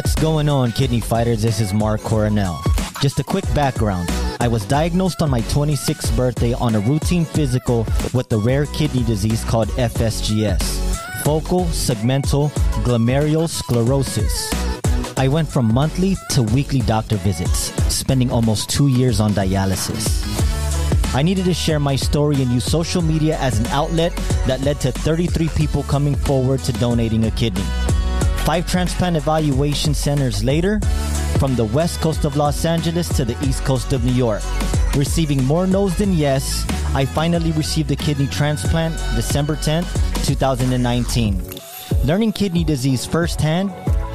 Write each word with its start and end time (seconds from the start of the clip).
What's 0.00 0.14
going 0.14 0.48
on, 0.48 0.72
kidney 0.72 1.00
fighters? 1.00 1.42
This 1.42 1.60
is 1.60 1.74
Mark 1.74 2.00
Coronel. 2.00 2.58
Just 3.02 3.20
a 3.20 3.22
quick 3.22 3.44
background. 3.54 4.08
I 4.40 4.48
was 4.48 4.64
diagnosed 4.64 5.20
on 5.20 5.28
my 5.28 5.42
26th 5.42 6.16
birthday 6.16 6.54
on 6.54 6.74
a 6.74 6.80
routine 6.80 7.26
physical 7.26 7.86
with 8.14 8.30
the 8.30 8.38
rare 8.38 8.64
kidney 8.64 9.02
disease 9.02 9.44
called 9.44 9.68
FSGS, 9.72 10.62
focal 11.22 11.66
segmental 11.66 12.48
glomerulosclerosis. 12.82 15.18
I 15.18 15.28
went 15.28 15.50
from 15.50 15.66
monthly 15.66 16.16
to 16.30 16.44
weekly 16.44 16.80
doctor 16.80 17.16
visits, 17.16 17.70
spending 17.94 18.30
almost 18.30 18.70
two 18.70 18.88
years 18.88 19.20
on 19.20 19.32
dialysis. 19.32 20.24
I 21.14 21.20
needed 21.20 21.44
to 21.44 21.52
share 21.52 21.78
my 21.78 21.96
story 21.96 22.36
and 22.36 22.50
use 22.50 22.64
social 22.64 23.02
media 23.02 23.36
as 23.38 23.58
an 23.58 23.66
outlet 23.66 24.16
that 24.46 24.62
led 24.62 24.80
to 24.80 24.92
33 24.92 25.48
people 25.48 25.82
coming 25.82 26.14
forward 26.14 26.60
to 26.60 26.72
donating 26.72 27.26
a 27.26 27.30
kidney. 27.32 27.66
Five 28.44 28.66
transplant 28.66 29.16
evaluation 29.16 29.94
centers 29.94 30.42
later, 30.42 30.80
from 31.38 31.56
the 31.56 31.64
west 31.64 32.00
coast 32.00 32.24
of 32.24 32.36
Los 32.36 32.64
Angeles 32.64 33.08
to 33.16 33.24
the 33.24 33.36
east 33.46 33.64
coast 33.64 33.92
of 33.92 34.04
New 34.04 34.12
York. 34.12 34.42
Receiving 34.96 35.44
more 35.44 35.66
no's 35.66 35.96
than 35.96 36.12
yes, 36.12 36.66
I 36.94 37.04
finally 37.04 37.52
received 37.52 37.90
a 37.90 37.96
kidney 37.96 38.26
transplant 38.26 38.94
December 39.14 39.56
10th, 39.56 39.88
2019. 40.26 41.40
Learning 42.04 42.32
kidney 42.32 42.64
disease 42.64 43.06
firsthand, 43.06 43.72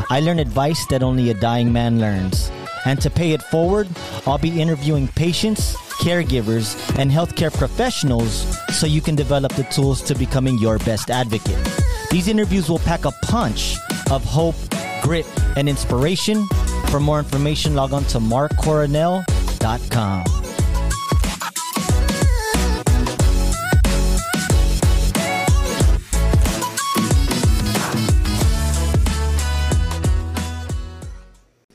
I 0.09 0.19
learned 0.19 0.39
advice 0.39 0.85
that 0.87 1.01
only 1.01 1.29
a 1.29 1.33
dying 1.33 1.71
man 1.71 1.99
learns. 1.99 2.51
And 2.85 3.01
to 3.01 3.09
pay 3.09 3.31
it 3.31 3.41
forward, 3.41 3.87
I'll 4.27 4.37
be 4.37 4.61
interviewing 4.61 5.07
patients, 5.07 5.75
caregivers, 6.01 6.75
and 6.99 7.09
healthcare 7.09 7.53
professionals 7.53 8.45
so 8.75 8.85
you 8.85 9.01
can 9.01 9.15
develop 9.15 9.53
the 9.53 9.63
tools 9.63 10.01
to 10.03 10.15
becoming 10.15 10.57
your 10.59 10.77
best 10.79 11.09
advocate. 11.09 11.57
These 12.11 12.27
interviews 12.27 12.69
will 12.69 12.79
pack 12.79 13.05
a 13.05 13.11
punch 13.23 13.77
of 14.11 14.23
hope, 14.23 14.55
grit, 15.01 15.25
and 15.55 15.69
inspiration. 15.69 16.45
For 16.89 16.99
more 16.99 17.19
information, 17.19 17.75
log 17.75 17.93
on 17.93 18.03
to 18.05 18.19
markcoronel.com. 18.19 20.23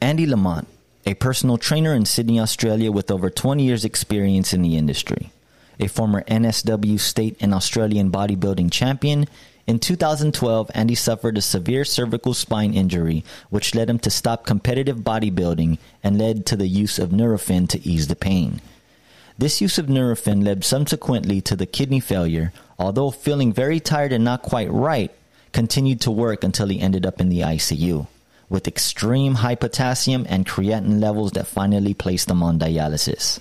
Andy 0.02 0.26
Lamont, 0.26 0.66
a 1.06 1.14
personal 1.14 1.56
trainer 1.56 1.94
in 1.94 2.04
Sydney, 2.04 2.40
Australia 2.40 2.90
with 2.90 3.10
over 3.10 3.30
20 3.30 3.62
years' 3.62 3.84
experience 3.84 4.52
in 4.52 4.62
the 4.62 4.76
industry. 4.76 5.30
A 5.78 5.86
former 5.86 6.22
NSW 6.22 6.98
state 6.98 7.36
and 7.40 7.54
Australian 7.54 8.10
bodybuilding 8.10 8.72
champion, 8.72 9.28
in 9.66 9.78
2012, 9.78 10.70
Andy 10.74 10.94
suffered 10.94 11.38
a 11.38 11.42
severe 11.42 11.84
cervical 11.84 12.34
spine 12.34 12.74
injury, 12.74 13.24
which 13.50 13.74
led 13.74 13.88
him 13.88 13.98
to 14.00 14.10
stop 14.10 14.46
competitive 14.46 14.98
bodybuilding 14.98 15.78
and 16.02 16.18
led 16.18 16.46
to 16.46 16.56
the 16.56 16.66
use 16.66 16.98
of 16.98 17.10
Nurofen 17.10 17.68
to 17.68 17.86
ease 17.86 18.08
the 18.08 18.16
pain. 18.16 18.60
This 19.38 19.60
use 19.60 19.78
of 19.78 19.86
Nurofen 19.86 20.44
led 20.44 20.64
subsequently 20.64 21.40
to 21.42 21.56
the 21.56 21.66
kidney 21.66 22.00
failure, 22.00 22.52
although 22.78 23.10
feeling 23.10 23.52
very 23.52 23.80
tired 23.80 24.12
and 24.12 24.24
not 24.24 24.42
quite 24.42 24.70
right, 24.70 25.10
continued 25.52 26.00
to 26.02 26.10
work 26.10 26.44
until 26.44 26.68
he 26.68 26.80
ended 26.80 27.06
up 27.06 27.20
in 27.20 27.28
the 27.28 27.40
ICU 27.40 28.06
with 28.50 28.66
extreme 28.66 29.36
high 29.36 29.54
potassium 29.54 30.26
and 30.28 30.44
creatinine 30.44 31.00
levels 31.00 31.32
that 31.32 31.46
finally 31.46 31.94
placed 31.94 32.28
him 32.28 32.42
on 32.42 32.58
dialysis. 32.58 33.38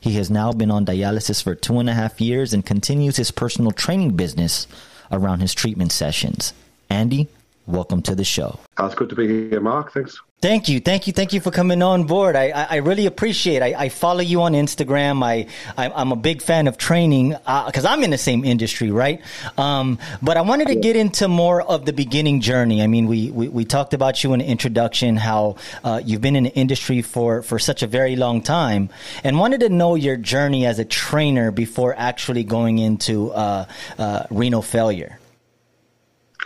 He 0.00 0.12
has 0.12 0.30
now 0.30 0.52
been 0.52 0.70
on 0.70 0.86
dialysis 0.86 1.42
for 1.42 1.54
two 1.54 1.78
and 1.80 1.90
a 1.90 1.94
half 1.94 2.20
years 2.20 2.54
and 2.54 2.64
continues 2.64 3.16
his 3.16 3.32
personal 3.32 3.72
training 3.72 4.16
business 4.16 4.66
around 5.14 5.40
his 5.40 5.54
treatment 5.54 5.92
sessions. 5.92 6.52
Andy, 6.90 7.28
welcome 7.66 8.02
to 8.02 8.14
the 8.14 8.24
show. 8.24 8.58
Uh, 8.78 8.86
it's 8.86 8.94
good 8.94 9.08
to 9.08 9.14
be 9.14 9.48
here, 9.48 9.60
Mark. 9.60 9.92
Thanks. 9.92 10.20
Thank 10.44 10.68
you, 10.68 10.78
thank 10.78 11.06
you, 11.06 11.14
thank 11.14 11.32
you 11.32 11.40
for 11.40 11.50
coming 11.50 11.80
on 11.80 12.04
board. 12.04 12.36
I, 12.36 12.50
I, 12.50 12.66
I 12.72 12.76
really 12.76 13.06
appreciate. 13.06 13.56
It. 13.56 13.62
I, 13.62 13.84
I 13.84 13.88
follow 13.88 14.20
you 14.20 14.42
on 14.42 14.52
Instagram. 14.52 15.24
I, 15.24 15.46
I 15.78 16.02
am 16.02 16.12
a 16.12 16.16
big 16.16 16.42
fan 16.42 16.68
of 16.68 16.76
training 16.76 17.30
because 17.30 17.86
uh, 17.86 17.88
I'm 17.88 18.04
in 18.04 18.10
the 18.10 18.18
same 18.18 18.44
industry, 18.44 18.90
right? 18.90 19.22
Um, 19.56 19.98
but 20.20 20.36
I 20.36 20.42
wanted 20.42 20.68
to 20.68 20.74
get 20.74 20.96
into 20.96 21.28
more 21.28 21.62
of 21.62 21.86
the 21.86 21.94
beginning 21.94 22.42
journey. 22.42 22.82
I 22.82 22.88
mean, 22.88 23.06
we 23.06 23.30
we, 23.30 23.48
we 23.48 23.64
talked 23.64 23.94
about 23.94 24.22
you 24.22 24.34
in 24.34 24.40
the 24.40 24.46
introduction, 24.46 25.16
how 25.16 25.56
uh, 25.82 26.02
you've 26.04 26.20
been 26.20 26.36
in 26.36 26.44
the 26.44 26.54
industry 26.54 27.00
for 27.00 27.40
for 27.40 27.58
such 27.58 27.82
a 27.82 27.86
very 27.86 28.14
long 28.14 28.42
time, 28.42 28.90
and 29.22 29.38
wanted 29.38 29.60
to 29.60 29.70
know 29.70 29.94
your 29.94 30.18
journey 30.18 30.66
as 30.66 30.78
a 30.78 30.84
trainer 30.84 31.52
before 31.52 31.94
actually 31.96 32.44
going 32.44 32.78
into 32.78 33.30
uh, 33.32 33.64
uh 33.98 34.24
renal 34.28 34.60
failure. 34.60 35.18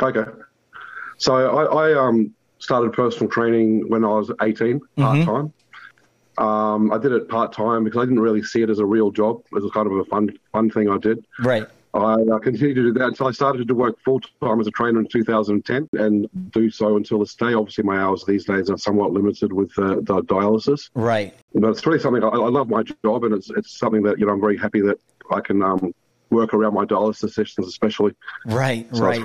Okay, 0.01 0.23
so 1.19 1.35
I, 1.35 1.91
I 1.91 2.07
um 2.07 2.35
started 2.59 2.93
personal 2.93 3.31
training 3.31 3.89
when 3.89 4.05
I 4.05 4.09
was 4.09 4.33
18, 4.43 4.81
mm-hmm. 4.81 5.03
part 5.03 5.25
time. 5.25 5.53
Um, 6.39 6.93
I 6.93 6.99
did 6.99 7.13
it 7.13 7.29
part 7.29 7.53
time 7.53 7.85
because 7.85 7.99
I 8.01 8.05
didn't 8.05 8.21
really 8.21 8.43
see 8.43 8.63
it 8.63 8.71
as 8.71 8.79
a 8.79 8.87
real 8.87 9.11
job. 9.11 9.43
It 9.53 9.63
was 9.63 9.71
kind 9.73 9.87
of 9.87 9.93
a 9.95 10.05
fun 10.05 10.31
fun 10.53 10.71
thing 10.71 10.89
I 10.89 10.99
did. 10.99 11.25
Right. 11.41 11.67
I 11.95 12.15
uh, 12.15 12.39
continued 12.39 12.75
to 12.75 12.83
do 12.83 12.93
that 12.93 13.09
until 13.09 13.27
I 13.27 13.33
started 13.33 13.67
to 13.67 13.75
work 13.75 13.99
full 14.05 14.21
time 14.41 14.61
as 14.61 14.67
a 14.67 14.71
trainer 14.71 15.01
in 15.01 15.09
2010 15.09 15.89
and 15.95 16.29
do 16.53 16.71
so 16.71 16.97
until 16.97 17.21
this 17.21 17.35
day. 17.35 17.55
Obviously, 17.55 17.83
my 17.83 17.99
hours 17.99 18.25
these 18.25 18.45
days 18.45 18.71
are 18.71 18.77
somewhat 18.77 19.13
limited 19.13 19.53
with 19.53 19.77
uh, 19.79 19.97
the 19.97 20.23
dialysis. 20.23 20.91
Right. 20.95 21.35
But 21.55 21.71
it's 21.71 21.85
really 21.87 21.99
something 21.99 22.23
I, 22.23 22.29
I, 22.29 22.49
love 22.51 22.69
my 22.69 22.83
job, 22.83 23.25
and 23.25 23.35
it's 23.35 23.51
it's 23.51 23.77
something 23.77 24.03
that 24.03 24.19
you 24.21 24.27
know 24.27 24.33
I'm 24.33 24.41
very 24.41 24.59
happy 24.59 24.81
that 24.83 25.01
I 25.33 25.41
can 25.41 25.63
um, 25.63 25.93
work 26.31 26.55
around 26.55 26.75
my 26.75 26.85
dialysis 26.85 27.33
sessions, 27.33 27.67
especially. 27.67 28.15
Right. 28.45 28.87
So 28.95 29.05
right. 29.05 29.25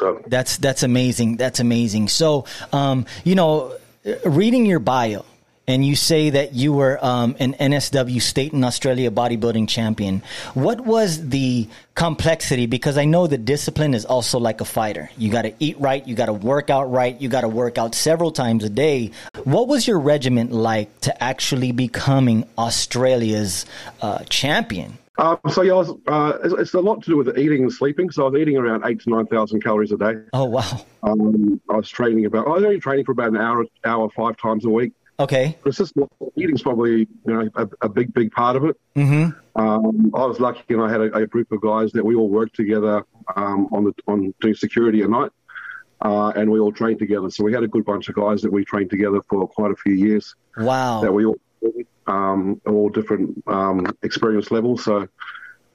So. 0.00 0.22
That's 0.26 0.56
that's 0.56 0.82
amazing. 0.82 1.36
That's 1.36 1.60
amazing. 1.60 2.08
So, 2.08 2.46
um, 2.72 3.04
you 3.22 3.34
know, 3.34 3.76
reading 4.24 4.64
your 4.64 4.78
bio, 4.78 5.26
and 5.68 5.84
you 5.84 5.94
say 5.94 6.30
that 6.30 6.54
you 6.54 6.72
were 6.72 6.98
um, 7.04 7.36
an 7.38 7.52
NSW 7.52 8.22
state 8.22 8.54
and 8.54 8.64
Australia 8.64 9.10
bodybuilding 9.10 9.68
champion. 9.68 10.22
What 10.54 10.80
was 10.80 11.28
the 11.28 11.68
complexity? 11.94 12.64
Because 12.64 12.96
I 12.96 13.04
know 13.04 13.26
the 13.26 13.36
discipline 13.36 13.92
is 13.92 14.06
also 14.06 14.38
like 14.38 14.62
a 14.62 14.64
fighter. 14.64 15.10
You 15.18 15.30
got 15.30 15.42
to 15.42 15.52
eat 15.58 15.78
right, 15.78 16.04
you 16.08 16.14
got 16.14 16.26
to 16.26 16.32
work 16.32 16.70
out 16.70 16.90
right, 16.90 17.20
you 17.20 17.28
got 17.28 17.42
to 17.42 17.48
work 17.48 17.76
out 17.76 17.94
several 17.94 18.32
times 18.32 18.64
a 18.64 18.70
day. 18.70 19.10
What 19.44 19.68
was 19.68 19.86
your 19.86 20.00
regiment 20.00 20.50
like 20.50 21.02
to 21.02 21.22
actually 21.22 21.72
becoming 21.72 22.48
Australia's 22.56 23.66
uh, 24.00 24.24
champion? 24.30 24.96
Um, 25.20 25.38
so 25.50 25.60
yeah, 25.60 25.74
was, 25.74 25.90
uh, 26.06 26.38
it's, 26.42 26.54
it's, 26.54 26.74
a 26.74 26.80
lot 26.80 27.02
to 27.02 27.10
do 27.10 27.16
with 27.18 27.36
eating 27.36 27.62
and 27.62 27.72
sleeping. 27.72 28.10
So 28.10 28.26
I 28.26 28.30
was 28.30 28.40
eating 28.40 28.56
around 28.56 28.84
eight 28.86 29.00
to 29.02 29.10
nine 29.10 29.26
thousand 29.26 29.62
calories 29.62 29.92
a 29.92 29.98
day. 29.98 30.14
Oh 30.32 30.46
wow! 30.46 30.86
Um, 31.02 31.60
I 31.68 31.76
was 31.76 31.90
training 31.90 32.24
about. 32.24 32.46
I 32.46 32.50
was 32.50 32.64
only 32.64 32.80
training 32.80 33.04
for 33.04 33.12
about 33.12 33.28
an 33.28 33.36
hour, 33.36 33.66
hour 33.84 34.08
five 34.16 34.38
times 34.38 34.64
a 34.64 34.70
week. 34.70 34.94
Okay. 35.18 35.58
It's 35.66 35.76
just 35.76 35.92
eating's 36.36 36.62
probably 36.62 37.00
you 37.00 37.08
know 37.26 37.50
a, 37.54 37.68
a 37.82 37.88
big 37.90 38.14
big 38.14 38.32
part 38.32 38.56
of 38.56 38.64
it. 38.64 38.80
Mm-hmm. 38.96 39.60
Um, 39.60 40.10
I 40.14 40.24
was 40.24 40.40
lucky, 40.40 40.62
and 40.70 40.82
I 40.82 40.90
had 40.90 41.02
a, 41.02 41.14
a, 41.14 41.26
group 41.26 41.52
of 41.52 41.60
guys 41.60 41.92
that 41.92 42.04
we 42.04 42.14
all 42.14 42.30
worked 42.30 42.56
together 42.56 43.04
um, 43.36 43.68
on 43.72 43.84
the 43.84 43.92
on 44.08 44.32
doing 44.40 44.54
security 44.54 45.02
at 45.02 45.10
night, 45.10 45.32
uh, 46.00 46.32
and 46.34 46.50
we 46.50 46.58
all 46.60 46.72
trained 46.72 46.98
together. 46.98 47.28
So 47.28 47.44
we 47.44 47.52
had 47.52 47.62
a 47.62 47.68
good 47.68 47.84
bunch 47.84 48.08
of 48.08 48.14
guys 48.14 48.40
that 48.40 48.52
we 48.52 48.64
trained 48.64 48.88
together 48.88 49.20
for 49.28 49.46
quite 49.46 49.70
a 49.70 49.76
few 49.76 49.92
years. 49.92 50.34
Wow. 50.56 51.02
That 51.02 51.12
we 51.12 51.26
all 51.26 51.36
um, 52.10 52.60
all 52.66 52.88
different 52.88 53.42
um, 53.46 53.86
experience 54.02 54.50
levels. 54.50 54.84
So 54.84 55.08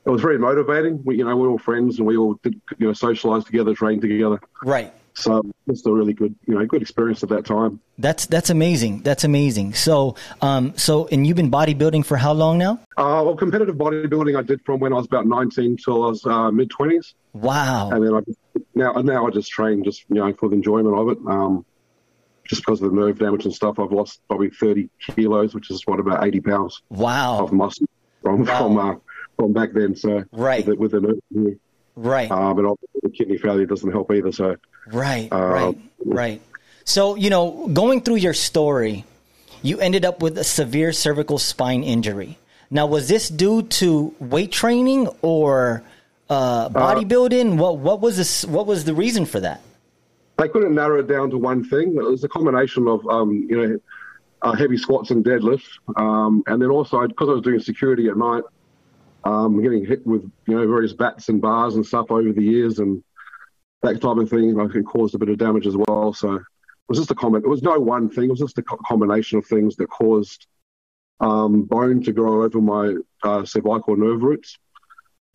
it 0.05 0.09
was 0.09 0.21
very 0.21 0.37
motivating. 0.37 1.03
We, 1.03 1.17
you 1.17 1.25
know, 1.25 1.35
we're 1.35 1.49
all 1.49 1.57
friends 1.57 1.97
and 1.97 2.05
we 2.05 2.17
all 2.17 2.35
did, 2.43 2.61
you 2.77 2.87
know, 2.87 2.93
socialize 2.93 3.45
together, 3.45 3.73
train 3.73 4.01
together. 4.01 4.39
Right. 4.63 4.93
So 5.17 5.41
it's 5.67 5.85
a 5.85 5.91
really 5.93 6.13
good, 6.13 6.35
you 6.45 6.55
know, 6.55 6.65
good 6.65 6.81
experience 6.81 7.23
at 7.23 7.29
that 7.29 7.45
time. 7.45 7.79
That's 7.97 8.25
that's 8.25 8.49
amazing. 8.49 9.01
That's 9.03 9.23
amazing. 9.23 9.73
So, 9.73 10.15
um, 10.41 10.73
so 10.75 11.07
and 11.09 11.25
you've 11.25 11.37
been 11.37 11.49
bodybuilding 11.49 12.05
for 12.05 12.17
how 12.17 12.33
long 12.33 12.57
now? 12.57 12.81
Uh, 12.97 13.23
well, 13.23 13.35
competitive 13.37 13.77
bodybuilding 13.77 14.37
I 14.37 14.41
did 14.41 14.59
from 14.65 14.81
when 14.81 14.91
I 14.91 14.97
was 14.97 15.05
about 15.05 15.25
nineteen 15.25 15.77
till 15.77 16.03
I 16.03 16.07
was 16.09 16.25
uh, 16.25 16.51
mid 16.51 16.69
twenties. 16.69 17.15
Wow. 17.31 17.91
And 17.91 18.05
then 18.05 18.13
I 18.13 18.19
now 18.75 18.91
now 18.91 19.25
I 19.25 19.29
just 19.29 19.49
train 19.49 19.85
just 19.85 20.03
you 20.09 20.15
know 20.15 20.33
for 20.33 20.49
the 20.49 20.55
enjoyment 20.55 20.97
of 20.97 21.07
it. 21.07 21.17
Um, 21.25 21.65
just 22.45 22.61
because 22.61 22.81
of 22.81 22.91
the 22.91 22.95
nerve 22.95 23.19
damage 23.19 23.45
and 23.45 23.53
stuff, 23.53 23.79
I've 23.79 23.91
lost 23.91 24.21
probably 24.27 24.49
30 24.49 24.89
kilos, 24.99 25.53
which 25.53 25.69
is 25.71 25.81
what 25.85 25.99
about 25.99 26.25
80 26.25 26.41
pounds. 26.41 26.81
Wow. 26.89 27.43
Of 27.43 27.51
muscle 27.51 27.87
from 28.25 28.43
wow. 28.43 28.57
from 28.57 28.77
uh, 28.77 28.95
from 29.37 29.53
back 29.53 29.71
then. 29.73 29.95
So 29.95 30.25
right 30.31 30.65
with, 30.65 30.79
with 30.79 30.91
the 30.91 31.01
nerve, 31.01 31.57
right. 31.95 32.29
Uh, 32.29 32.53
but 32.53 32.77
the 33.03 33.09
kidney 33.09 33.37
failure 33.37 33.65
doesn't 33.65 33.91
help 33.91 34.11
either. 34.11 34.31
So 34.31 34.55
right, 34.87 35.31
uh, 35.31 35.45
right, 35.45 35.77
right. 36.03 36.41
So 36.83 37.15
you 37.15 37.29
know, 37.29 37.69
going 37.71 38.01
through 38.01 38.15
your 38.15 38.33
story, 38.33 39.05
you 39.61 39.79
ended 39.79 40.03
up 40.03 40.21
with 40.21 40.37
a 40.37 40.43
severe 40.43 40.91
cervical 40.91 41.37
spine 41.37 41.83
injury. 41.83 42.37
Now, 42.71 42.87
was 42.87 43.07
this 43.07 43.29
due 43.29 43.61
to 43.61 44.15
weight 44.19 44.51
training 44.51 45.07
or 45.21 45.83
uh, 46.29 46.69
bodybuilding? 46.69 47.53
Uh, 47.53 47.55
what 47.55 47.77
what 47.77 48.01
was 48.01 48.17
this? 48.17 48.43
What 48.43 48.65
was 48.65 48.85
the 48.85 48.95
reason 48.95 49.25
for 49.25 49.39
that? 49.39 49.61
They 50.37 50.49
couldn't 50.49 50.75
narrow 50.75 50.99
it 50.99 51.07
down 51.07 51.29
to 51.29 51.37
one 51.37 51.63
thing. 51.63 51.95
It 51.95 52.03
was 52.03 52.23
a 52.23 52.29
combination 52.29 52.87
of, 52.87 53.07
um, 53.07 53.47
you 53.49 53.67
know, 53.67 53.79
uh, 54.41 54.53
heavy 54.53 54.77
squats 54.77 55.11
and 55.11 55.23
deadlifts, 55.23 55.79
um, 55.95 56.43
and 56.47 56.61
then 56.61 56.69
also 56.69 57.07
because 57.07 57.29
I 57.29 57.33
was 57.33 57.41
doing 57.41 57.59
security 57.59 58.09
at 58.09 58.17
night, 58.17 58.43
um, 59.23 59.61
getting 59.61 59.85
hit 59.85 60.05
with 60.05 60.21
you 60.45 60.55
know 60.55 60.67
various 60.67 60.93
bats 60.93 61.29
and 61.29 61.41
bars 61.41 61.75
and 61.75 61.85
stuff 61.85 62.11
over 62.11 62.31
the 62.31 62.43
years, 62.43 62.79
and 62.79 63.03
that 63.81 64.01
type 64.01 64.17
of 64.17 64.29
thing, 64.29 64.59
I 64.59 64.67
think 64.67 64.85
caused 64.85 65.15
a 65.15 65.17
bit 65.17 65.29
of 65.29 65.37
damage 65.37 65.65
as 65.65 65.75
well. 65.75 66.13
So 66.13 66.35
it 66.35 66.41
was 66.87 66.99
just 66.99 67.11
a 67.11 67.15
comment. 67.15 67.45
It 67.45 67.49
was 67.49 67.63
no 67.63 67.79
one 67.79 68.09
thing. 68.09 68.25
It 68.25 68.31
was 68.31 68.39
just 68.39 68.57
a 68.57 68.63
combination 68.63 69.39
of 69.39 69.47
things 69.47 69.75
that 69.77 69.87
caused 69.87 70.45
um, 71.19 71.63
bone 71.63 72.03
to 72.03 72.11
grow 72.11 72.43
over 72.43 72.61
my 72.61 72.95
uh, 73.23 73.45
cervical 73.45 73.95
nerve 73.95 74.21
roots, 74.21 74.57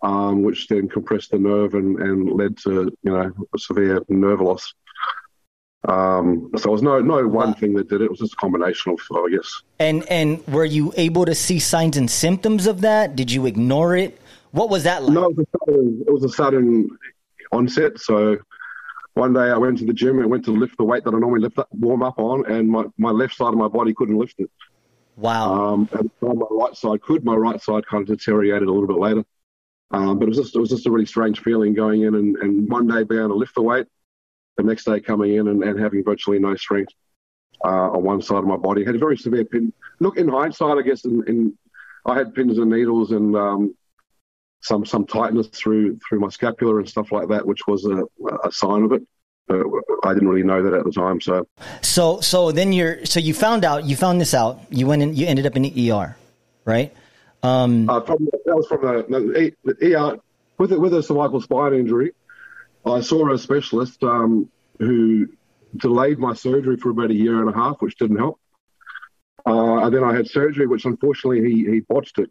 um, 0.03 0.43
which 0.43 0.69
then 0.69 0.89
compressed 0.89 1.31
the 1.31 1.39
nerve 1.39 1.75
and, 1.75 1.99
and 2.01 2.31
led 2.31 2.57
to 2.59 2.97
you 3.03 3.13
know 3.13 3.33
severe 3.57 4.03
nerve 4.09 4.41
loss. 4.41 4.73
Um, 5.89 6.51
so 6.57 6.69
it 6.69 6.73
was 6.73 6.83
no 6.83 7.01
no 7.01 7.27
one 7.27 7.49
wow. 7.49 7.55
thing 7.55 7.73
that 7.75 7.89
did 7.89 8.03
it. 8.03 8.05
It 8.05 8.11
was 8.11 8.21
just 8.21 8.35
a 8.35 8.37
combination 8.37 8.93
of, 8.93 9.01
I 9.17 9.31
guess. 9.31 9.63
And 9.79 10.07
and 10.11 10.47
were 10.47 10.65
you 10.65 10.93
able 10.97 11.25
to 11.25 11.35
see 11.35 11.59
signs 11.59 11.97
and 11.97 12.11
symptoms 12.11 12.67
of 12.67 12.83
that? 12.83 13.17
Did 13.17 13.31
you 13.31 13.47
ignore 13.47 13.97
it? 13.97 14.21
What 14.53 14.69
was 14.69 14.85
that 14.85 15.05
like? 15.05 15.15
No, 15.15 15.31
it 15.31 15.37
was 15.37 15.47
a 15.47 15.59
sudden, 15.59 16.05
it 16.07 16.13
was 16.13 16.25
a 16.25 16.29
sudden 16.29 16.99
onset. 17.53 17.99
So 17.99 18.39
one 19.15 19.33
day 19.33 19.51
I 19.51 19.57
went 19.57 19.79
to 19.79 19.87
the 19.87 19.93
gym 19.93 20.19
and 20.19 20.31
went 20.31 20.45
to 20.45 20.53
lift 20.53 20.77
the 20.77 20.85
weight 20.85 21.05
that 21.05 21.15
I 21.15 21.19
normally 21.19 21.41
lift 21.41 21.59
up, 21.59 21.69
warm 21.73 22.03
up 22.03 22.19
on, 22.19 22.47
and 22.47 22.69
my, 22.69 22.85
my 22.99 23.11
left 23.11 23.35
side 23.35 23.49
of 23.49 23.57
my 23.57 23.69
body 23.69 23.95
couldn't 23.95 24.17
lift 24.17 24.39
it. 24.39 24.51
Wow. 25.17 25.73
Um, 25.73 25.89
and 25.93 26.11
my 26.21 26.47
right 26.51 26.77
side 26.77 27.03
could. 27.03 27.25
My 27.25 27.35
right 27.35 27.61
side 27.61 27.87
kind 27.87 28.03
of 28.03 28.09
deteriorated 28.19 28.69
a 28.69 28.73
little 28.73 28.87
bit 28.87 28.99
later. 28.99 29.25
Um, 29.93 30.19
but 30.19 30.27
it 30.27 30.29
was 30.29 30.39
just 30.39 30.55
it 30.55 30.61
was 30.61 30.71
just 30.71 30.87
a 30.87 30.91
really 30.91 31.07
strange 31.07 31.41
feeling 31.41 31.75
going 31.75 32.03
in 32.03 32.15
and, 32.15 32.37
and 32.37 32.71
one 32.71 32.87
day 32.87 33.03
being 33.03 33.21
able 33.21 33.31
to 33.31 33.35
lift 33.35 33.55
the 33.55 33.63
weight, 33.63 33.87
the 34.63 34.69
next 34.69 34.85
day 34.85 35.01
coming 35.01 35.35
in 35.35 35.49
and, 35.49 35.63
and 35.63 35.79
having 35.79 36.05
virtually 36.05 36.39
no 36.39 36.55
strength 36.57 36.93
uh, 37.65 37.91
on 37.91 38.03
one 38.03 38.23
side 38.23 38.39
of 38.39 38.45
my 38.45 38.57
body. 38.57 38.85
Had 38.85 38.95
a 38.95 38.99
very 38.99 39.17
severe 39.17 39.45
pin. 39.45 39.73
Look, 39.99 40.17
in 40.17 40.29
hindsight, 40.29 40.79
I 40.79 40.83
guess, 40.83 41.05
in, 41.05 41.25
in 41.27 41.59
I 42.07 42.17
had 42.17 42.35
pins 42.35 42.59
and 42.59 42.71
needles 42.71 43.13
and 43.13 43.37
um, 43.37 43.75
some 44.61 44.85
some 44.85 45.07
tightness 45.07 45.49
through 45.49 45.99
through 45.99 46.21
my 46.21 46.29
scapula 46.29 46.79
and 46.79 46.89
stuff 46.89 47.13
like 47.13 47.29
that, 47.29 47.47
which 47.47 47.67
was 47.67 47.85
a, 47.85 48.05
a 48.45 48.53
sign 48.53 48.85
of 48.85 48.93
it. 48.93 49.03
Uh, 49.49 49.63
I 50.05 50.15
didn't 50.15 50.29
really 50.29 50.45
know 50.45 50.63
that 50.63 50.73
at 50.73 50.85
the 50.85 50.93
time. 50.93 51.21
So, 51.21 51.47
so 51.83 52.21
so 52.21 52.53
then 52.53 52.73
you're 52.73 53.05
so 53.05 53.21
you 53.21 53.35
found 53.35 53.65
out 53.65 53.85
you 53.85 53.97
found 53.97 54.21
this 54.21 54.35
out. 54.35 54.61
You 54.71 54.87
went 54.87 55.03
and 55.03 55.17
you 55.17 55.27
ended 55.27 55.47
up 55.47 55.57
in 55.57 55.63
the 55.63 55.93
ER, 55.93 56.17
right? 56.65 56.95
Um, 57.43 57.89
uh, 57.89 58.03
from, 58.03 58.29
that 58.45 58.55
was 58.55 58.67
from 58.67 58.83
the, 58.83 59.53
the, 59.65 59.75
the 59.75 59.95
ER 59.95 60.19
with 60.59 60.73
a, 60.73 60.79
with 60.79 60.93
a 60.93 61.03
cervical 61.03 61.41
spine 61.41 61.73
injury. 61.73 62.13
I 62.87 63.01
saw 63.01 63.33
a 63.33 63.39
specialist 63.39 64.03
um, 64.03 64.49
who 64.79 65.29
delayed 65.77 66.19
my 66.19 66.35
surgery 66.35 66.77
for 66.77 66.91
about 66.91 67.11
a 67.11 67.15
year 67.15 67.41
and 67.41 67.51
a 67.51 67.57
half, 67.57 67.81
which 67.81 67.97
didn't 67.97 68.19
help. 68.19 68.41
Uh, 69.47 69.85
and 69.85 69.95
then 69.95 70.05
I 70.05 70.15
had 70.15 70.29
surgery, 70.29 70.67
which 70.67 70.85
unfortunately 70.85 71.43
he, 71.49 71.71
he 71.71 71.81
botched 71.81 72.19
it 72.19 72.31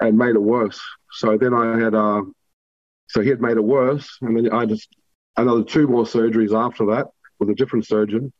and 0.00 0.16
made 0.16 0.34
it 0.34 0.42
worse. 0.42 0.80
So 1.12 1.36
then 1.38 1.54
I 1.54 1.78
had, 1.78 1.94
uh, 1.94 2.22
so 3.08 3.20
he 3.20 3.28
had 3.28 3.40
made 3.40 3.56
it 3.56 3.64
worse, 3.64 4.18
and 4.20 4.36
then 4.36 4.52
I 4.52 4.66
just 4.66 4.88
another 5.36 5.64
two 5.64 5.86
more 5.86 6.04
surgeries 6.04 6.54
after 6.54 6.86
that 6.86 7.06
with 7.38 7.48
a 7.48 7.54
different 7.54 7.86
surgeon, 7.86 8.32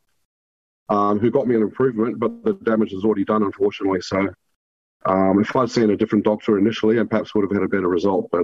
um, 0.89 1.19
who 1.19 1.31
got 1.31 1.47
me 1.47 1.55
an 1.55 1.61
improvement, 1.61 2.19
but 2.19 2.43
the 2.43 2.53
damage 2.53 2.93
is 2.93 3.03
already 3.03 3.25
done, 3.25 3.43
unfortunately. 3.43 4.01
So 4.01 4.27
um, 5.05 5.39
if 5.39 5.55
I'd 5.55 5.71
seen 5.71 5.89
a 5.89 5.97
different 5.97 6.25
doctor 6.25 6.57
initially, 6.57 6.97
and 6.97 7.09
perhaps 7.09 7.33
would 7.33 7.43
have 7.43 7.51
had 7.51 7.63
a 7.63 7.69
better 7.69 7.87
result, 7.87 8.29
but 8.31 8.43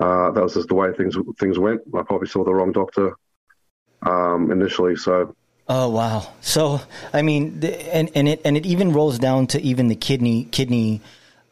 uh, 0.00 0.30
that 0.30 0.42
was 0.42 0.54
just 0.54 0.68
the 0.68 0.74
way 0.74 0.92
things 0.92 1.16
things 1.38 1.58
went. 1.58 1.80
I 1.94 2.02
probably 2.02 2.28
saw 2.28 2.44
the 2.44 2.54
wrong 2.54 2.72
doctor 2.72 3.16
um, 4.02 4.50
initially, 4.50 4.96
so. 4.96 5.34
Oh 5.68 5.88
wow! 5.88 6.32
So 6.40 6.80
I 7.12 7.22
mean, 7.22 7.60
and 7.90 8.10
and 8.14 8.28
it 8.28 8.40
and 8.44 8.56
it 8.56 8.66
even 8.66 8.92
rolls 8.92 9.18
down 9.18 9.46
to 9.48 9.60
even 9.60 9.88
the 9.88 9.96
kidney 9.96 10.44
kidney 10.44 11.00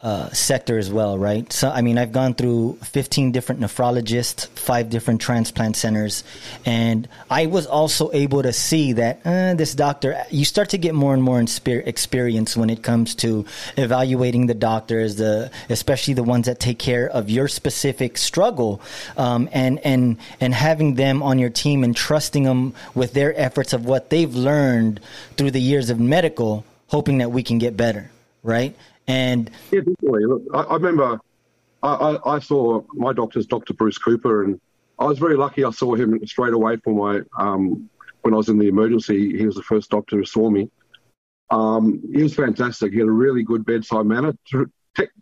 uh, 0.04 0.28
sector 0.32 0.76
as 0.76 0.92
well, 0.92 1.16
right? 1.16 1.50
So, 1.50 1.70
I 1.70 1.80
mean, 1.80 1.96
I've 1.96 2.12
gone 2.12 2.34
through 2.34 2.76
15 2.82 3.32
different 3.32 3.62
nephrologists, 3.62 4.46
five 4.48 4.90
different 4.90 5.22
transplant 5.22 5.76
centers, 5.76 6.24
and 6.66 7.08
I 7.30 7.46
was 7.46 7.66
also 7.66 8.12
able 8.12 8.42
to 8.42 8.52
see 8.52 8.92
that 8.92 9.22
uh, 9.24 9.54
this 9.54 9.74
doctor, 9.74 10.22
you 10.30 10.44
start 10.44 10.68
to 10.70 10.78
get 10.78 10.94
more 10.94 11.14
and 11.14 11.22
more 11.22 11.40
experience 11.40 12.54
when 12.54 12.68
it 12.68 12.82
comes 12.82 13.14
to 13.16 13.46
evaluating 13.78 14.46
the 14.46 14.52
doctors, 14.52 15.16
the 15.16 15.50
especially 15.70 16.12
the 16.12 16.22
ones 16.22 16.44
that 16.46 16.60
take 16.60 16.78
care 16.78 17.08
of 17.08 17.30
your 17.30 17.48
specific 17.48 18.18
struggle, 18.18 18.82
um, 19.16 19.48
and 19.52 19.78
and 19.86 20.18
and 20.38 20.52
having 20.52 20.96
them 20.96 21.22
on 21.22 21.38
your 21.38 21.48
team 21.48 21.82
and 21.82 21.96
trusting 21.96 22.42
them 22.42 22.74
with 22.94 23.14
their 23.14 23.32
efforts 23.40 23.72
of 23.72 23.86
what 23.86 24.10
they've 24.10 24.34
learned 24.34 25.00
through 25.38 25.50
the 25.50 25.62
years 25.62 25.88
of 25.88 25.98
medical, 25.98 26.62
hoping 26.88 27.18
that 27.18 27.30
we 27.30 27.42
can 27.42 27.56
get 27.56 27.74
better, 27.74 28.10
right? 28.42 28.76
And 29.06 29.50
yeah, 29.70 29.80
definitely. 29.80 30.24
Look, 30.24 30.42
I, 30.52 30.60
I 30.62 30.74
remember 30.74 31.20
I, 31.82 31.88
I, 31.88 32.36
I, 32.36 32.38
saw 32.38 32.82
my 32.94 33.12
doctor's 33.12 33.46
Dr. 33.46 33.74
Bruce 33.74 33.98
Cooper, 33.98 34.44
and 34.44 34.60
I 34.98 35.04
was 35.04 35.18
very 35.18 35.36
lucky. 35.36 35.64
I 35.64 35.70
saw 35.70 35.94
him 35.94 36.26
straight 36.26 36.54
away 36.54 36.76
for 36.78 36.94
my 36.94 37.22
um, 37.38 37.90
when 38.22 38.32
I 38.32 38.38
was 38.38 38.48
in 38.48 38.58
the 38.58 38.68
emergency. 38.68 39.36
He 39.36 39.44
was 39.44 39.56
the 39.56 39.62
first 39.62 39.90
doctor 39.90 40.16
who 40.16 40.24
saw 40.24 40.48
me. 40.48 40.70
Um, 41.50 42.02
he 42.12 42.22
was 42.22 42.34
fantastic. 42.34 42.92
He 42.92 42.98
had 42.98 43.08
a 43.08 43.12
really 43.12 43.42
good 43.42 43.66
bedside 43.66 44.06
manner. 44.06 44.32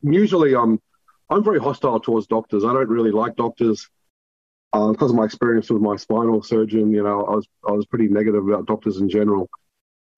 Usually, 0.02 0.55
I'm 0.55 0.81
I'm 1.29 1.43
very 1.43 1.58
hostile 1.58 1.99
towards 1.99 2.29
doctors. 2.29 2.64
I 2.64 2.73
don't 2.73 2.88
really 2.88 3.11
like 3.11 3.34
doctors 3.34 3.88
uh, 4.73 4.93
because 4.93 5.11
of 5.11 5.17
my 5.17 5.25
experience 5.25 5.70
with 5.70 5.82
my 5.82 5.96
spinal 5.96 6.43
surgeon. 6.43 6.93
You 6.93 7.02
know, 7.02 7.25
I 7.25 7.34
was 7.34 7.49
I 7.67 7.73
was 7.73 7.87
pretty 7.87 8.08
negative 8.08 8.46
about 8.46 8.67
doctors 8.67 8.99
in 8.99 9.08
general. 9.08 9.50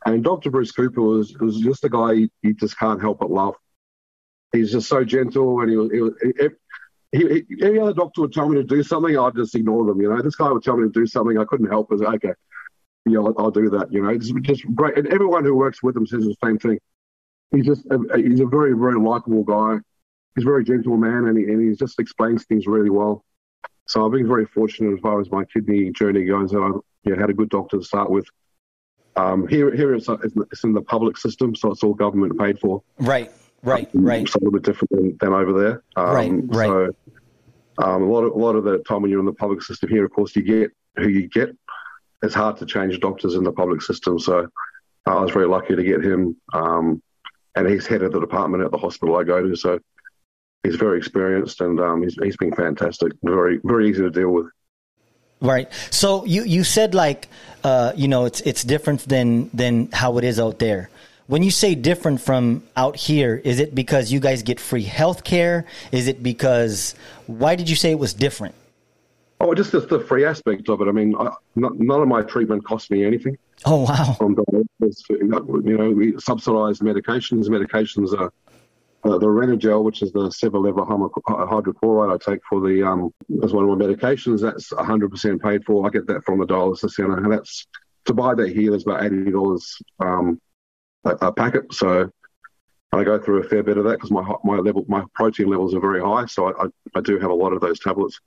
And 0.07 0.23
Dr. 0.23 0.51
Bruce 0.51 0.73
Cooper 0.73 1.01
was, 1.01 1.37
was 1.39 1.59
just 1.59 1.85
a 1.85 1.89
guy 1.89 2.29
you, 2.43 2.55
just 2.55 2.79
can't 2.79 3.01
help 3.01 3.21
but 3.21 3.31
love. 3.31 3.55
He's 4.53 4.71
just 4.71 4.89
so 4.89 5.03
gentle, 5.05 5.61
and 5.61 5.71
he 5.71 5.77
was. 5.77 5.91
He, 6.23 6.49
he, 7.19 7.45
he, 7.49 7.65
any 7.65 7.79
other 7.79 7.93
doctor 7.93 8.23
would 8.23 8.33
tell 8.33 8.49
me 8.49 8.57
to 8.57 8.65
do 8.65 8.83
something, 8.83 9.17
I'd 9.17 9.35
just 9.35 9.55
ignore 9.55 9.87
them. 9.87 10.01
You 10.01 10.11
know, 10.11 10.21
this 10.21 10.37
guy 10.37 10.51
would 10.51 10.63
tell 10.63 10.77
me 10.77 10.85
to 10.85 10.93
do 10.93 11.07
something, 11.07 11.39
I 11.39 11.45
couldn't 11.45 11.71
help. 11.71 11.93
it. 11.93 12.03
okay, 12.03 12.33
you 13.07 13.13
know, 13.13 13.27
I'll, 13.27 13.45
I'll, 13.45 13.51
do 13.51 13.71
that. 13.71 13.93
You 13.93 14.03
know, 14.03 14.09
it's 14.11 14.31
just 14.43 14.65
great. 14.75 14.99
And 14.99 15.07
everyone 15.09 15.45
who 15.45 15.55
works 15.55 15.83
with 15.83 15.97
him 15.97 16.07
says 16.07 16.25
the 16.25 16.37
same 16.45 16.59
thing. 16.59 16.79
He's 17.51 17.67
just 17.67 17.87
a, 17.87 17.99
he's 18.17 18.41
a 18.41 18.47
very 18.47 18.73
very 18.73 18.99
likable 18.99 19.45
guy. 19.45 19.79
He's 20.35 20.45
a 20.45 20.49
very 20.49 20.65
gentle 20.65 20.97
man, 20.97 21.27
and 21.27 21.39
he, 21.39 21.45
and 21.45 21.69
he 21.69 21.77
just 21.77 21.99
explains 22.01 22.45
things 22.45 22.67
really 22.67 22.91
well. 22.91 23.25
So 23.87 24.05
I've 24.05 24.13
been 24.13 24.27
very 24.27 24.47
fortunate 24.47 24.95
as 24.95 25.01
far 25.01 25.21
as 25.21 25.31
my 25.31 25.45
kidney 25.45 25.93
journey 25.93 26.25
goes. 26.25 26.51
That 26.51 26.81
I 27.07 27.21
had 27.21 27.31
a 27.31 27.35
good 27.35 27.51
doctor 27.51 27.79
to 27.79 27.85
start 27.85 28.11
with. 28.11 28.27
Um, 29.17 29.47
here, 29.47 29.75
here 29.75 29.95
it's, 29.95 30.09
it's 30.09 30.65
in 30.65 30.73
the 30.73 30.83
public 30.83 31.17
system, 31.17 31.55
so 31.55 31.71
it's 31.71 31.83
all 31.83 31.95
government 31.95 32.39
paid 32.39 32.59
for. 32.59 32.83
Right, 32.99 33.31
right, 33.63 33.89
um, 33.95 34.05
right. 34.05 34.23
It's 34.23 34.35
a 34.35 34.39
little 34.39 34.53
bit 34.53 34.63
different 34.63 34.91
than, 34.91 35.17
than 35.21 35.33
over 35.33 35.53
there. 35.53 35.83
Um, 35.97 36.49
right, 36.49 36.69
right. 36.69 36.69
So 36.69 36.95
um, 37.79 38.03
a 38.03 38.07
lot 38.07 38.25
of 38.25 38.33
a 38.33 38.39
lot 38.39 38.57
of 38.57 38.65
the 38.65 38.79
time 38.79 39.03
when 39.03 39.11
you're 39.11 39.21
in 39.21 39.27
the 39.27 39.33
public 39.33 39.63
system 39.63 39.89
here, 39.89 40.05
of 40.05 40.13
course, 40.13 40.35
you 40.35 40.43
get 40.43 40.73
who 40.97 41.09
you 41.09 41.29
get. 41.29 41.57
It's 42.23 42.35
hard 42.35 42.57
to 42.59 42.67
change 42.67 42.99
doctors 43.01 43.35
in 43.35 43.45
the 43.45 43.53
public 43.53 43.83
system, 43.83 44.19
so 44.19 44.49
uh, 45.07 45.17
I 45.17 45.21
was 45.21 45.31
very 45.31 45.47
lucky 45.47 45.77
to 45.77 45.83
get 45.83 46.03
him. 46.03 46.37
Um, 46.53 47.03
and 47.57 47.69
he's 47.69 47.87
head 47.87 48.03
of 48.03 48.13
the 48.13 48.21
department 48.21 48.65
at 48.65 48.73
the 48.73 48.79
hospital 48.79 49.17
I 49.17 49.23
go 49.23 49.43
to, 49.43 49.55
so 49.55 49.79
he's 50.65 50.77
very 50.77 50.99
experienced 50.99 51.61
and 51.61 51.79
um, 51.79 52.03
he's 52.03 52.17
he's 52.21 52.37
been 52.37 52.55
fantastic. 52.55 53.13
Very 53.23 53.61
very 53.63 53.89
easy 53.89 54.03
to 54.03 54.11
deal 54.11 54.31
with. 54.31 54.47
Right. 55.45 55.71
So 55.91 56.25
you, 56.25 56.43
you 56.45 56.65
said 56.65 56.95
like, 56.95 57.29
uh, 57.63 57.93
you 57.95 58.09
know, 58.09 58.25
it's, 58.25 58.41
it's 58.41 58.65
different 58.65 59.07
than, 59.07 59.51
than 59.53 59.91
how 59.93 60.17
it 60.19 60.25
is 60.25 60.41
out 60.41 60.59
there. 60.59 60.89
When 61.27 61.43
you 61.43 61.51
say 61.51 61.75
different 61.75 62.21
from 62.21 62.65
out 62.77 62.97
here, 62.97 63.41
is 63.45 63.61
it 63.61 63.75
because 63.75 64.11
you 64.11 64.21
guys 64.21 64.43
get 64.43 64.59
free 64.59 64.83
health 64.83 65.23
care? 65.23 65.67
Is 65.93 66.09
it 66.09 66.23
because, 66.23 66.95
why 67.27 67.57
did 67.57 67.69
you 67.69 67.77
say 67.77 67.91
it 67.91 67.99
was 67.99 68.15
different? 68.15 68.55
Oh, 69.41 69.55
just 69.55 69.73
the 69.73 70.01
free 70.01 70.25
aspect 70.25 70.69
of 70.69 70.81
it. 70.81 70.89
I 70.89 70.93
mean, 70.93 71.15
I, 71.19 71.31
none 71.57 72.01
of 72.01 72.09
my 72.09 72.23
treatment 72.23 72.65
cost 72.65 72.91
me 72.91 73.05
anything. 73.05 73.37
Oh, 73.67 73.85
wow. 73.85 74.15
From 74.19 74.37
you 74.81 75.77
know, 75.79 75.91
we 75.91 76.19
subsidize 76.19 76.81
medications. 76.81 77.49
Medications 77.49 78.19
are 78.19 78.33
uh, 79.05 79.19
the 79.19 79.27
Renagel, 79.27 79.85
which 79.85 80.03
is 80.03 80.13
the 80.13 80.29
sevelamer 80.31 80.87
hydrochloride 80.87 82.15
I 82.15 82.33
take 82.33 82.41
for 82.49 82.61
the 82.61 82.83
um, 82.83 83.13
as 83.43 83.53
one 83.53 83.69
of 83.69 83.79
my 83.79 83.85
medications, 83.85 84.41
that's 84.41 84.73
100% 84.73 85.43
paid 85.43 85.65
for. 85.65 85.87
I 85.87 85.91
get 85.91 86.07
that 86.07 86.25
from 86.25 86.39
the 86.39 86.47
dialysis 86.47 86.93
center, 86.93 87.19
and 87.19 87.31
that's 87.31 87.67
to 88.07 88.15
buy 88.15 88.35
that 88.35 88.55
here. 88.55 88.71
There's 88.71 88.87
about 88.87 89.05
eighty 89.05 89.31
dollars 89.31 89.77
um, 90.01 90.41
a, 91.05 91.11
a, 91.21 91.33
packet. 91.33 91.73
So 91.75 92.11
I 92.93 93.05
go 93.05 93.19
through 93.19 93.43
a 93.43 93.49
fair 93.49 93.63
bit 93.63 93.77
of 93.77 93.85
that 93.85 93.99
because 93.99 94.11
my 94.11 94.25
my 94.43 94.57
level 94.57 94.85
my 94.89 95.05
protein 95.15 95.49
levels 95.49 95.75
are 95.75 95.81
very 95.81 96.01
high. 96.01 96.27
So 96.27 96.49
I, 96.49 96.65
I, 96.65 96.67
I 96.95 97.01
do 97.01 97.19
have 97.19 97.31
a 97.31 97.35
lot 97.35 97.53
of 97.53 97.61
those 97.61 97.81
tablets. 97.81 98.19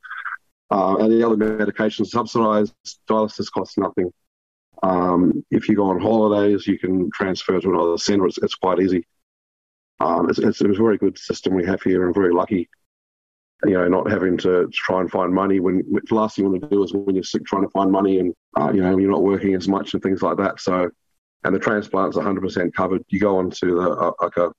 Uh, 0.69 0.98
and 0.98 1.12
the 1.12 1.25
other 1.25 1.38
medications 1.38 2.07
subsidised. 2.07 2.74
Dialysis 3.10 3.51
costs 3.51 3.77
nothing. 3.77 4.12
Um, 4.84 5.43
if 5.50 5.69
you 5.69 5.75
go 5.75 5.89
on 5.89 6.00
holidays, 6.00 6.67
you 6.67 6.77
can 6.77 7.10
transfer 7.12 7.60
to 7.60 7.69
another 7.69 7.98
centre. 7.98 8.27
It's, 8.27 8.38
it's 8.38 8.55
quite 8.55 8.79
easy. 8.79 9.05
Um, 10.00 10.30
it's, 10.30 10.39
it's, 10.39 10.62
a 10.62 10.68
very 10.68 10.98
good 10.98 11.18
system 11.18 11.56
we 11.56 11.66
have 11.66 11.82
here, 11.82 12.06
and 12.06 12.13
very 12.13 12.34
lucky. 12.34 12.70
You 13.63 13.74
know, 13.74 13.88
not 13.88 14.12
having 14.12 14.38
to 14.39 14.70
try 14.72 15.01
and 15.01 15.10
find 15.10 15.34
money 15.34 15.60
when 15.60 15.84
the 15.89 16.16
last 16.16 16.36
thing 16.36 16.46
you 16.46 16.51
want 16.51 16.62
to 16.62 16.70
do 16.70 16.84
is 16.84 16.94
when 16.94 17.16
you're 17.16 17.24
sick, 17.24 17.44
trying 17.46 17.63
to 17.63 17.70
find 17.70 17.92
money, 17.92 18.20
and 18.20 18.34
uh, 18.60 18.72
you 18.72 18.82
know 18.82 18.98
you're 18.98 19.10
not 19.10 19.24
working 19.24 19.56
as 19.56 19.68
much 19.68 19.94
and 19.94 20.04
things 20.04 20.22
like 20.22 20.38
that. 20.38 20.60
So, 20.60 20.89
and 21.44 21.56
the 21.56 21.60
transplant's 21.60 22.18
100% 22.18 22.74
covered. 22.74 23.04
You 23.08 23.20
go 23.20 23.38
onto 23.38 23.75
the 23.75 23.89
uh, 23.89 24.12
like 24.22 24.38
a 24.38 24.51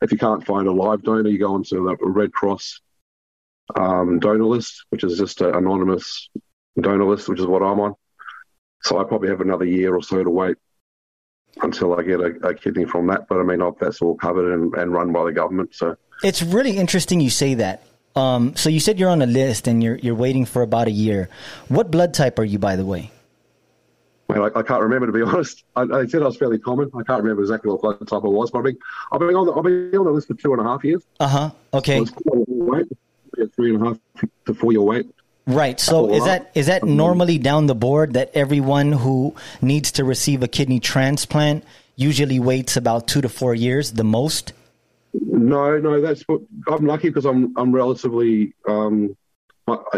if 0.00 0.12
you 0.12 0.18
can't 0.18 0.46
find 0.46 0.66
a 0.66 0.72
live 0.72 1.02
donor, 1.02 1.28
you 1.28 1.38
go 1.38 1.54
onto 1.54 1.84
the 1.84 1.96
Red 2.00 2.32
Cross 2.32 2.80
um, 3.76 4.18
donor 4.18 4.44
list, 4.44 4.84
which 4.90 5.04
is 5.04 5.18
just 5.18 5.40
an 5.42 5.54
anonymous 5.54 6.30
donor 6.80 7.04
list, 7.04 7.28
which 7.28 7.40
is 7.40 7.46
what 7.46 7.62
I'm 7.62 7.80
on. 7.80 7.94
So 8.82 8.98
I 8.98 9.04
probably 9.04 9.28
have 9.28 9.40
another 9.40 9.64
year 9.64 9.94
or 9.94 10.02
so 10.02 10.22
to 10.22 10.30
wait 10.30 10.56
until 11.62 11.98
I 11.98 12.02
get 12.02 12.20
a, 12.20 12.26
a 12.46 12.54
kidney 12.54 12.84
from 12.84 13.06
that. 13.08 13.28
But 13.28 13.38
I 13.38 13.42
mean, 13.42 13.60
that's 13.80 14.00
all 14.00 14.14
covered 14.16 14.52
and, 14.52 14.74
and, 14.74 14.92
run 14.92 15.12
by 15.12 15.24
the 15.24 15.32
government. 15.32 15.74
So 15.74 15.96
it's 16.22 16.42
really 16.42 16.76
interesting 16.76 17.20
you 17.20 17.30
say 17.30 17.54
that. 17.54 17.82
Um, 18.16 18.56
so 18.56 18.68
you 18.68 18.80
said 18.80 18.98
you're 18.98 19.10
on 19.10 19.22
a 19.22 19.26
list 19.26 19.68
and 19.68 19.82
you're 19.82 19.96
you're 19.96 20.14
waiting 20.14 20.44
for 20.44 20.62
about 20.62 20.88
a 20.88 20.92
year. 20.92 21.28
What 21.68 21.90
blood 21.90 22.14
type 22.14 22.38
are 22.38 22.44
you, 22.44 22.58
by 22.58 22.76
the 22.76 22.84
way? 22.84 23.10
Well, 24.28 24.44
I, 24.44 24.58
I 24.58 24.62
can't 24.62 24.82
remember 24.82 25.06
to 25.06 25.12
be 25.12 25.22
honest. 25.30 25.64
I, 25.76 25.82
I, 25.82 26.06
said 26.06 26.22
I 26.22 26.26
was 26.26 26.36
fairly 26.36 26.58
common. 26.58 26.90
I 26.94 27.02
can't 27.02 27.22
remember 27.22 27.42
exactly 27.42 27.70
what 27.70 27.80
blood 27.80 28.06
type 28.06 28.24
I 28.24 28.28
was, 28.28 28.50
but 28.50 28.58
I've 28.58 28.64
been, 28.64 28.78
I've 29.12 29.20
been 29.20 29.34
on 29.34 29.46
the 29.46 29.52
I've 29.52 29.64
been 29.64 29.96
on 29.98 30.04
the 30.06 30.12
list 30.12 30.28
for 30.28 30.34
two 30.34 30.52
and 30.52 30.60
a 30.60 30.64
half 30.64 30.84
years. 30.84 31.02
Uh 31.20 31.28
huh. 31.28 31.50
Okay. 31.74 32.04
So 32.04 32.14
wait, 32.24 32.86
three 33.54 33.74
and 33.74 33.82
a 33.82 33.88
half 33.88 33.98
to 34.46 34.54
four 34.54 34.72
year 34.72 34.82
wait. 34.82 35.06
Right. 35.48 35.80
So 35.80 36.12
is 36.12 36.24
that 36.26 36.50
is 36.54 36.66
that 36.66 36.84
normally 36.84 37.38
down 37.38 37.66
the 37.66 37.74
board 37.74 38.12
that 38.12 38.30
everyone 38.34 38.92
who 38.92 39.34
needs 39.62 39.90
to 39.92 40.04
receive 40.04 40.42
a 40.42 40.48
kidney 40.48 40.78
transplant 40.78 41.64
usually 41.96 42.38
waits 42.38 42.76
about 42.76 43.08
two 43.08 43.22
to 43.22 43.30
four 43.30 43.54
years, 43.54 43.92
the 43.92 44.04
most? 44.04 44.52
No, 45.14 45.78
no. 45.78 46.02
That's 46.02 46.22
what 46.22 46.42
I'm 46.68 46.86
lucky 46.86 47.08
because 47.08 47.24
I'm 47.24 47.56
I'm 47.56 47.74
relatively 47.74 48.52
um, 48.68 49.16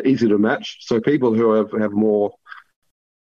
easy 0.04 0.28
to 0.28 0.38
match. 0.38 0.78
So 0.86 1.00
people 1.00 1.34
who 1.34 1.52
have 1.54 1.72
have 1.72 1.90
more 1.90 2.32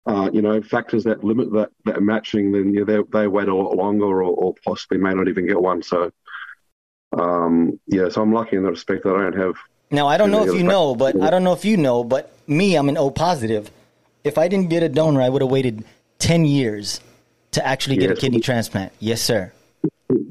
uh, 0.06 0.30
you 0.32 0.42
know, 0.42 0.62
factors 0.62 1.04
that 1.04 1.24
limit 1.24 1.52
that, 1.52 1.70
that 1.86 2.02
matching, 2.02 2.52
then 2.52 2.74
yeah, 2.74 2.84
they, 2.86 3.00
they 3.12 3.28
wait 3.28 3.50
a 3.50 3.56
lot 3.56 3.76
longer 3.76 4.06
or, 4.06 4.24
or 4.24 4.54
possibly 4.66 4.98
may 4.98 5.14
not 5.14 5.28
even 5.28 5.46
get 5.46 5.62
one. 5.62 5.84
So, 5.84 6.12
um, 7.18 7.80
yeah, 7.88 8.08
so 8.10 8.22
I'm 8.22 8.34
lucky 8.34 8.56
in 8.56 8.64
the 8.64 8.70
respect 8.70 9.04
that 9.04 9.16
I 9.16 9.24
don't 9.24 9.38
have. 9.38 9.56
Now, 9.90 10.08
I 10.08 10.18
don't 10.18 10.32
know 10.32 10.46
if 10.48 10.54
you 10.54 10.64
know, 10.64 10.96
but 10.96 11.22
I 11.22 11.30
don't 11.30 11.44
know 11.44 11.54
if 11.54 11.64
you 11.64 11.78
know, 11.78 12.04
but 12.04 12.32
me, 12.48 12.76
I'm 12.76 12.90
an 12.90 12.98
O 12.98 13.10
positive. 13.10 13.72
If 14.24 14.38
I 14.38 14.48
didn't 14.48 14.70
get 14.70 14.84
a 14.84 14.90
donor, 14.90 15.22
I 15.22 15.30
would 15.30 15.42
have 15.42 15.52
waited 15.52 15.86
10 16.20 16.46
years 16.46 17.00
to 17.52 17.66
actually 17.66 17.98
get 17.98 18.10
yes. 18.10 18.18
a 18.18 18.22
kidney 18.22 18.42
transplant. 18.42 18.92
Yes, 19.00 19.22
sir. 19.22 19.52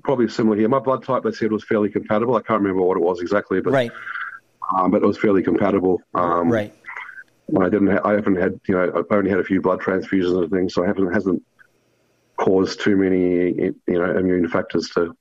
Probably 0.02 0.28
similar 0.28 0.56
here. 0.56 0.68
My 0.68 0.78
blood 0.78 1.04
type, 1.04 1.22
they 1.22 1.32
said, 1.32 1.52
was 1.52 1.64
fairly 1.64 1.88
compatible. 1.88 2.36
I 2.36 2.42
can't 2.42 2.60
remember 2.60 2.82
what 2.82 2.96
it 2.96 3.02
was 3.02 3.20
exactly, 3.20 3.60
but 3.60 3.72
right. 3.72 3.90
Um, 4.76 4.90
but 4.90 5.02
it 5.02 5.06
was 5.06 5.18
fairly 5.18 5.42
compatible. 5.42 6.02
Um, 6.14 6.50
right. 6.50 6.74
I 7.58 7.68
didn't. 7.68 7.88
Ha- 7.88 8.00
I 8.04 8.14
haven't 8.14 8.36
had. 8.36 8.60
You 8.66 8.74
know, 8.74 8.92
I've 8.96 9.16
only 9.16 9.30
had 9.30 9.38
a 9.38 9.44
few 9.44 9.60
blood 9.60 9.80
transfusions 9.80 10.42
and 10.42 10.50
things, 10.50 10.74
so 10.74 10.82
I 10.82 10.86
haven't 10.88 11.12
hasn't 11.12 11.42
caused 12.36 12.80
too 12.80 12.96
many 12.96 13.54
you 13.54 13.74
know 13.86 14.16
immune 14.16 14.48
factors 14.48 14.90
to 14.90 15.16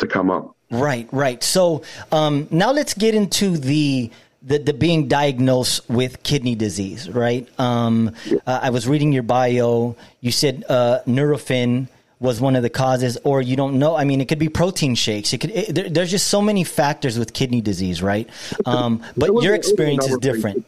to 0.00 0.06
come 0.06 0.30
up. 0.30 0.56
Right, 0.70 1.08
right. 1.12 1.42
So 1.42 1.82
um, 2.12 2.48
now 2.50 2.72
let's 2.72 2.94
get 2.94 3.14
into 3.14 3.56
the 3.56 4.10
the, 4.42 4.56
the 4.56 4.72
being 4.72 5.06
diagnosed 5.06 5.88
with 5.90 6.22
kidney 6.22 6.54
disease. 6.54 7.10
Right. 7.10 7.48
Um, 7.58 8.14
uh, 8.46 8.60
I 8.62 8.70
was 8.70 8.88
reading 8.88 9.12
your 9.12 9.22
bio. 9.22 9.96
You 10.20 10.32
said 10.32 10.64
uh, 10.68 11.00
Nurofen 11.06 11.88
was 12.20 12.40
one 12.40 12.54
of 12.54 12.62
the 12.62 12.70
causes, 12.70 13.18
or 13.24 13.42
you 13.42 13.56
don't 13.56 13.78
know. 13.78 13.96
I 13.96 14.04
mean, 14.04 14.20
it 14.20 14.28
could 14.28 14.38
be 14.38 14.48
protein 14.48 14.94
shakes. 14.94 15.32
It 15.32 15.38
could. 15.38 15.50
It, 15.50 15.74
there, 15.74 15.88
there's 15.88 16.10
just 16.10 16.28
so 16.28 16.40
many 16.40 16.64
factors 16.64 17.18
with 17.18 17.32
kidney 17.32 17.60
disease, 17.60 18.02
right? 18.02 18.28
Um, 18.66 19.02
but 19.16 19.42
your 19.42 19.54
experience 19.54 20.06
is 20.06 20.18
different. 20.18 20.66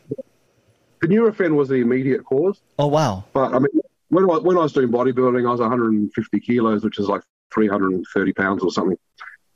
The 1.00 1.08
Nurofen 1.08 1.54
was 1.54 1.68
the 1.68 1.76
immediate 1.76 2.24
cause. 2.24 2.60
Oh 2.78 2.86
wow! 2.86 3.24
But 3.32 3.54
I 3.54 3.58
mean, 3.58 3.80
when 4.08 4.24
I, 4.24 4.38
when 4.38 4.56
I 4.56 4.60
was 4.60 4.72
doing 4.72 4.88
bodybuilding, 4.88 5.46
I 5.46 5.50
was 5.50 5.60
150 5.60 6.40
kilos, 6.40 6.84
which 6.84 6.98
is 6.98 7.08
like 7.08 7.22
330 7.52 8.32
pounds 8.32 8.62
or 8.62 8.70
something. 8.70 8.98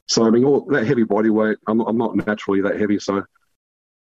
So 0.09 0.25
I 0.27 0.31
mean, 0.31 0.45
all 0.45 0.65
that 0.67 0.87
heavy 0.87 1.03
body 1.03 1.31
weight. 1.31 1.59
I'm, 1.67 1.81
I'm 1.81 1.99
not 1.99 2.17
naturally 2.17 2.63
that 2.63 2.79
heavy, 2.79 2.99
so 2.99 3.25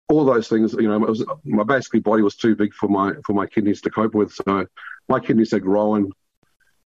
all 0.08 0.24
those 0.24 0.48
things. 0.48 0.72
You 0.72 0.88
know, 0.88 0.98
was, 0.98 1.24
my 1.44 1.64
basically 1.64 2.00
body 2.00 2.22
was 2.22 2.36
too 2.36 2.54
big 2.56 2.72
for 2.72 2.88
my 2.88 3.14
for 3.26 3.32
my 3.32 3.46
kidneys 3.46 3.80
to 3.82 3.90
cope 3.90 4.14
with. 4.14 4.32
So 4.32 4.66
my 5.08 5.20
kidneys 5.20 5.50
had 5.50 5.62
growing. 5.62 6.12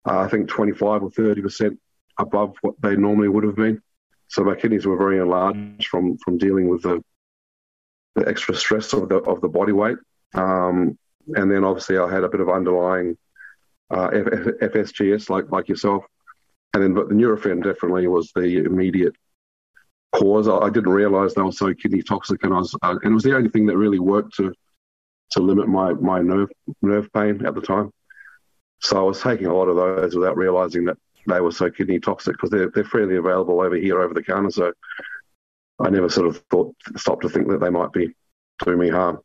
uh, 0.06 0.18
I 0.20 0.28
think 0.28 0.48
25 0.48 1.02
or 1.02 1.10
30 1.10 1.42
percent 1.42 1.80
above 2.18 2.56
what 2.62 2.74
they 2.80 2.96
normally 2.96 3.28
would 3.28 3.44
have 3.44 3.56
been. 3.56 3.80
So 4.28 4.42
my 4.42 4.54
kidneys 4.54 4.86
were 4.86 4.96
very 4.96 5.18
enlarged 5.18 5.86
from 5.86 6.18
from 6.18 6.38
dealing 6.38 6.68
with 6.68 6.82
the, 6.82 7.02
the 8.16 8.28
extra 8.28 8.54
stress 8.54 8.92
of 8.92 9.08
the 9.08 9.16
of 9.18 9.40
the 9.40 9.48
body 9.48 9.72
weight. 9.72 9.98
Um, 10.34 10.98
and 11.34 11.50
then 11.50 11.64
obviously 11.64 11.98
I 11.98 12.12
had 12.12 12.24
a 12.24 12.28
bit 12.28 12.40
of 12.40 12.48
underlying 12.48 13.16
uh, 13.90 14.08
F- 14.12 14.72
FSGS 14.72 15.30
like 15.30 15.50
like 15.50 15.68
yourself. 15.68 16.04
And 16.76 16.84
then 16.84 16.92
but 16.92 17.08
the 17.08 17.14
Nurofen 17.14 17.64
definitely 17.64 18.06
was 18.06 18.30
the 18.34 18.58
immediate 18.58 19.14
cause. 20.14 20.46
I, 20.46 20.58
I 20.58 20.68
didn't 20.68 20.92
realise 20.92 21.32
they 21.32 21.40
were 21.40 21.50
so 21.50 21.72
kidney 21.72 22.02
toxic, 22.02 22.44
and 22.44 22.52
I 22.52 22.58
was 22.58 22.74
uh, 22.82 22.98
and 23.02 23.12
it 23.12 23.14
was 23.14 23.22
the 23.22 23.34
only 23.34 23.48
thing 23.48 23.64
that 23.64 23.78
really 23.78 23.98
worked 23.98 24.36
to 24.36 24.52
to 25.30 25.40
limit 25.40 25.68
my 25.68 25.94
my 25.94 26.20
nerve 26.20 26.50
nerve 26.82 27.10
pain 27.14 27.46
at 27.46 27.54
the 27.54 27.62
time. 27.62 27.90
So 28.82 28.98
I 28.98 29.02
was 29.04 29.22
taking 29.22 29.46
a 29.46 29.54
lot 29.54 29.68
of 29.68 29.76
those 29.76 30.14
without 30.14 30.36
realizing 30.36 30.84
that 30.84 30.98
they 31.26 31.40
were 31.40 31.50
so 31.50 31.70
kidney 31.70 31.98
toxic 31.98 32.34
because 32.34 32.50
they're, 32.50 32.68
they're 32.68 32.84
freely 32.84 33.16
available 33.16 33.62
over 33.62 33.76
here 33.76 34.02
over 34.02 34.12
the 34.12 34.22
counter. 34.22 34.50
So 34.50 34.74
I 35.80 35.88
never 35.88 36.10
sort 36.10 36.26
of 36.26 36.44
thought, 36.50 36.76
stopped 36.98 37.22
to 37.22 37.30
think 37.30 37.48
that 37.48 37.60
they 37.60 37.70
might 37.70 37.90
be 37.90 38.12
doing 38.62 38.80
me 38.80 38.90
harm. 38.90 39.20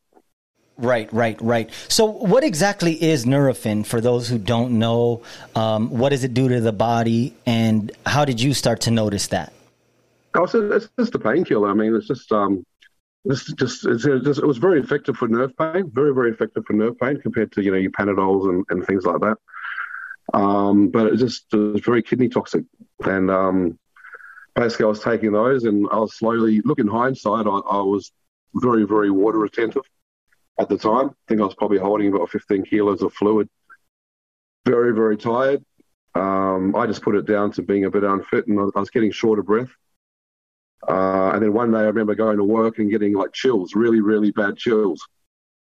Right, 0.78 1.12
right, 1.13 1.40
right. 1.42 1.70
So, 1.90 2.06
what 2.06 2.44
exactly 2.44 3.01
is 3.01 3.25
Nurofen 3.25 3.86
for 3.86 4.01
those 4.01 4.28
who 4.28 4.38
don't 4.38 4.80
know? 4.80 5.22
Um, 5.56 5.90
what 5.90 6.10
does 6.10 6.24
it 6.24 6.34
do 6.34 6.50
to 6.50 6.60
the 6.60 6.72
body, 6.72 7.36
and 7.46 7.92
how 8.06 8.25
did 8.25 8.42
you 8.42 8.54
start 8.54 8.82
to 8.82 8.92
notice 8.92 9.28
that? 9.28 9.54
Oh, 10.34 10.46
so 10.46 10.72
it's 10.72 10.90
just 10.98 11.13
a 11.13 11.20
painkiller. 11.20 11.70
I 11.70 11.74
mean, 11.74 11.94
it's 11.96 12.08
just 12.08 12.32
um, 12.32 12.66
just, 13.28 13.54
it's, 13.60 14.04
just, 14.04 14.40
it 14.40 14.46
was 14.46 14.58
very 14.58 14.80
effective 14.80 15.18
for 15.18 15.28
nerve 15.28 15.56
pain, 15.58 15.92
very 15.94 16.13
very 16.13 16.32
effective 16.32 16.66
for 16.66 16.74
nerve 16.74 16.98
pain 16.98 17.20
compared 17.22 17.51
to 17.51 17.62
you 17.62 17.72
know 17.72 17.78
your 17.78 17.92
Panadols 17.92 18.50
and, 18.50 18.66
and 18.70 18.86
things 18.86 19.06
like 19.06 19.20
that. 19.22 19.38
Um, 20.34 20.88
but 20.90 21.08
it 21.08 21.18
just 21.18 21.46
it 21.54 21.58
was 21.58 21.82
very 21.82 22.01
kidney 22.01 22.30
toxic, 22.30 22.63
and 23.04 23.30
um, 23.30 23.78
basically 24.56 24.86
I 24.86 24.90
was 24.90 25.01
taking 25.01 25.34
those, 25.34 25.66
and 25.66 25.88
I 25.92 25.98
was 25.98 26.18
slowly. 26.18 26.62
Look 26.62 26.80
in 26.80 26.88
hindsight, 26.88 27.46
I, 27.46 27.50
I 27.50 27.82
was 27.82 28.12
very 28.56 28.86
very 28.86 29.12
water 29.12 29.38
retentive 29.38 29.84
at 30.60 30.70
the 30.70 30.77
time. 30.77 31.10
I 31.10 31.13
think 31.27 31.41
I 31.41 31.46
was 31.46 31.55
probably 31.55 31.79
holding 31.79 32.13
about 32.13 32.29
15 32.29 32.63
kilos 32.65 33.01
of 33.01 33.13
fluid. 33.13 33.50
Very 34.65 34.93
very 34.93 35.17
tired. 35.17 35.63
Um, 36.13 36.75
I 36.75 36.88
just 36.88 37.01
put 37.01 37.15
it 37.15 37.25
down 37.25 37.51
to 37.53 37.62
being 37.62 37.86
a 37.86 37.89
bit 37.89 38.03
unfit, 38.03 38.48
and 38.48 38.60
I 38.60 38.79
was 38.79 38.89
getting 38.89 39.12
short 39.12 39.39
of 39.39 39.46
breath. 39.46 39.70
Uh, 40.88 41.31
and 41.34 41.43
then 41.43 41.53
one 41.53 41.72
day 41.72 41.79
I 41.79 41.84
remember 41.84 42.15
going 42.15 42.38
to 42.38 42.43
work 42.43 42.79
and 42.79 42.89
getting 42.89 43.13
like 43.13 43.34
chills, 43.34 43.75
really, 43.75 44.01
really 44.01 44.31
bad 44.31 44.58
chills, 44.58 45.01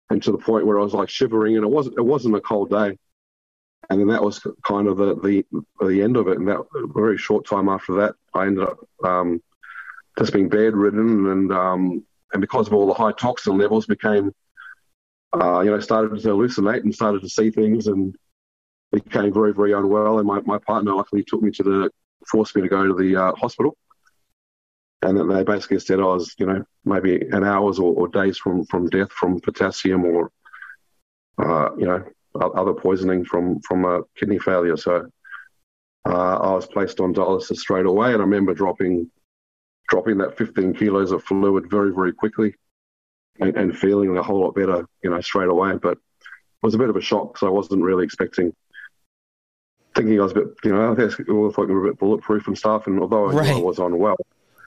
and 0.09 0.21
to 0.23 0.31
the 0.31 0.37
point 0.37 0.65
where 0.65 0.79
I 0.79 0.83
was 0.83 0.93
like 0.93 1.09
shivering. 1.09 1.55
And 1.55 1.63
it 1.63 1.69
wasn't 1.69 1.97
it 1.97 2.05
wasn't 2.05 2.35
a 2.35 2.41
cold 2.41 2.69
day. 2.69 2.97
And 3.89 3.99
then 3.99 4.07
that 4.07 4.23
was 4.23 4.45
kind 4.65 4.87
of 4.87 4.97
the 4.97 5.15
the, 5.15 5.45
the 5.85 6.01
end 6.01 6.17
of 6.17 6.27
it. 6.27 6.37
And 6.37 6.47
that 6.47 6.65
very 6.93 7.17
short 7.17 7.45
time 7.47 7.69
after 7.69 7.95
that, 7.95 8.15
I 8.33 8.47
ended 8.47 8.63
up 8.63 8.77
um, 9.03 9.41
just 10.17 10.33
being 10.33 10.49
bedridden, 10.49 11.27
and 11.27 11.51
um, 11.53 12.05
and 12.33 12.41
because 12.41 12.67
of 12.67 12.73
all 12.73 12.87
the 12.87 12.93
high 12.93 13.11
toxin 13.13 13.57
levels, 13.57 13.85
became 13.85 14.33
uh, 15.33 15.61
you 15.61 15.71
know 15.71 15.79
started 15.79 16.19
to 16.19 16.27
hallucinate 16.27 16.83
and 16.83 16.93
started 16.93 17.21
to 17.21 17.29
see 17.29 17.49
things 17.49 17.87
and 17.87 18.15
became 18.91 19.33
very 19.33 19.53
very 19.53 19.73
unwell. 19.73 20.19
And 20.19 20.27
my, 20.27 20.41
my 20.41 20.57
partner 20.59 20.93
luckily 20.93 21.23
took 21.23 21.41
me 21.41 21.51
to 21.51 21.63
the 21.63 21.89
forced 22.27 22.55
me 22.55 22.61
to 22.61 22.69
go 22.69 22.87
to 22.87 22.93
the 22.93 23.15
uh, 23.15 23.35
hospital 23.35 23.75
and 25.03 25.17
then 25.17 25.27
they 25.27 25.43
basically 25.43 25.79
said 25.79 25.99
I 25.99 26.03
was, 26.03 26.33
you 26.37 26.45
know, 26.45 26.63
maybe 26.85 27.21
an 27.31 27.43
hours 27.43 27.79
or, 27.79 27.93
or 27.93 28.07
days 28.07 28.37
from, 28.37 28.65
from 28.65 28.87
death 28.89 29.11
from 29.11 29.39
potassium 29.39 30.05
or, 30.05 30.31
uh, 31.37 31.75
you 31.77 31.85
know, 31.85 32.03
other 32.35 32.73
poisoning 32.73 33.25
from 33.25 33.59
from 33.61 33.85
a 33.85 34.01
kidney 34.17 34.39
failure. 34.39 34.77
So 34.77 35.07
uh, 36.07 36.37
I 36.37 36.53
was 36.53 36.65
placed 36.65 36.99
on 36.99 37.13
dialysis 37.13 37.57
straight 37.57 37.85
away, 37.85 38.13
and 38.13 38.21
I 38.21 38.25
remember 38.25 38.53
dropping 38.53 39.11
dropping 39.89 40.17
that 40.19 40.37
15 40.37 40.73
kilos 40.73 41.11
of 41.11 41.23
fluid 41.23 41.69
very 41.69 41.93
very 41.93 42.13
quickly, 42.13 42.55
and, 43.39 43.55
and 43.55 43.77
feeling 43.77 44.15
a 44.17 44.23
whole 44.23 44.41
lot 44.41 44.55
better, 44.55 44.85
you 45.03 45.09
know, 45.09 45.21
straight 45.21 45.49
away. 45.49 45.77
But 45.77 45.93
it 45.93 46.63
was 46.63 46.75
a 46.75 46.77
bit 46.77 46.89
of 46.89 46.95
a 46.95 47.01
shock, 47.01 47.37
so 47.37 47.47
I 47.47 47.51
wasn't 47.51 47.83
really 47.83 48.03
expecting 48.03 48.53
thinking 49.95 50.19
I 50.19 50.23
was 50.23 50.31
a 50.31 50.35
bit, 50.35 50.47
you 50.63 50.71
know, 50.71 50.91
I 50.91 50.95
thought 51.51 51.67
we 51.67 51.73
were 51.73 51.87
a 51.87 51.89
bit 51.91 51.99
bulletproof 51.99 52.47
and 52.47 52.57
stuff. 52.57 52.87
And 52.87 52.99
although 52.99 53.29
I, 53.29 53.33
right. 53.33 53.49
I 53.49 53.59
was 53.59 53.79
unwell, 53.79 54.17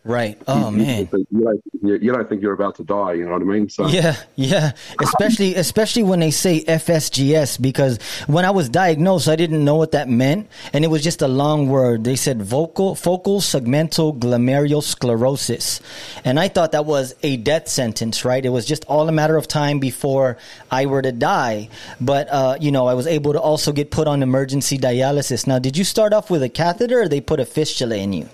Right. 0.07 0.41
Oh 0.47 0.71
you, 0.71 0.77
man. 0.77 1.09
You 1.13 1.27
don't, 1.33 2.03
you 2.03 2.13
don't, 2.13 2.29
think 2.29 2.41
you're 2.41 2.53
about 2.53 2.77
to 2.77 2.85
die. 2.85 3.15
You 3.15 3.25
know 3.25 3.33
what 3.33 3.43
I 3.43 3.45
mean? 3.45 3.69
So 3.69 3.89
yeah, 3.89 4.15
yeah. 4.37 4.71
Especially, 5.03 5.57
especially 5.57 6.05
when 6.05 6.21
they 6.21 6.31
say 6.31 6.63
FSGS, 6.63 7.61
because 7.61 7.99
when 8.29 8.45
I 8.45 8.51
was 8.53 8.69
diagnosed, 8.69 9.29
I 9.29 9.35
didn't 9.35 9.65
know 9.65 9.75
what 9.75 9.91
that 9.93 10.09
meant, 10.09 10.49
and 10.73 10.85
it 10.85 10.89
was 10.89 11.03
just 11.03 11.23
a 11.23 11.29
long 11.29 11.69
word. 11.69 12.05
They 12.05 12.15
said 12.15 12.41
vocal, 12.41 12.95
focal 12.95 13.41
segmental 13.41 14.17
glomerulosclerosis, 14.17 15.81
and 16.25 16.39
I 16.39 16.49
thought 16.49 16.71
that 16.71 16.87
was 16.87 17.17
a 17.25 17.37
death 17.39 17.67
sentence. 17.67 18.25
Right. 18.25 18.47
It 18.47 18.51
was 18.51 18.65
just 18.65 18.85
all 18.85 19.09
a 19.09 19.13
matter 19.13 19.37
of 19.37 19.49
time 19.49 19.81
before 19.81 20.39
I 20.71 20.87
were 20.87 21.03
to 21.03 21.11
die. 21.11 21.69
But 22.01 22.29
uh, 22.31 22.59
you 22.61 22.71
know, 22.71 22.87
I 22.87 22.95
was 22.95 23.09
able 23.09 23.33
to 23.33 23.41
also 23.41 23.73
get 23.73 23.91
put 23.91 24.07
on 24.07 24.23
emergency 24.23 24.79
dialysis. 24.79 25.49
Now, 25.49 25.59
did 25.59 25.77
you 25.77 25.83
start 25.83 26.13
off 26.13 26.31
with 26.31 26.45
a 26.45 26.49
catheter, 26.49 27.01
or 27.01 27.09
they 27.09 27.21
put 27.21 27.41
a 27.41 27.45
fistula 27.45 27.97
in 27.97 28.13
you? 28.13 28.29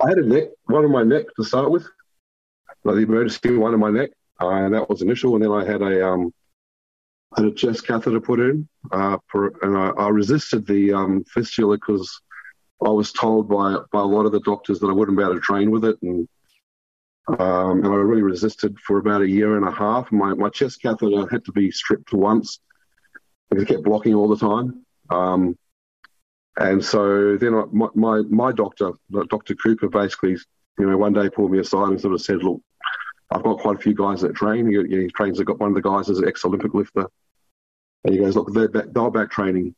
I 0.00 0.08
had 0.08 0.18
a 0.18 0.26
neck, 0.26 0.48
one 0.66 0.84
on 0.84 0.92
my 0.92 1.02
neck 1.02 1.26
to 1.36 1.44
start 1.44 1.70
with, 1.70 1.86
like 2.84 2.96
the 2.96 3.02
emergency 3.02 3.56
one 3.56 3.74
on 3.74 3.80
my 3.80 3.90
neck, 3.90 4.10
uh, 4.40 4.48
and 4.48 4.74
that 4.74 4.88
was 4.88 5.02
initial. 5.02 5.34
And 5.34 5.44
then 5.44 5.50
I 5.50 5.64
had 5.64 5.82
a 5.82 6.06
um, 6.06 6.32
had 7.36 7.46
a 7.46 7.52
chest 7.52 7.86
catheter 7.86 8.20
put 8.20 8.40
in, 8.40 8.68
uh, 8.92 9.18
and 9.34 9.76
I, 9.76 9.88
I, 9.90 10.08
resisted 10.08 10.66
the 10.66 10.92
um, 10.92 11.24
fistula 11.24 11.76
because 11.76 12.20
I 12.84 12.90
was 12.90 13.12
told 13.12 13.48
by 13.48 13.76
by 13.92 14.00
a 14.00 14.04
lot 14.04 14.26
of 14.26 14.32
the 14.32 14.40
doctors 14.40 14.78
that 14.80 14.88
I 14.88 14.92
wouldn't 14.92 15.18
be 15.18 15.24
able 15.24 15.34
to 15.34 15.40
train 15.40 15.70
with 15.70 15.84
it, 15.84 15.98
and 16.02 16.28
um, 17.28 17.84
and 17.84 17.88
I 17.88 17.96
really 17.96 18.22
resisted 18.22 18.78
for 18.78 18.98
about 18.98 19.22
a 19.22 19.28
year 19.28 19.56
and 19.56 19.66
a 19.66 19.72
half. 19.72 20.12
My 20.12 20.32
my 20.34 20.48
chest 20.48 20.80
catheter 20.80 21.26
had 21.28 21.44
to 21.46 21.52
be 21.52 21.72
stripped 21.72 22.12
once 22.12 22.60
because 23.50 23.64
it 23.64 23.66
kept 23.66 23.82
blocking 23.82 24.14
all 24.14 24.28
the 24.28 24.36
time. 24.36 24.84
Um, 25.10 25.58
and 26.58 26.84
so 26.84 27.36
then 27.36 27.52
my, 27.72 27.88
my, 27.94 28.20
my 28.22 28.52
doctor, 28.52 28.90
Dr. 29.10 29.54
Cooper, 29.54 29.88
basically, 29.88 30.36
you 30.78 30.90
know, 30.90 30.96
one 30.96 31.12
day 31.12 31.30
pulled 31.30 31.52
me 31.52 31.60
aside 31.60 31.90
and 31.90 32.00
sort 32.00 32.14
of 32.14 32.20
said, 32.20 32.42
"Look, 32.42 32.60
I've 33.30 33.44
got 33.44 33.60
quite 33.60 33.76
a 33.76 33.80
few 33.80 33.94
guys 33.94 34.22
that 34.22 34.34
train. 34.34 34.68
He, 34.68 34.96
he 34.96 35.08
trains. 35.08 35.38
I've 35.38 35.46
got 35.46 35.60
one 35.60 35.70
of 35.70 35.76
the 35.76 35.82
guys 35.82 36.10
as 36.10 36.18
an 36.18 36.26
ex-Olympic 36.26 36.74
lifter, 36.74 37.06
and 38.04 38.14
he 38.14 38.20
goes, 38.20 38.34
"Look, 38.34 38.52
they're 38.52 38.68
back, 38.68 38.86
they're 38.90 39.10
back 39.10 39.30
training, 39.30 39.74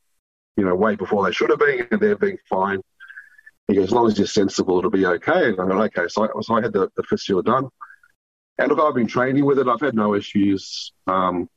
you 0.57 0.65
know, 0.65 0.75
way 0.75 0.97
before 0.97 1.25
they 1.25 1.33
should 1.33 1.51
have 1.51 1.59
been, 1.59 1.87
and 1.91 2.01
they're 2.01 2.17
being 2.17 2.39
fine." 2.49 2.81
He 3.69 3.75
goes, 3.75 3.85
"As 3.85 3.93
long 3.93 4.07
as 4.07 4.17
you're 4.17 4.27
sensible, 4.27 4.79
it'll 4.79 4.91
be 4.91 5.05
okay." 5.05 5.51
And 5.51 5.61
I 5.61 5.67
go, 5.67 5.83
"Okay." 5.83 6.09
So 6.09 6.25
I, 6.25 6.41
so 6.41 6.55
I 6.55 6.63
had 6.63 6.73
the, 6.73 6.91
the 6.97 7.03
fistula 7.03 7.43
done, 7.43 7.69
and 8.57 8.69
look, 8.69 8.81
I've 8.81 8.95
been 8.95 9.07
training 9.07 9.45
with 9.45 9.59
it. 9.59 9.69
I've 9.69 9.81
had 9.81 9.95
no 9.95 10.15
issues 10.15 10.93
um, 11.07 11.51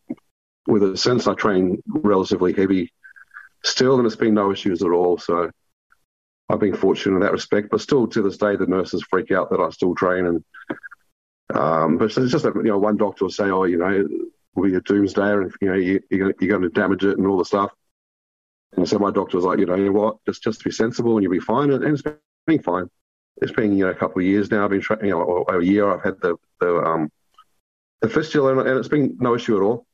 with 0.68 0.84
it 0.84 1.00
since. 1.00 1.28
I 1.28 1.34
train 1.34 1.82
relatively 1.88 2.52
heavy 2.52 2.92
still, 3.64 3.98
and 3.98 4.06
it's 4.06 4.16
been 4.16 4.34
no 4.34 4.52
issues 4.52 4.82
at 4.82 4.90
all. 4.90 5.18
So 5.18 5.50
I've 6.50 6.60
been 6.60 6.76
fortunate 6.76 7.16
in 7.16 7.22
that 7.22 7.32
respect. 7.32 7.70
But 7.72 7.82
still, 7.82 8.08
to 8.08 8.22
this 8.22 8.38
day, 8.38 8.56
the 8.56 8.68
nurses 8.68 9.04
freak 9.10 9.32
out 9.32 9.50
that 9.50 9.60
I 9.60 9.70
still 9.70 9.96
train. 9.96 10.26
And 10.26 10.44
um, 11.54 11.98
but 11.98 12.06
it's 12.06 12.32
just 12.32 12.44
that 12.44 12.56
you 12.56 12.64
know, 12.64 12.78
one 12.78 12.98
doctor 12.98 13.26
will 13.26 13.32
say, 13.32 13.46
"Oh, 13.46 13.64
you 13.64 13.78
know, 13.78 14.08
will 14.56 14.70
be 14.70 14.76
a 14.76 14.82
doomsday, 14.82 15.34
and 15.34 15.54
you 15.62 15.68
know, 15.68 15.76
you, 15.76 16.02
are 16.12 16.34
going 16.34 16.62
to 16.62 16.70
damage 16.70 17.06
it 17.06 17.18
and 17.18 17.28
all 17.28 17.38
the 17.38 17.46
stuff." 17.46 17.72
And 18.76 18.88
so 18.88 18.98
my 18.98 19.12
doctor 19.12 19.38
was 19.38 19.46
like, 19.46 19.60
"You 19.60 19.66
know, 19.66 19.76
you 19.76 19.86
know 19.86 19.92
what? 19.92 20.18
Just 20.26 20.44
just 20.44 20.64
be 20.64 20.72
sensible, 20.72 21.16
and 21.16 21.24
you'll 21.24 21.32
be 21.32 21.40
fine." 21.40 21.72
And, 21.72 21.84
and 21.84 21.94
it's 21.94 22.04
been 22.46 22.62
fine. 22.62 22.90
It's 23.42 23.52
been 23.52 23.78
you 23.78 23.86
know 23.86 23.92
a 23.92 23.96
couple 23.96 24.22
of 24.22 24.26
years 24.28 24.52
now. 24.52 24.64
I've 24.64 24.72
been 24.72 24.82
training, 24.82 25.08
you 25.08 25.12
know, 25.12 25.46
a 25.48 25.64
year. 25.64 25.90
I've 25.90 26.04
had 26.04 26.20
the 26.22 26.38
the 26.60 26.78
um 26.78 27.12
the 28.02 28.10
fistula, 28.10 28.58
and 28.58 28.80
it's 28.80 28.88
been 28.88 29.18
no 29.20 29.36
issue 29.36 29.58
at 29.58 29.64
all. 29.64 29.86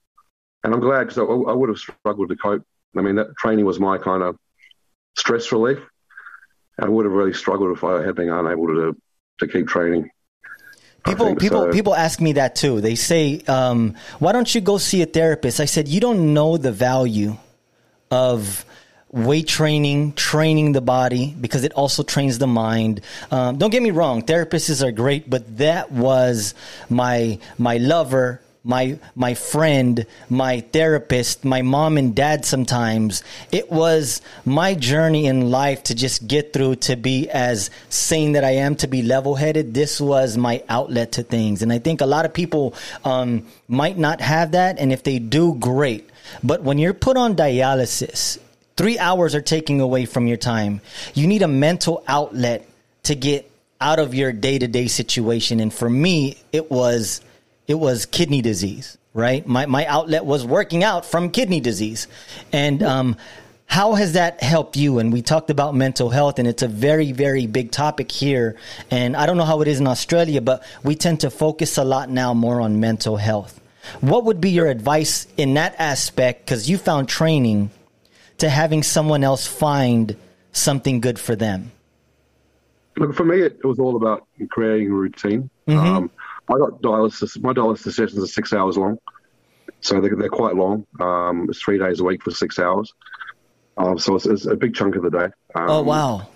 And 0.64 0.74
I'm 0.74 0.82
glad 0.82 1.08
because 1.08 1.20
I, 1.20 1.24
I 1.24 1.54
would 1.54 1.70
have 1.70 1.78
struggled 1.78 2.30
to 2.30 2.36
cope 2.36 2.64
I 2.98 3.01
mean, 3.01 3.15
that 3.15 3.36
training 3.38 3.65
was 3.65 3.79
my 3.79 3.98
kind 3.98 4.24
of 4.24 4.38
stress 5.17 5.51
relief. 5.51 5.79
I 6.79 6.88
would 6.88 7.05
have 7.05 7.13
really 7.13 7.34
struggled 7.34 7.75
if 7.75 7.84
I 7.84 8.03
had 8.03 8.15
been 8.15 8.29
unable 8.29 8.67
to 8.67 8.96
to 9.39 9.48
keep 9.48 9.67
training. 9.67 10.10
People, 11.05 11.36
people, 11.36 11.63
so. 11.63 11.72
people 11.72 11.96
ask 11.96 12.19
me 12.19 12.34
that 12.34 12.55
too. 12.55 12.81
They 12.81 12.96
say, 12.96 13.41
um, 13.48 13.96
"Why 14.19 14.31
don't 14.31 14.53
you 14.53 14.62
go 14.62 14.77
see 14.77 15.01
a 15.01 15.05
therapist?" 15.05 15.60
I 15.60 15.65
said, 15.65 15.88
"You 15.88 16.00
don't 16.00 16.34
know 16.34 16.58
the 16.58 16.72
value 16.72 17.38
of." 18.12 18.65
weight 19.12 19.48
training, 19.48 20.13
training 20.13 20.72
the 20.72 20.81
body 20.81 21.36
because 21.41 21.63
it 21.63 21.74
also 21.74 22.03
trains 22.03 22.38
the 22.38 22.46
mind. 22.46 23.01
Um, 23.31 23.58
don't 23.58 23.72
get 23.72 23.81
me 23.81 23.89
wrong, 23.89 24.22
therapists 24.22 24.86
are 24.86 24.91
great, 24.91 25.27
but 25.27 25.58
that 25.58 25.91
was 25.91 26.53
my 26.89 27.39
my 27.58 27.77
lover 27.77 28.39
my 28.63 29.00
my 29.16 29.34
friend, 29.34 30.06
my 30.30 30.60
therapist, 30.60 31.46
my 31.46 31.62
mom 31.62 31.98
and 31.98 32.16
dad 32.16 32.46
sometimes. 32.46 33.24
It 33.51 33.72
was 33.72 34.22
my 34.46 34.75
journey 34.75 35.28
in 35.28 35.50
life 35.50 35.84
to 35.84 35.96
just 35.96 36.28
get 36.28 36.51
through 36.54 36.75
to 36.75 36.96
be 36.96 37.30
as 37.30 37.70
sane 37.89 38.34
that 38.34 38.44
I 38.44 38.51
am, 38.51 38.75
to 38.78 38.88
be 38.88 39.01
level 39.01 39.36
headed. 39.36 39.74
This 39.74 40.01
was 40.01 40.38
my 40.38 40.63
outlet 40.68 41.13
to 41.13 41.24
things. 41.24 41.62
And 41.62 41.72
I 41.72 41.80
think 41.80 42.01
a 42.01 42.06
lot 42.06 42.25
of 42.25 42.34
people 42.34 42.74
um, 43.06 43.48
might 43.67 43.98
not 43.98 44.22
have 44.22 44.52
that. 44.52 44.78
And 44.78 44.91
if 44.91 45.04
they 45.04 45.19
do, 45.19 45.56
great. 45.56 46.10
But 46.43 46.62
when 46.62 46.78
you're 46.78 46.93
put 46.93 47.17
on 47.17 47.36
dialysis, 47.36 48.39
three 48.76 49.00
hours 49.00 49.36
are 49.36 49.41
taking 49.41 49.82
away 49.82 50.06
from 50.06 50.28
your 50.28 50.38
time. 50.38 50.82
You 51.13 51.28
need 51.28 51.41
a 51.41 51.48
mental 51.48 52.04
outlet 52.08 52.67
to 53.04 53.15
get 53.15 53.50
out 53.82 54.00
of 54.00 54.13
your 54.13 54.34
day 54.34 54.60
to 54.60 54.67
day 54.67 54.88
situation. 54.88 55.60
And 55.60 55.74
for 55.74 55.89
me, 55.89 56.38
it 56.52 56.69
was 56.69 57.22
it 57.69 57.75
was 57.75 58.08
kidney 58.08 58.41
disease, 58.41 58.97
right? 59.13 59.47
My, 59.47 59.67
my 59.67 59.86
outlet 59.86 60.25
was 60.25 60.45
working 60.45 60.84
out 60.84 61.05
from 61.05 61.29
kidney 61.29 61.62
disease. 61.62 62.08
And, 62.51 62.84
um, 62.84 63.15
how 63.67 63.93
has 63.93 64.13
that 64.13 64.41
helped 64.41 64.75
you? 64.75 64.97
And 64.97 65.13
we 65.13 65.21
talked 65.21 65.51
about 65.51 65.75
mental 65.75 66.10
health, 66.10 66.39
and 66.39 66.47
it's 66.47 66.63
a 66.63 66.67
very, 66.67 67.12
very 67.12 67.45
big 67.45 67.69
topic 67.69 68.12
here. 68.12 68.55
And 68.89 69.15
I 69.15 69.27
don't 69.27 69.38
know 69.38 69.45
how 69.45 69.62
it 69.62 69.67
is 69.67 69.79
in 69.79 69.86
Australia, 69.86 70.41
but 70.41 70.63
we 70.84 70.95
tend 70.95 71.19
to 71.19 71.29
focus 71.29 71.77
a 71.77 71.84
lot 71.84 72.10
now 72.10 72.34
more 72.34 72.62
on 72.62 72.79
mental 72.79 73.17
health. 73.17 73.62
What 74.01 74.25
would 74.25 74.41
be 74.41 74.49
your 74.49 74.65
advice 74.65 75.27
in 75.38 75.53
that 75.53 75.75
aspect? 75.77 76.45
Because 76.45 76.67
you 76.67 76.79
found 76.79 77.08
training 77.08 77.69
to 78.39 78.49
having 78.49 78.82
someone 78.82 79.23
else 79.23 79.45
find 79.45 80.15
something 80.51 80.99
good 80.99 81.19
for 81.19 81.36
them. 81.36 81.71
Look, 82.97 83.13
for 83.13 83.23
me, 83.23 83.41
it 83.41 83.63
was 83.63 83.77
all 83.77 83.95
about 83.95 84.25
creating 84.49 84.89
a 84.89 84.95
routine. 84.95 85.51
Mm-hmm. 85.67 85.77
Um, 85.77 86.12
I 86.50 86.58
got 86.58 86.82
dialysis. 86.82 87.42
My 87.42 87.54
dialysis 87.54 87.94
sessions 87.94 88.24
are 88.24 88.28
six 88.28 88.54
hours 88.54 88.78
long, 88.78 88.98
so 89.82 90.02
they're, 90.02 90.16
they're 90.16 90.30
quite 90.30 90.56
long. 90.56 90.86
Um, 91.00 91.48
it's 91.50 91.62
three 91.62 91.78
days 91.78 92.00
a 92.00 92.04
week 92.04 92.24
for 92.24 92.32
six 92.32 92.58
hours. 92.58 92.94
Um, 93.78 93.98
so 93.98 94.16
it's, 94.16 94.26
it's, 94.26 94.46
a 94.46 94.56
big 94.56 94.76
chunk 94.76 94.96
of 94.96 95.04
the 95.04 95.10
day. 95.10 95.26
Um, 95.56 95.70
oh 95.70 95.82
wow! 95.84 96.28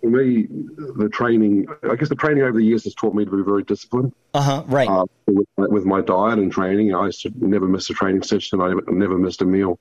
For 0.00 0.08
me, 0.08 0.46
the 0.48 1.10
training, 1.12 1.66
I 1.82 1.96
guess 1.96 2.08
the 2.08 2.14
training 2.14 2.44
over 2.44 2.56
the 2.56 2.64
years 2.64 2.84
has 2.84 2.94
taught 2.94 3.14
me 3.14 3.24
to 3.24 3.30
be 3.30 3.42
very 3.42 3.64
disciplined. 3.64 4.12
Uh 4.32 4.42
huh. 4.42 4.64
Right. 4.66 4.88
Uh, 4.88 5.06
with, 5.26 5.46
with, 5.56 5.84
my 5.84 6.00
diet 6.00 6.38
and 6.38 6.52
training, 6.52 6.94
I 6.94 7.06
used 7.06 7.22
to 7.22 7.32
never 7.36 7.66
miss 7.66 7.90
a 7.90 7.94
training 7.94 8.22
session. 8.22 8.60
I 8.60 8.68
never, 8.68 8.82
never 8.92 9.18
missed 9.18 9.42
a 9.42 9.44
meal. 9.44 9.78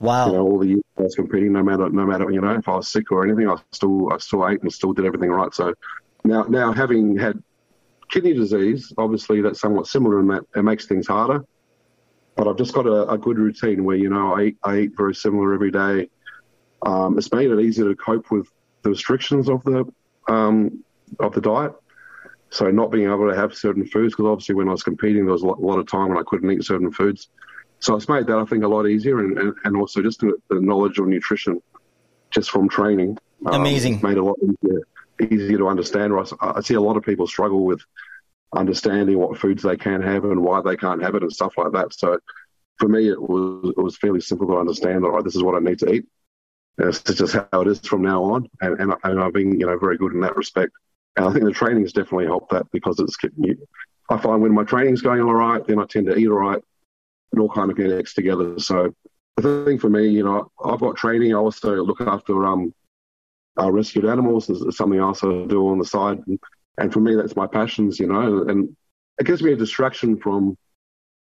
Wow. 0.00 0.26
You 0.26 0.32
know, 0.32 0.42
all 0.42 0.58
the 0.58 0.66
years 0.68 0.82
I 0.98 1.02
was 1.02 1.14
competing, 1.14 1.52
no 1.52 1.62
matter 1.62 1.88
no 1.90 2.06
matter 2.06 2.30
you 2.30 2.40
know 2.40 2.54
if 2.54 2.68
I 2.68 2.76
was 2.76 2.90
sick 2.90 3.12
or 3.12 3.24
anything, 3.24 3.48
I 3.48 3.56
still 3.72 4.12
I 4.12 4.18
still 4.18 4.48
ate 4.48 4.62
and 4.62 4.72
still 4.72 4.92
did 4.92 5.04
everything 5.04 5.30
right. 5.30 5.52
So 5.54 5.74
now 6.24 6.44
now 6.44 6.72
having 6.72 7.16
had 7.16 7.42
kidney 8.14 8.32
disease, 8.32 8.92
obviously, 8.96 9.40
that's 9.40 9.60
somewhat 9.60 9.88
similar 9.88 10.20
in 10.20 10.28
that 10.28 10.44
it 10.54 10.62
makes 10.62 10.86
things 10.86 11.08
harder. 11.08 11.44
But 12.36 12.46
I've 12.46 12.56
just 12.56 12.72
got 12.72 12.86
a, 12.86 13.10
a 13.10 13.18
good 13.18 13.38
routine 13.38 13.84
where 13.84 13.96
you 13.96 14.08
know 14.08 14.34
I 14.34 14.42
eat, 14.44 14.56
I 14.62 14.78
eat 14.78 14.92
very 14.96 15.14
similar 15.14 15.52
every 15.52 15.72
day. 15.72 16.08
Um, 16.82 17.18
it's 17.18 17.32
made 17.32 17.50
it 17.50 17.60
easier 17.60 17.88
to 17.88 17.96
cope 17.96 18.30
with 18.30 18.48
the 18.82 18.90
restrictions 18.90 19.48
of 19.48 19.64
the 19.64 19.84
um, 20.28 20.84
of 21.18 21.34
the 21.34 21.40
diet. 21.40 21.72
So 22.50 22.70
not 22.70 22.92
being 22.92 23.06
able 23.06 23.28
to 23.28 23.36
have 23.36 23.54
certain 23.54 23.84
foods, 23.84 24.14
because 24.14 24.26
obviously 24.26 24.54
when 24.54 24.68
I 24.68 24.72
was 24.72 24.84
competing, 24.84 25.24
there 25.24 25.32
was 25.32 25.42
a 25.42 25.46
lot, 25.46 25.58
a 25.58 25.66
lot, 25.66 25.80
of 25.80 25.88
time 25.88 26.10
when 26.10 26.18
I 26.18 26.22
couldn't 26.24 26.48
eat 26.52 26.62
certain 26.64 26.92
foods. 26.92 27.28
So 27.80 27.96
it's 27.96 28.08
made 28.08 28.28
that 28.28 28.38
I 28.38 28.44
think 28.44 28.62
a 28.62 28.68
lot 28.68 28.86
easier, 28.86 29.18
and, 29.18 29.36
and, 29.36 29.54
and 29.64 29.76
also 29.76 30.02
just 30.02 30.20
the, 30.20 30.34
the, 30.48 30.60
knowledge 30.60 30.98
of 30.98 31.08
nutrition, 31.08 31.60
just 32.30 32.50
from 32.52 32.68
training, 32.68 33.18
um, 33.44 33.54
amazing, 33.54 34.00
made 34.02 34.18
a 34.18 34.22
lot 34.22 34.36
easier 34.40 34.82
easier 35.20 35.58
to 35.58 35.68
understand. 35.68 36.12
I, 36.12 36.24
I 36.40 36.60
see 36.60 36.74
a 36.74 36.80
lot 36.80 36.96
of 36.96 37.02
people 37.02 37.26
struggle 37.26 37.64
with 37.64 37.80
understanding 38.54 39.18
what 39.18 39.38
foods 39.38 39.62
they 39.62 39.76
can 39.76 40.02
have 40.02 40.24
and 40.24 40.42
why 40.42 40.60
they 40.60 40.76
can't 40.76 41.02
have 41.02 41.14
it 41.14 41.22
and 41.22 41.32
stuff 41.32 41.54
like 41.56 41.72
that. 41.72 41.92
So 41.94 42.18
for 42.78 42.88
me, 42.88 43.08
it 43.08 43.20
was 43.20 43.72
it 43.76 43.80
was 43.80 43.96
fairly 43.96 44.20
simple 44.20 44.46
to 44.48 44.58
understand. 44.58 45.04
All 45.04 45.12
right, 45.12 45.24
this 45.24 45.36
is 45.36 45.42
what 45.42 45.54
I 45.54 45.58
need 45.58 45.78
to 45.80 45.92
eat. 45.92 46.06
It's 46.78 47.02
just 47.02 47.34
how 47.34 47.60
it 47.60 47.68
is 47.68 47.78
from 47.80 48.02
now 48.02 48.24
on, 48.24 48.48
and, 48.60 48.80
and, 48.80 48.94
and 49.04 49.20
I've 49.20 49.32
been 49.32 49.58
you 49.58 49.66
know 49.66 49.78
very 49.78 49.96
good 49.96 50.12
in 50.12 50.20
that 50.20 50.36
respect. 50.36 50.72
And 51.16 51.26
I 51.26 51.32
think 51.32 51.44
the 51.44 51.52
training 51.52 51.82
has 51.82 51.92
definitely 51.92 52.26
helped 52.26 52.50
that 52.50 52.70
because 52.72 52.98
it's 52.98 53.16
I 54.10 54.18
find 54.18 54.42
when 54.42 54.52
my 54.52 54.64
training's 54.64 55.00
going 55.00 55.20
all 55.20 55.34
right, 55.34 55.64
then 55.66 55.78
I 55.78 55.86
tend 55.86 56.06
to 56.06 56.16
eat 56.16 56.28
all 56.28 56.38
right. 56.38 56.60
It 57.32 57.38
all 57.38 57.48
kind 57.48 57.70
of 57.70 57.76
connects 57.76 58.14
together. 58.14 58.58
So 58.58 58.94
the 59.36 59.64
thing 59.64 59.78
for 59.78 59.88
me, 59.88 60.08
you 60.08 60.24
know, 60.24 60.50
I've 60.64 60.80
got 60.80 60.96
training. 60.96 61.32
I 61.32 61.38
also 61.38 61.76
look 61.82 62.00
after 62.00 62.44
um, 62.46 62.74
uh, 63.60 63.70
rescued 63.70 64.04
animals 64.04 64.50
is, 64.50 64.76
something 64.76 64.98
else 64.98 65.22
I 65.22 65.46
do 65.46 65.68
on 65.68 65.78
the 65.78 65.84
side. 65.84 66.18
And, 66.26 66.38
and, 66.78 66.92
for 66.92 67.00
me, 67.00 67.14
that's 67.14 67.36
my 67.36 67.46
passions, 67.46 67.98
you 68.00 68.06
know, 68.06 68.44
and 68.48 68.74
it 69.18 69.26
gives 69.26 69.42
me 69.42 69.52
a 69.52 69.56
distraction 69.56 70.16
from 70.16 70.56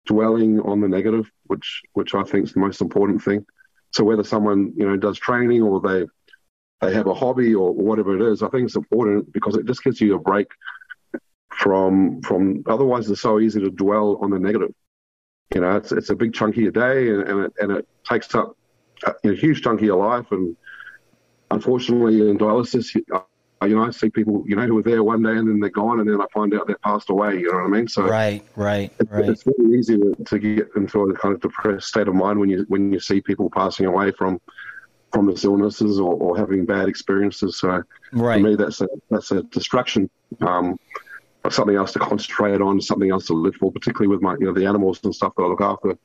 dwelling 0.06 0.60
on 0.60 0.80
the 0.80 0.88
negative, 0.88 1.30
which, 1.44 1.82
which 1.92 2.14
I 2.14 2.22
think 2.22 2.46
is 2.46 2.54
the 2.54 2.60
most 2.60 2.80
important 2.80 3.22
thing. 3.22 3.44
So 3.90 4.04
whether 4.04 4.24
someone, 4.24 4.72
you 4.74 4.88
know, 4.88 4.96
does 4.96 5.18
training 5.18 5.62
or 5.62 5.80
they, 5.80 6.06
they 6.80 6.94
have 6.94 7.06
a 7.06 7.14
hobby 7.14 7.54
or 7.54 7.72
whatever 7.72 8.16
it 8.16 8.32
is, 8.32 8.42
I 8.42 8.48
think 8.48 8.64
it's 8.64 8.76
important 8.76 9.32
because 9.32 9.56
it 9.56 9.66
just 9.66 9.84
gives 9.84 10.00
you 10.00 10.14
a 10.14 10.18
break 10.18 10.48
from, 11.50 12.22
from 12.22 12.64
otherwise 12.66 13.10
it's 13.10 13.20
so 13.20 13.38
easy 13.38 13.60
to 13.60 13.70
dwell 13.70 14.18
on 14.22 14.30
the 14.30 14.38
negative. 14.38 14.74
You 15.54 15.60
know, 15.60 15.76
it's, 15.76 15.92
it's 15.92 16.08
a 16.08 16.16
big 16.16 16.32
chunk 16.32 16.56
of 16.56 16.62
your 16.62 16.72
day 16.72 17.10
and, 17.10 17.22
and, 17.28 17.44
it, 17.44 17.52
and 17.60 17.72
it 17.72 17.88
takes 18.08 18.34
up 18.34 18.56
a, 19.04 19.12
a 19.28 19.34
huge 19.34 19.60
chunk 19.62 19.80
of 19.80 19.86
your 19.86 20.02
life 20.02 20.32
and, 20.32 20.56
unfortunately, 21.54 22.28
in 22.28 22.38
dialysis, 22.38 22.96
uh, 23.12 23.20
you 23.66 23.76
know, 23.76 23.84
I 23.84 23.90
see 23.90 24.10
people, 24.10 24.44
you 24.46 24.56
know, 24.56 24.66
who 24.66 24.78
are 24.78 24.82
there 24.82 25.04
one 25.04 25.22
day 25.22 25.30
and 25.30 25.48
then 25.48 25.60
they're 25.60 25.70
gone, 25.70 26.00
and 26.00 26.08
then 26.08 26.20
I 26.20 26.26
find 26.32 26.52
out 26.54 26.66
they 26.66 26.74
passed 26.74 27.10
away. 27.10 27.38
You 27.38 27.52
know 27.52 27.58
what 27.58 27.66
I 27.66 27.68
mean? 27.68 27.88
So 27.88 28.06
right, 28.06 28.44
right, 28.56 28.92
it's, 28.98 29.10
right. 29.10 29.28
It's 29.28 29.46
really 29.46 29.78
easy 29.78 29.98
to, 29.98 30.14
to, 30.24 30.38
get 30.38 30.68
into 30.74 31.00
a 31.02 31.14
kind 31.14 31.34
of 31.34 31.40
depressed 31.40 31.88
state 31.88 32.08
of 32.08 32.14
mind 32.14 32.38
when 32.38 32.50
you 32.50 32.64
when 32.68 32.92
you 32.92 33.00
see 33.00 33.20
people 33.20 33.48
passing 33.50 33.86
away 33.86 34.10
from 34.12 34.40
from 35.12 35.26
this 35.26 35.44
illnesses 35.44 36.00
or, 36.00 36.14
or 36.14 36.36
having 36.36 36.64
bad 36.64 36.88
experiences. 36.88 37.58
So 37.58 37.82
right. 38.12 38.40
for 38.42 38.48
me, 38.48 38.56
that's 38.56 38.80
a 38.80 38.88
that's 39.10 39.30
a 39.30 39.42
distraction. 39.44 40.10
Um, 40.40 40.78
something 41.50 41.76
else 41.76 41.92
to 41.92 41.98
concentrate 41.98 42.60
on, 42.60 42.80
something 42.80 43.10
else 43.10 43.26
to 43.26 43.34
live 43.34 43.56
for, 43.56 43.72
particularly 43.72 44.08
with 44.08 44.22
my, 44.22 44.34
you 44.38 44.46
know, 44.46 44.52
the 44.52 44.66
animals 44.66 45.00
and 45.02 45.14
stuff 45.14 45.32
that 45.36 45.42
I 45.42 45.46
look 45.46 45.60
after. 45.60 45.98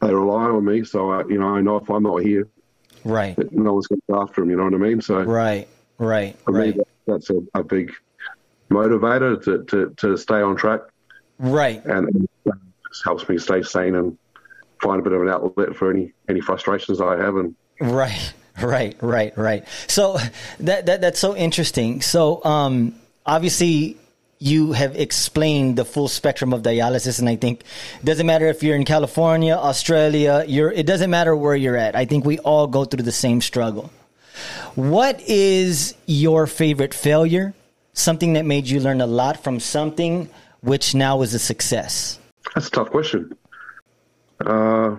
they 0.00 0.12
rely 0.12 0.44
on 0.44 0.64
me. 0.64 0.84
So 0.84 1.12
I, 1.12 1.20
you 1.28 1.38
know, 1.38 1.48
I 1.48 1.60
know 1.60 1.76
if 1.76 1.88
I'm 1.88 2.02
not 2.02 2.22
here, 2.22 2.48
right, 3.08 3.36
no 3.52 3.72
one's 3.72 3.86
going 3.88 4.00
to 4.08 4.16
after 4.16 4.42
him. 4.42 4.50
You 4.50 4.56
know 4.56 4.64
what 4.64 4.74
I 4.74 4.78
mean? 4.78 5.00
So 5.00 5.22
right, 5.22 5.66
right, 5.98 6.38
for 6.44 6.52
right. 6.52 6.76
me, 6.76 6.82
that's 7.06 7.30
a, 7.30 7.40
a 7.54 7.64
big 7.64 7.92
motivator 8.70 9.42
to, 9.44 9.64
to, 9.64 9.94
to 9.96 10.16
stay 10.16 10.40
on 10.42 10.54
track. 10.54 10.80
Right. 11.38 11.84
And 11.84 12.28
it 12.44 12.54
just 12.88 13.04
helps 13.04 13.28
me 13.28 13.38
stay 13.38 13.62
sane 13.62 13.94
and 13.94 14.18
find 14.82 15.00
a 15.00 15.02
bit 15.02 15.12
of 15.12 15.22
an 15.22 15.28
outlet 15.28 15.74
for 15.74 15.90
any, 15.90 16.12
any 16.28 16.40
frustrations 16.40 17.00
I 17.00 17.16
have. 17.16 17.36
And 17.36 17.54
right, 17.80 18.32
right, 18.60 18.96
right, 19.00 19.36
right. 19.38 19.66
So 19.86 20.18
that, 20.60 20.86
that 20.86 21.00
that's 21.00 21.18
so 21.18 21.34
interesting. 21.34 22.02
So 22.02 22.44
um, 22.44 22.94
obviously 23.24 23.96
you 24.40 24.72
have 24.72 24.94
explained 24.96 25.76
the 25.76 25.84
full 25.84 26.08
spectrum 26.08 26.52
of 26.52 26.62
dialysis 26.62 27.18
and 27.18 27.28
i 27.28 27.36
think 27.36 27.64
it 28.00 28.04
doesn't 28.04 28.26
matter 28.26 28.46
if 28.46 28.62
you're 28.62 28.76
in 28.76 28.84
california 28.84 29.54
australia 29.54 30.44
you're 30.46 30.72
it 30.78 30.86
doesn't 30.86 31.10
matter 31.10 31.34
where 31.34 31.56
you're 31.56 31.76
at. 31.76 31.96
I 31.96 32.04
think 32.04 32.24
we 32.24 32.38
all 32.38 32.66
go 32.66 32.84
through 32.84 33.02
the 33.02 33.12
same 33.12 33.40
struggle. 33.40 33.90
What 34.76 35.20
is 35.22 35.94
your 36.06 36.46
favorite 36.46 36.94
failure? 36.94 37.54
Something 37.92 38.34
that 38.34 38.46
made 38.46 38.68
you 38.68 38.78
learn 38.80 39.00
a 39.00 39.06
lot 39.06 39.42
from 39.42 39.58
something 39.58 40.30
which 40.60 40.94
now 40.94 41.22
is 41.22 41.34
a 41.34 41.38
success? 41.38 42.18
That's 42.54 42.68
a 42.68 42.70
tough 42.70 42.90
question. 42.90 43.36
Uh, 44.38 44.96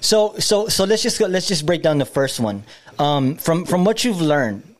so 0.00 0.38
so 0.38 0.68
so 0.68 0.84
let's 0.84 1.02
just 1.02 1.18
go, 1.18 1.26
let's 1.26 1.48
just 1.48 1.64
break 1.64 1.82
down 1.82 1.98
the 1.98 2.04
first 2.04 2.38
one. 2.38 2.64
Um, 2.98 3.36
from 3.36 3.64
from 3.64 3.84
what 3.84 4.04
you've 4.04 4.20
learned 4.20 4.75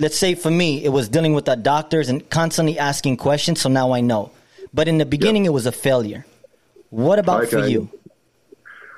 let's 0.00 0.18
say 0.18 0.34
for 0.34 0.50
me, 0.50 0.82
it 0.82 0.88
was 0.88 1.08
dealing 1.08 1.34
with 1.34 1.44
the 1.44 1.54
doctors 1.54 2.08
and 2.08 2.28
constantly 2.30 2.78
asking 2.78 3.18
questions. 3.18 3.60
So 3.60 3.68
now 3.68 3.92
I 3.92 4.00
know. 4.00 4.32
But 4.72 4.88
in 4.88 4.98
the 4.98 5.06
beginning, 5.06 5.44
yep. 5.44 5.50
it 5.50 5.52
was 5.52 5.66
a 5.66 5.72
failure. 5.72 6.24
What 6.88 7.18
about 7.18 7.44
okay. 7.44 7.50
for 7.50 7.66
you? 7.68 7.88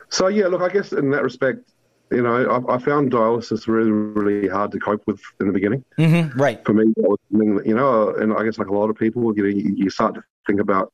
So 0.08 0.28
yeah, 0.28 0.46
look, 0.46 0.62
I 0.62 0.68
guess 0.68 0.92
in 0.92 1.10
that 1.10 1.22
respect, 1.22 1.68
you 2.10 2.22
know, 2.22 2.64
I, 2.68 2.74
I, 2.74 2.78
found 2.78 3.10
dialysis 3.10 3.66
really, 3.66 3.90
really 3.90 4.46
hard 4.46 4.70
to 4.72 4.78
cope 4.78 5.02
with 5.06 5.20
in 5.40 5.46
the 5.46 5.52
beginning. 5.52 5.82
Mm-hmm, 5.98 6.38
right. 6.38 6.62
For 6.64 6.74
me, 6.74 6.92
you 7.30 7.74
know, 7.74 8.14
and 8.14 8.34
I 8.34 8.44
guess 8.44 8.58
like 8.58 8.68
a 8.68 8.74
lot 8.74 8.90
of 8.90 8.96
people, 8.96 9.34
you 9.34 9.42
know, 9.42 9.48
you, 9.48 9.74
you 9.74 9.90
start 9.90 10.14
to 10.16 10.22
think 10.46 10.60
about, 10.60 10.92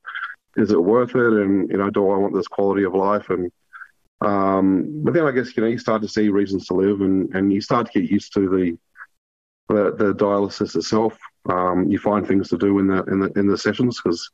is 0.55 0.71
it 0.71 0.81
worth 0.81 1.15
it? 1.15 1.33
And, 1.33 1.69
you 1.69 1.77
know, 1.77 1.89
do 1.89 2.09
I 2.09 2.17
want 2.17 2.33
this 2.33 2.47
quality 2.47 2.83
of 2.83 2.95
life? 2.95 3.29
And, 3.29 3.51
um, 4.21 5.03
but 5.03 5.13
then 5.13 5.25
I 5.25 5.31
guess, 5.31 5.55
you 5.57 5.61
know, 5.61 5.69
you 5.69 5.77
start 5.77 6.01
to 6.03 6.07
see 6.07 6.29
reasons 6.29 6.67
to 6.67 6.73
live 6.73 7.01
and, 7.01 7.35
and 7.35 7.51
you 7.51 7.59
start 7.59 7.91
to 7.91 8.01
get 8.01 8.09
used 8.09 8.33
to 8.35 8.47
the, 8.49 8.77
the, 9.69 9.95
the 9.95 10.13
dialysis 10.13 10.75
itself. 10.75 11.17
Um, 11.49 11.89
you 11.89 11.99
find 11.99 12.27
things 12.27 12.49
to 12.49 12.57
do 12.57 12.79
in 12.79 12.87
the 12.87 13.03
in 13.05 13.19
the 13.19 13.31
in 13.39 13.47
the 13.47 13.57
sessions 13.57 14.01
because 14.01 14.29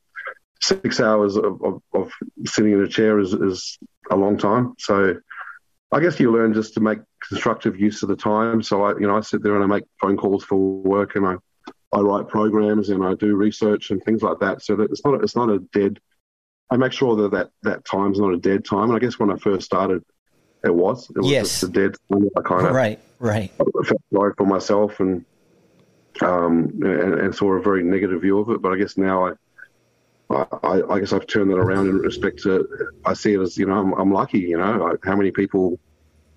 six 0.62 1.00
hours 1.00 1.36
of, 1.36 1.62
of, 1.64 1.82
of, 1.94 2.12
sitting 2.46 2.72
in 2.72 2.82
a 2.82 2.88
chair 2.88 3.20
is, 3.20 3.34
is 3.34 3.78
a 4.10 4.16
long 4.16 4.38
time. 4.38 4.74
So 4.80 5.16
I 5.92 6.00
guess 6.00 6.20
you 6.20 6.32
learn 6.32 6.54
just 6.54 6.74
to 6.76 6.80
make 6.80 7.00
constructive 7.28 7.80
use 7.80 8.02
of 8.02 8.10
the 8.10 8.16
time. 8.16 8.64
So 8.64 8.84
I 8.84 8.94
you 8.94 9.08
know 9.08 9.18
I 9.18 9.22
sit 9.22 9.44
there 9.44 9.56
and 9.56 9.64
I 9.64 9.68
make 9.68 9.84
phone 10.02 10.18
calls 10.18 10.44
for 10.44 10.58
work 10.58 11.16
and 11.16 11.26
I 11.26 11.36
I 11.92 12.00
write 12.00 12.28
programs 12.28 12.90
and 12.90 13.04
I 13.04 13.14
do 13.14 13.36
research 13.36 13.92
and 13.92 14.04
things 14.04 14.22
like 14.22 14.40
that. 14.40 14.64
So 14.64 14.76
that 14.78 14.90
it's 14.90 15.06
not 15.06 15.24
it's 15.24 15.36
not 15.36 15.50
a 15.50 15.60
dead. 15.74 16.00
I 16.72 16.78
make 16.78 16.94
sure 16.94 17.16
that 17.18 17.32
that, 17.32 17.50
that 17.62 17.86
time's 17.86 18.20
not 18.20 18.34
a 18.34 18.38
dead 18.38 18.66
time. 18.66 18.90
And 18.90 18.96
I 18.96 19.00
guess 19.00 19.20
when 19.20 19.30
I 19.30 19.36
first 19.36 19.66
started, 19.66 20.04
it 20.66 20.74
was. 20.74 21.10
It 21.12 21.20
was 21.20 21.30
yes. 21.30 21.44
just 21.44 21.64
a 21.64 21.68
dead. 21.68 21.96
I 22.12 22.42
kind 22.42 22.66
of 22.68 22.74
right, 22.74 23.00
right. 23.20 23.52
felt 23.56 24.02
sorry 24.12 24.34
for 24.36 24.46
myself 24.46 25.00
and 25.00 25.24
um, 26.22 26.72
and, 26.82 27.14
and 27.16 27.36
saw 27.36 27.54
a 27.54 27.62
very 27.62 27.84
negative 27.84 28.22
view 28.22 28.40
of 28.40 28.50
it. 28.50 28.62
But 28.62 28.74
I 28.74 28.78
guess 28.78 28.98
now 28.98 29.28
I, 30.30 30.46
I, 30.64 30.82
I, 30.90 31.00
guess 31.00 31.14
I've 31.14 31.28
turned 31.28 31.52
that 31.52 31.58
around 31.58 31.88
in 31.88 31.98
respect 32.00 32.42
to 32.44 32.68
I 33.06 33.14
see 33.14 33.34
it 33.34 33.40
as 33.40 33.58
you 33.58 33.68
know 33.68 33.80
I'm, 33.80 33.94
I'm 33.94 34.12
lucky. 34.12 34.40
You 34.40 34.58
know 34.58 34.78
like 34.78 35.00
how 35.04 35.16
many 35.16 35.32
people 35.32 35.80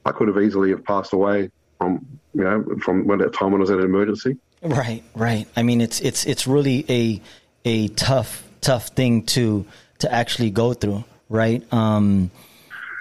I 0.05 0.13
could 0.13 0.29
have 0.29 0.39
easily 0.39 0.71
have 0.71 0.85
passed 0.85 1.13
away 1.13 1.51
from 1.79 2.07
you 2.35 2.45
know 2.45 2.65
from 2.83 3.07
when 3.07 3.19
that 3.21 3.33
time 3.33 3.53
when 3.53 3.61
I 3.61 3.63
was 3.63 3.71
at 3.71 3.79
an 3.79 3.85
emergency. 3.85 4.37
Right, 4.63 5.03
right. 5.15 5.47
I 5.57 5.63
mean 5.63 5.81
it's 5.81 6.01
it's 6.01 6.27
it's 6.27 6.47
really 6.47 6.85
a 6.89 7.23
a 7.65 7.89
tough 7.89 8.45
tough 8.61 8.89
thing 8.89 9.25
to 9.27 9.65
to 10.01 10.13
actually 10.13 10.51
go 10.51 10.75
through, 10.75 11.05
right? 11.29 11.63
Um, 11.73 12.31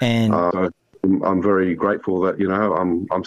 and 0.02 0.34
uh, 0.34 0.70
I'm 1.24 1.42
very 1.42 1.76
grateful 1.76 2.22
that 2.22 2.40
you 2.40 2.48
know 2.48 2.74
I'm 2.74 3.08
I'm 3.12 3.24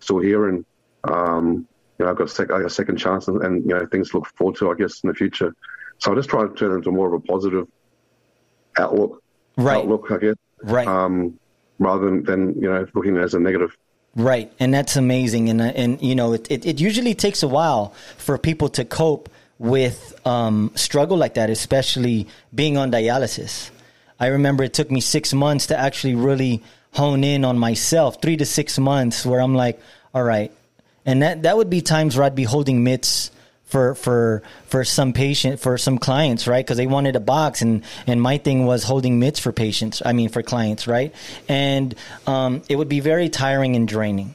still 0.00 0.18
here 0.18 0.48
and 0.48 0.64
um, 1.04 1.66
you 1.98 2.04
know 2.04 2.10
I've 2.10 2.18
got 2.18 2.30
sec- 2.30 2.50
a 2.50 2.70
second 2.70 2.96
chance 2.96 3.28
and, 3.28 3.42
and, 3.42 3.64
you 3.64 3.74
know 3.74 3.86
things 3.86 4.10
to 4.10 4.18
look 4.18 4.26
forward 4.36 4.56
to 4.56 4.70
I 4.70 4.74
guess 4.74 5.02
in 5.02 5.08
the 5.08 5.14
future. 5.14 5.54
So 5.98 6.12
I 6.12 6.14
just 6.14 6.28
try 6.28 6.42
to 6.42 6.52
turn 6.54 6.72
it 6.72 6.76
into 6.76 6.90
more 6.90 7.06
of 7.06 7.12
a 7.12 7.20
positive 7.20 7.68
outlook. 8.78 9.22
Right. 9.56 9.78
Outlook, 9.78 10.10
I 10.10 10.18
guess. 10.18 10.36
Right. 10.62 10.86
Um, 10.86 11.38
rather 11.78 12.06
than, 12.06 12.24
than 12.24 12.54
you 12.60 12.68
know 12.68 12.86
looking 12.94 13.16
as 13.16 13.34
a 13.34 13.40
negative. 13.40 13.76
Right, 14.16 14.52
and 14.60 14.72
that's 14.72 14.94
amazing, 14.96 15.48
and 15.50 15.60
and 15.60 16.00
you 16.00 16.14
know 16.14 16.34
it, 16.34 16.48
it, 16.50 16.64
it 16.64 16.80
usually 16.80 17.14
takes 17.14 17.42
a 17.42 17.48
while 17.48 17.94
for 18.16 18.38
people 18.38 18.68
to 18.70 18.84
cope 18.84 19.28
with 19.58 20.14
um, 20.24 20.70
struggle 20.74 21.16
like 21.16 21.34
that, 21.34 21.50
especially 21.50 22.28
being 22.54 22.76
on 22.76 22.92
dialysis. 22.92 23.70
I 24.20 24.28
remember 24.28 24.62
it 24.62 24.72
took 24.72 24.90
me 24.90 25.00
six 25.00 25.34
months 25.34 25.66
to 25.66 25.76
actually 25.76 26.14
really 26.14 26.62
hone 26.94 27.24
in 27.24 27.44
on 27.44 27.58
myself, 27.58 28.22
three 28.22 28.36
to 28.36 28.46
six 28.46 28.78
months, 28.78 29.26
where 29.26 29.40
I'm 29.40 29.54
like, 29.54 29.80
all 30.14 30.22
right, 30.22 30.52
and 31.04 31.22
that 31.22 31.42
that 31.42 31.56
would 31.56 31.70
be 31.70 31.82
times 31.82 32.16
where 32.16 32.24
I'd 32.24 32.34
be 32.34 32.44
holding 32.44 32.82
mitts 32.82 33.30
for 33.64 33.94
for 33.94 34.42
for 34.66 34.84
some 34.84 35.12
patient 35.12 35.60
for 35.60 35.76
some 35.76 35.98
clients, 35.98 36.46
right? 36.46 36.64
Because 36.64 36.76
they 36.76 36.86
wanted 36.86 37.16
a 37.16 37.20
box, 37.20 37.60
and 37.60 37.82
and 38.06 38.22
my 38.22 38.38
thing 38.38 38.66
was 38.66 38.84
holding 38.84 39.18
mitts 39.18 39.40
for 39.40 39.52
patients. 39.52 40.00
I 40.04 40.12
mean, 40.12 40.28
for 40.28 40.42
clients, 40.42 40.86
right? 40.86 41.14
And 41.48 41.94
um, 42.26 42.62
it 42.68 42.76
would 42.76 42.88
be 42.88 43.00
very 43.00 43.28
tiring 43.28 43.76
and 43.76 43.88
draining. 43.88 44.34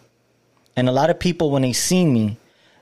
And 0.75 0.89
a 0.89 0.91
lot 0.91 1.09
of 1.09 1.19
people, 1.19 1.51
when 1.51 1.61
they 1.61 1.73
see 1.73 2.05
me, 2.05 2.37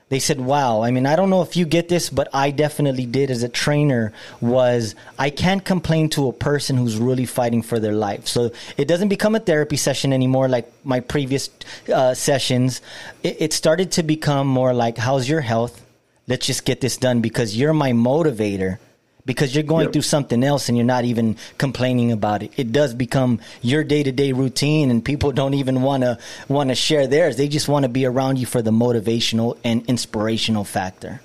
they 0.08 0.18
said, 0.18 0.40
wow, 0.40 0.82
I 0.82 0.90
mean, 0.90 1.04
I 1.04 1.16
don't 1.16 1.28
know 1.28 1.42
if 1.42 1.56
you 1.56 1.66
get 1.66 1.88
this, 1.88 2.08
but 2.08 2.28
I 2.32 2.50
definitely 2.50 3.04
did 3.04 3.30
as 3.30 3.42
a 3.42 3.48
trainer 3.48 4.12
was 4.40 4.94
I 5.18 5.28
can't 5.28 5.62
complain 5.62 6.08
to 6.10 6.28
a 6.28 6.32
person 6.32 6.76
who's 6.76 6.96
really 6.96 7.26
fighting 7.26 7.62
for 7.62 7.78
their 7.78 7.92
life. 7.92 8.26
So 8.26 8.50
it 8.78 8.88
doesn't 8.88 9.08
become 9.08 9.34
a 9.34 9.40
therapy 9.40 9.76
session 9.76 10.12
anymore 10.12 10.48
like 10.48 10.72
my 10.82 11.00
previous 11.00 11.50
uh, 11.92 12.14
sessions. 12.14 12.80
It, 13.22 13.36
it 13.40 13.52
started 13.52 13.92
to 13.92 14.02
become 14.02 14.46
more 14.46 14.72
like, 14.72 14.96
how's 14.96 15.28
your 15.28 15.42
health? 15.42 15.84
Let's 16.26 16.46
just 16.46 16.64
get 16.64 16.80
this 16.80 16.96
done 16.96 17.20
because 17.20 17.56
you're 17.56 17.74
my 17.74 17.92
motivator 17.92 18.78
because 19.28 19.54
you're 19.54 19.62
going 19.62 19.84
yep. 19.84 19.92
through 19.92 20.00
something 20.00 20.42
else 20.42 20.70
and 20.70 20.78
you're 20.78 20.86
not 20.86 21.04
even 21.04 21.36
complaining 21.58 22.10
about 22.10 22.42
it. 22.42 22.50
It 22.56 22.72
does 22.72 22.94
become 22.94 23.40
your 23.60 23.84
day 23.84 24.02
to 24.02 24.10
day 24.10 24.32
routine, 24.32 24.90
and 24.90 25.04
people 25.04 25.32
don't 25.32 25.52
even 25.52 25.82
want 25.82 26.02
to 26.02 26.18
want 26.48 26.70
to 26.70 26.74
share 26.74 27.06
theirs. 27.06 27.36
They 27.36 27.46
just 27.46 27.68
want 27.68 27.82
to 27.82 27.90
be 27.90 28.06
around 28.06 28.38
you 28.38 28.46
for 28.46 28.62
the 28.62 28.70
motivational 28.70 29.58
and 29.62 29.84
inspirational 29.84 30.64
factor. 30.64 31.20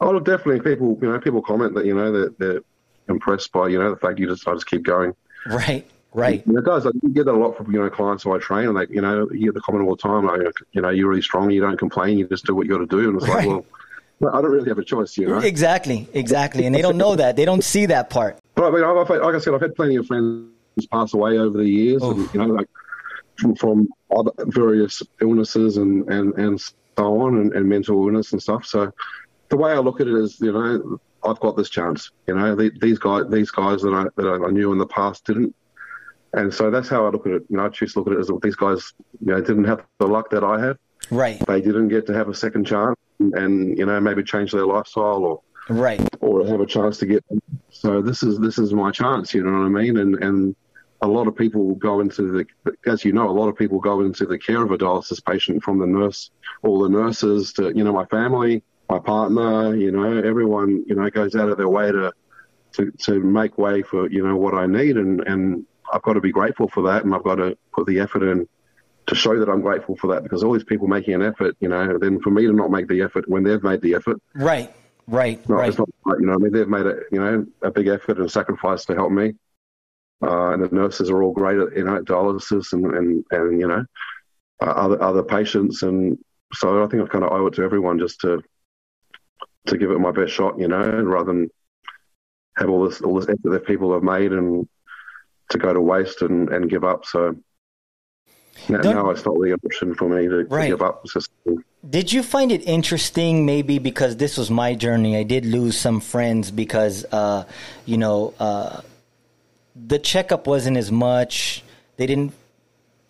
Oh, 0.00 0.18
definitely. 0.20 0.60
People, 0.60 0.98
you 1.02 1.12
know, 1.12 1.20
people 1.20 1.42
comment 1.42 1.74
that 1.74 1.84
you 1.84 1.94
know 1.94 2.10
that 2.12 2.38
they're, 2.38 2.52
they're 2.52 2.62
impressed 3.08 3.52
by 3.52 3.68
you 3.68 3.78
know 3.78 3.90
the 3.90 3.98
fact 3.98 4.18
you 4.18 4.26
just 4.26 4.48
I 4.48 4.54
just 4.54 4.66
keep 4.66 4.82
going. 4.82 5.14
Right. 5.46 5.86
Right. 6.14 6.44
And 6.46 6.56
it 6.56 6.64
does. 6.64 6.86
Like, 6.86 6.94
you 7.02 7.10
get 7.10 7.26
that 7.26 7.32
a 7.32 7.36
lot 7.36 7.56
from 7.58 7.72
you 7.72 7.78
know 7.78 7.90
clients 7.90 8.24
who 8.24 8.34
I 8.34 8.38
train, 8.38 8.68
and 8.68 8.76
they, 8.76 8.86
you 8.94 9.02
know, 9.02 9.28
you 9.30 9.46
get 9.46 9.54
the 9.54 9.60
comment 9.60 9.86
all 9.86 9.96
the 9.96 10.02
time. 10.02 10.26
Like, 10.26 10.40
you 10.72 10.80
know, 10.80 10.88
you're 10.88 11.08
really 11.08 11.22
strong. 11.22 11.50
You 11.50 11.60
don't 11.60 11.78
complain. 11.78 12.16
You 12.16 12.26
just 12.26 12.46
do 12.46 12.54
what 12.54 12.66
you 12.66 12.72
got 12.72 12.78
to 12.78 12.86
do. 12.86 13.10
And 13.10 13.16
it's 13.16 13.28
right. 13.28 13.36
like, 13.36 13.48
well, 13.48 13.66
I 14.28 14.40
don't 14.40 14.52
really 14.52 14.68
have 14.68 14.78
a 14.78 14.84
choice, 14.84 15.16
you 15.16 15.26
know. 15.26 15.38
Exactly, 15.38 16.08
exactly, 16.12 16.66
and 16.66 16.74
they 16.74 16.82
don't 16.82 16.96
know 16.96 17.16
that. 17.16 17.36
They 17.36 17.44
don't 17.44 17.64
see 17.64 17.86
that 17.86 18.10
part. 18.10 18.38
But 18.54 18.66
I 18.66 18.70
mean, 18.70 18.84
I've, 18.84 19.08
like 19.08 19.34
I 19.34 19.38
said, 19.38 19.54
I've 19.54 19.60
had 19.60 19.74
plenty 19.74 19.96
of 19.96 20.06
friends 20.06 20.50
pass 20.90 21.14
away 21.14 21.38
over 21.38 21.58
the 21.58 21.68
years, 21.68 22.02
and 22.02 22.32
you 22.32 22.40
know, 22.40 22.46
like 22.46 22.68
from, 23.36 23.56
from 23.56 23.88
other 24.14 24.30
various 24.38 25.02
illnesses 25.20 25.76
and 25.76 26.08
and 26.08 26.34
and 26.34 26.60
so 26.60 27.20
on, 27.20 27.38
and, 27.38 27.52
and 27.52 27.68
mental 27.68 27.96
illness 28.06 28.32
and 28.32 28.42
stuff. 28.42 28.64
So 28.66 28.92
the 29.48 29.56
way 29.56 29.72
I 29.72 29.78
look 29.78 30.00
at 30.00 30.06
it 30.06 30.14
is, 30.14 30.40
you 30.40 30.52
know, 30.52 31.00
I've 31.24 31.40
got 31.40 31.56
this 31.56 31.70
chance. 31.70 32.10
You 32.26 32.36
know, 32.36 32.54
the, 32.54 32.70
these 32.80 32.98
guys, 32.98 33.24
these 33.28 33.50
guys 33.50 33.82
that 33.82 33.92
I 33.92 34.04
that 34.20 34.42
I 34.46 34.50
knew 34.50 34.72
in 34.72 34.78
the 34.78 34.86
past 34.86 35.24
didn't, 35.26 35.54
and 36.32 36.52
so 36.52 36.70
that's 36.70 36.88
how 36.88 37.06
I 37.06 37.10
look 37.10 37.26
at 37.26 37.32
it. 37.32 37.42
You 37.48 37.56
know, 37.56 37.66
I 37.66 37.68
choose 37.68 37.94
to 37.94 38.00
look 38.00 38.08
at 38.08 38.14
it 38.14 38.20
as 38.20 38.30
these 38.42 38.56
guys, 38.56 38.92
you 39.20 39.32
know, 39.32 39.40
didn't 39.40 39.64
have 39.64 39.84
the 39.98 40.06
luck 40.06 40.30
that 40.30 40.44
I 40.44 40.60
have. 40.60 40.78
Right. 41.12 41.38
They 41.46 41.60
didn't 41.60 41.88
get 41.88 42.06
to 42.06 42.14
have 42.14 42.28
a 42.28 42.34
second 42.34 42.66
chance 42.66 42.96
and 43.18 43.76
you 43.76 43.84
know 43.84 44.00
maybe 44.00 44.24
change 44.24 44.50
their 44.50 44.66
lifestyle 44.66 45.24
or 45.24 45.42
right 45.68 46.00
or 46.20 46.46
have 46.46 46.60
a 46.60 46.66
chance 46.66 46.98
to 46.98 47.06
get. 47.06 47.22
So 47.70 48.00
this 48.00 48.22
is 48.22 48.38
this 48.38 48.58
is 48.58 48.72
my 48.72 48.90
chance. 48.90 49.34
You 49.34 49.44
know 49.44 49.52
what 49.52 49.66
I 49.66 49.68
mean? 49.68 49.98
And 49.98 50.14
and 50.22 50.56
a 51.02 51.06
lot 51.06 51.26
of 51.26 51.36
people 51.36 51.74
go 51.74 52.00
into 52.00 52.22
the, 52.64 52.72
as 52.86 53.04
you 53.04 53.12
know, 53.12 53.28
a 53.28 53.32
lot 53.32 53.48
of 53.48 53.56
people 53.56 53.78
go 53.78 54.00
into 54.00 54.24
the 54.24 54.38
care 54.38 54.62
of 54.62 54.70
a 54.70 54.78
dialysis 54.78 55.22
patient 55.22 55.62
from 55.62 55.78
the 55.78 55.86
nurse, 55.86 56.30
all 56.62 56.80
the 56.80 56.88
nurses 56.88 57.52
to, 57.54 57.76
you 57.76 57.82
know, 57.84 57.92
my 57.92 58.06
family, 58.06 58.62
my 58.88 59.00
partner, 59.00 59.74
you 59.74 59.90
know, 59.90 60.22
everyone, 60.22 60.84
you 60.86 60.94
know, 60.94 61.10
goes 61.10 61.34
out 61.34 61.48
of 61.48 61.58
their 61.58 61.68
way 61.68 61.90
to, 61.90 62.12
to, 62.74 62.92
to 63.02 63.20
make 63.20 63.58
way 63.58 63.82
for, 63.82 64.08
you 64.08 64.24
know, 64.24 64.36
what 64.36 64.54
I 64.54 64.66
need. 64.66 64.96
And, 64.96 65.20
and 65.26 65.66
I've 65.92 66.02
got 66.02 66.12
to 66.12 66.20
be 66.20 66.30
grateful 66.30 66.68
for 66.68 66.84
that. 66.84 67.04
And 67.04 67.12
I've 67.12 67.24
got 67.24 67.34
to 67.34 67.58
put 67.74 67.86
the 67.88 67.98
effort 67.98 68.22
in 68.22 68.48
to 69.06 69.14
show 69.14 69.38
that 69.38 69.48
I'm 69.48 69.60
grateful 69.62 69.96
for 69.96 70.14
that 70.14 70.22
because 70.22 70.42
all 70.44 70.52
these 70.52 70.64
people 70.64 70.86
making 70.86 71.14
an 71.14 71.22
effort, 71.22 71.56
you 71.60 71.68
know, 71.68 71.98
then 71.98 72.20
for 72.20 72.30
me 72.30 72.46
to 72.46 72.52
not 72.52 72.70
make 72.70 72.88
the 72.88 73.02
effort 73.02 73.28
when 73.28 73.42
they've 73.42 73.62
made 73.62 73.80
the 73.82 73.94
effort. 73.94 74.22
Right, 74.34 74.72
right, 75.08 75.46
not, 75.48 75.56
right. 75.56 75.68
It's 75.68 75.78
not, 75.78 75.88
you 76.20 76.26
know, 76.26 76.34
I 76.34 76.36
mean, 76.36 76.52
they've 76.52 76.68
made 76.68 76.86
a, 76.86 77.00
you 77.10 77.20
know, 77.20 77.46
a 77.62 77.70
big 77.70 77.88
effort 77.88 78.18
and 78.18 78.30
sacrifice 78.30 78.84
to 78.86 78.94
help 78.94 79.10
me. 79.10 79.34
uh, 80.22 80.52
and 80.52 80.62
the 80.62 80.68
nurses 80.74 81.10
are 81.10 81.22
all 81.22 81.32
great 81.32 81.58
at 81.58 81.76
you 81.76 81.84
know 81.84 82.00
dialysis 82.02 82.72
and 82.72 82.86
and, 82.86 83.24
and 83.30 83.60
you 83.60 83.66
know 83.66 83.84
uh, 84.62 84.70
other 84.70 85.02
other 85.02 85.22
patients, 85.22 85.82
and 85.82 86.18
so 86.54 86.84
I 86.84 86.86
think 86.86 87.02
I 87.02 87.06
kind 87.06 87.24
of 87.24 87.32
owe 87.32 87.46
it 87.46 87.54
to 87.54 87.62
everyone 87.62 87.98
just 87.98 88.20
to 88.20 88.40
to 89.66 89.76
give 89.76 89.90
it 89.90 89.98
my 89.98 90.12
best 90.12 90.32
shot, 90.32 90.58
you 90.58 90.68
know, 90.68 91.02
rather 91.02 91.26
than 91.26 91.50
have 92.56 92.68
all 92.68 92.88
this 92.88 93.00
all 93.00 93.18
this 93.18 93.28
effort 93.28 93.50
that 93.50 93.66
people 93.66 93.92
have 93.92 94.02
made 94.02 94.32
and 94.32 94.68
to 95.50 95.58
go 95.58 95.72
to 95.72 95.80
waste 95.80 96.22
and, 96.22 96.48
and 96.50 96.70
give 96.70 96.84
up. 96.84 97.04
So 97.04 97.36
now, 98.68 98.78
now 98.80 99.10
it's 99.10 99.24
not 99.24 99.34
an 99.36 99.52
option 99.64 99.94
for 99.94 100.08
me 100.08 100.28
to, 100.28 100.44
right. 100.44 100.64
to 100.64 100.68
give 100.70 100.82
up. 100.82 101.04
Did 101.88 102.12
you 102.12 102.22
find 102.22 102.52
it 102.52 102.62
interesting, 102.66 103.44
maybe 103.44 103.78
because 103.78 104.16
this 104.16 104.36
was 104.36 104.50
my 104.50 104.74
journey? 104.74 105.16
I 105.16 105.24
did 105.24 105.44
lose 105.44 105.76
some 105.76 106.00
friends 106.00 106.50
because, 106.50 107.04
uh, 107.10 107.44
you 107.86 107.98
know, 107.98 108.34
uh, 108.38 108.82
the 109.74 109.98
checkup 109.98 110.46
wasn't 110.46 110.76
as 110.76 110.92
much. 110.92 111.64
They 111.96 112.06
didn't 112.06 112.34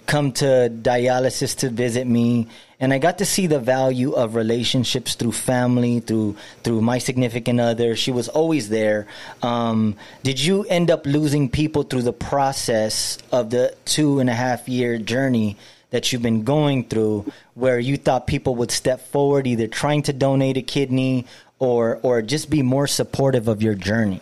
come 0.07 0.33
to 0.33 0.71
dialysis 0.71 1.57
to 1.59 1.69
visit 1.69 2.07
me 2.07 2.49
and 2.83 2.93
I 2.93 2.99
got 2.99 3.19
to 3.19 3.25
see 3.25 3.47
the 3.47 3.61
value 3.61 4.11
of 4.13 4.35
relationships 4.35 5.15
through 5.15 5.33
family, 5.33 6.01
through 6.01 6.35
through 6.65 6.81
my 6.81 6.99
significant 6.99 7.61
other. 7.61 7.95
She 7.95 8.11
was 8.11 8.29
always 8.29 8.71
there. 8.71 9.07
Um, 9.41 9.95
did 10.25 10.43
you 10.43 10.65
end 10.65 10.91
up 10.91 11.07
losing 11.07 11.49
people 11.49 11.85
through 11.85 12.03
the 12.03 12.13
process 12.13 13.19
of 13.31 13.51
the 13.51 13.77
two 13.85 14.19
and 14.19 14.29
a 14.29 14.35
half 14.35 14.69
year 14.69 14.99
journey 14.99 15.57
that 15.91 16.11
you've 16.11 16.23
been 16.23 16.43
going 16.43 16.83
through, 16.85 17.31
where 17.55 17.79
you 17.79 17.97
thought 17.97 18.27
people 18.27 18.57
would 18.57 18.73
step 18.73 19.01
forward, 19.13 19.47
either 19.47 19.69
trying 19.69 20.03
to 20.03 20.13
donate 20.13 20.57
a 20.57 20.63
kidney 20.63 21.25
or 21.61 22.01
or 22.03 22.21
just 22.21 22.51
be 22.51 22.63
more 22.63 22.89
supportive 22.89 23.47
of 23.47 23.63
your 23.63 23.77
journey? 23.77 24.21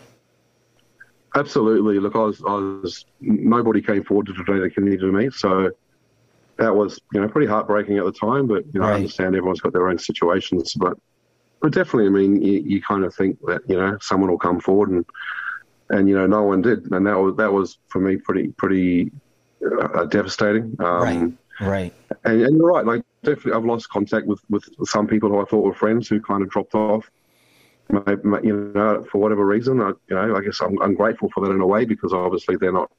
Absolutely. 1.33 1.97
Look, 1.97 2.15
I 2.15 2.19
was, 2.19 2.43
I 2.47 2.53
was 2.53 3.05
nobody 3.21 3.81
came 3.81 4.03
forward 4.03 4.27
to 4.27 4.33
donate 4.43 4.63
a 4.63 4.69
kidney 4.69 4.97
to 4.97 5.11
me, 5.11 5.31
so 5.31 5.71
that 6.57 6.75
was 6.75 6.99
you 7.13 7.21
know 7.21 7.27
pretty 7.27 7.47
heartbreaking 7.47 7.97
at 7.97 8.05
the 8.05 8.11
time. 8.11 8.47
But 8.47 8.65
you 8.73 8.79
know, 8.79 8.87
right. 8.87 8.93
I 8.93 8.95
understand 8.95 9.35
everyone's 9.35 9.61
got 9.61 9.73
their 9.73 9.89
own 9.89 9.97
situations, 9.97 10.73
but 10.73 10.97
but 11.61 11.71
definitely, 11.73 12.07
I 12.07 12.09
mean, 12.09 12.41
you, 12.41 12.61
you 12.65 12.81
kind 12.81 13.03
of 13.03 13.13
think 13.13 13.39
that 13.47 13.61
you 13.67 13.77
know 13.77 13.97
someone 14.01 14.29
will 14.29 14.37
come 14.37 14.59
forward 14.59 14.89
and 14.89 15.05
and 15.89 16.09
you 16.09 16.15
know 16.15 16.27
no 16.27 16.43
one 16.43 16.61
did, 16.61 16.91
and 16.91 17.05
that 17.05 17.17
was 17.17 17.35
that 17.37 17.51
was 17.51 17.77
for 17.87 17.99
me 17.99 18.17
pretty 18.17 18.49
pretty 18.57 19.11
uh, 19.63 20.05
devastating. 20.05 20.75
Um, 20.79 21.01
right. 21.03 21.33
Right. 21.59 21.93
And, 22.23 22.41
and, 22.41 22.57
you're 22.57 22.65
right. 22.65 22.85
Like 22.85 23.03
definitely, 23.23 23.53
I've 23.53 23.65
lost 23.65 23.89
contact 23.89 24.25
with 24.25 24.41
with 24.49 24.67
some 24.85 25.05
people 25.05 25.29
who 25.29 25.39
I 25.39 25.45
thought 25.45 25.63
were 25.63 25.75
friends 25.75 26.07
who 26.07 26.19
kind 26.19 26.41
of 26.41 26.49
dropped 26.49 26.73
off. 26.73 27.09
You 27.89 28.71
know, 28.73 29.05
for 29.11 29.17
whatever 29.17 29.45
reason, 29.45 29.81
I, 29.81 29.89
you 29.89 30.15
know, 30.15 30.35
I 30.35 30.41
guess 30.41 30.61
I'm, 30.61 30.81
I'm 30.81 30.95
grateful 30.95 31.29
for 31.33 31.45
that 31.45 31.51
in 31.51 31.59
a 31.59 31.67
way 31.67 31.83
because 31.83 32.13
obviously 32.13 32.55
they're 32.55 32.71
not 32.71 32.89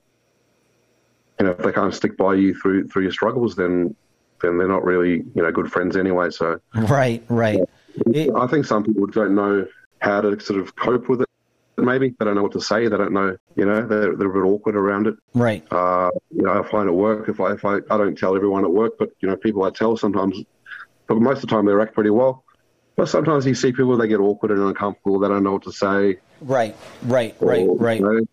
you 1.42 1.48
know, 1.48 1.55
if 1.55 1.59
they 1.59 1.72
can't 1.72 1.92
stick 1.92 2.16
by 2.16 2.35
you 2.35 2.55
through 2.55 2.87
through 2.87 3.02
your 3.02 3.11
struggles, 3.11 3.57
then 3.57 3.96
then 4.42 4.59
they're 4.59 4.68
not 4.68 4.85
really 4.85 5.24
you 5.35 5.42
know 5.42 5.50
good 5.50 5.72
friends 5.72 5.96
anyway. 5.96 6.31
So 6.31 6.61
right, 6.72 7.20
right. 7.28 7.59
It, 8.07 8.31
I 8.37 8.46
think 8.46 8.64
some 8.64 8.85
people 8.85 9.07
don't 9.09 9.35
know 9.35 9.66
how 9.98 10.20
to 10.20 10.38
sort 10.38 10.61
of 10.61 10.76
cope 10.76 11.09
with 11.09 11.22
it. 11.22 11.28
Maybe 11.76 12.11
they 12.11 12.24
don't 12.24 12.37
know 12.37 12.44
what 12.44 12.52
to 12.52 12.61
say. 12.61 12.87
They 12.87 12.96
don't 12.96 13.12
know, 13.12 13.37
you 13.57 13.64
know, 13.64 13.85
they're, 13.85 14.14
they're 14.14 14.31
a 14.31 14.33
bit 14.33 14.48
awkward 14.48 14.76
around 14.76 15.09
it. 15.09 15.16
Right. 15.35 15.66
Uh, 15.72 16.11
you 16.31 16.42
know, 16.42 16.62
I 16.62 16.68
find 16.68 16.88
at 16.88 16.94
work 16.94 17.28
if 17.28 17.40
I 17.40 17.55
if 17.55 17.64
I 17.64 17.78
I 17.90 17.96
don't 17.96 18.16
tell 18.16 18.37
everyone 18.37 18.62
at 18.64 18.70
work, 18.70 18.92
but 18.96 19.11
you 19.18 19.28
know, 19.28 19.35
people 19.35 19.64
I 19.64 19.70
tell 19.70 19.96
sometimes, 19.96 20.38
but 21.09 21.16
most 21.16 21.38
of 21.38 21.48
the 21.48 21.48
time 21.48 21.66
they 21.66 21.72
react 21.72 21.94
pretty 21.94 22.11
well. 22.11 22.44
But 22.94 23.09
sometimes 23.09 23.46
you 23.46 23.57
see 23.57 23.72
people 23.72 23.96
they 23.96 24.07
get 24.07 24.20
awkward 24.20 24.52
and 24.52 24.61
uncomfortable. 24.61 25.18
They 25.18 25.26
don't 25.26 25.42
know 25.42 25.55
what 25.55 25.64
to 25.64 25.72
say. 25.72 26.18
Right. 26.40 26.76
Right. 27.02 27.35
Or, 27.40 27.48
right. 27.48 27.66
Right. 27.68 28.00
You 28.00 28.26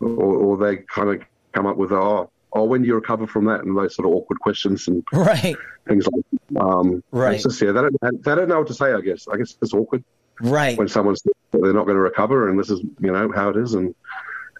know, 0.00 0.06
or, 0.06 0.36
or 0.36 0.56
they 0.58 0.76
kind 0.76 1.08
of 1.08 1.26
come 1.52 1.66
up 1.66 1.76
with, 1.76 1.90
oh, 1.90 2.30
oh, 2.54 2.64
when 2.64 2.82
do 2.82 2.88
you 2.88 2.94
recover 2.94 3.26
from 3.26 3.46
that? 3.46 3.64
And 3.64 3.76
those 3.76 3.94
sort 3.94 4.06
of 4.08 4.14
awkward 4.14 4.40
questions 4.40 4.88
and 4.88 5.04
right 5.12 5.56
things 5.86 6.06
like 6.06 6.62
um, 6.62 7.02
right. 7.10 7.40
Just 7.40 7.60
yeah, 7.60 7.72
they 7.72 7.80
don't 7.80 8.24
they 8.24 8.34
don't 8.34 8.48
know 8.48 8.58
what 8.58 8.68
to 8.68 8.74
say. 8.74 8.92
I 8.92 9.00
guess 9.00 9.26
I 9.28 9.36
guess 9.36 9.56
it's 9.60 9.74
awkward. 9.74 10.04
Right 10.40 10.76
when 10.76 10.88
someone's 10.88 11.22
they're 11.52 11.72
not 11.72 11.84
going 11.84 11.96
to 11.96 12.02
recover, 12.02 12.48
and 12.48 12.58
this 12.58 12.70
is 12.70 12.80
you 12.80 13.12
know 13.12 13.30
how 13.34 13.50
it 13.50 13.56
is. 13.56 13.74
And 13.74 13.94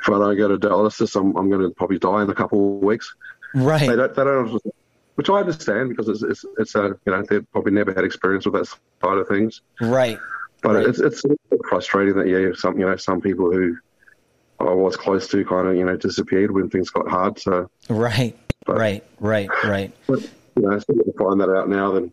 if 0.00 0.09
I 0.09 0.12
don't 0.12 0.37
go 0.37 0.48
to 0.48 0.57
dialysis, 0.57 1.18
I'm 1.18 1.37
I'm 1.37 1.48
going 1.48 1.62
to 1.62 1.70
probably 1.70 1.98
die 1.98 2.22
in 2.22 2.30
a 2.30 2.35
couple 2.35 2.76
of 2.76 2.83
weeks. 2.83 3.14
Right. 3.54 3.88
They 3.88 3.96
don't. 3.96 4.14
They 4.14 4.24
don't. 4.24 4.61
Which 5.16 5.30
I 5.30 5.35
understand 5.35 5.90
because 5.90 6.09
it's 6.09 6.22
it's, 6.22 6.44
it's 6.59 6.74
a 6.74 6.96
you 7.07 7.12
know 7.12 7.24
they've 7.28 7.50
probably 7.52 7.72
never 7.72 7.92
had 7.92 8.04
experience 8.04 8.46
with 8.46 8.54
that 8.54 8.66
side 8.66 9.18
of 9.18 9.28
things. 9.28 9.62
Right. 9.80 10.18
But 10.62 10.76
right. 10.76 10.87
it's 10.87 10.98
it's 10.98 11.22
frustrating 11.68 12.16
that 12.16 12.26
yeah 12.26 12.50
some 12.54 12.78
you 12.78 12.87
know 12.87 12.96
some 12.96 13.20
people 13.20 13.50
who 13.52 13.76
I 14.64 14.74
was 14.74 14.96
close 14.96 15.29
to 15.29 15.44
kind 15.44 15.68
of 15.68 15.77
you 15.77 15.85
know 15.85 15.96
disappeared 15.96 16.50
when 16.50 16.70
things 16.70 16.90
got 16.90 17.09
hard. 17.09 17.38
So 17.38 17.70
right, 17.88 18.37
but, 18.66 18.77
right, 18.77 19.05
right, 19.20 19.48
right. 19.64 19.92
But, 20.07 20.22
you 20.57 20.62
know, 20.62 20.72
if 20.72 20.85
we 20.88 21.12
find 21.18 21.40
that 21.40 21.50
out 21.50 21.68
now, 21.68 21.92
then 21.92 22.12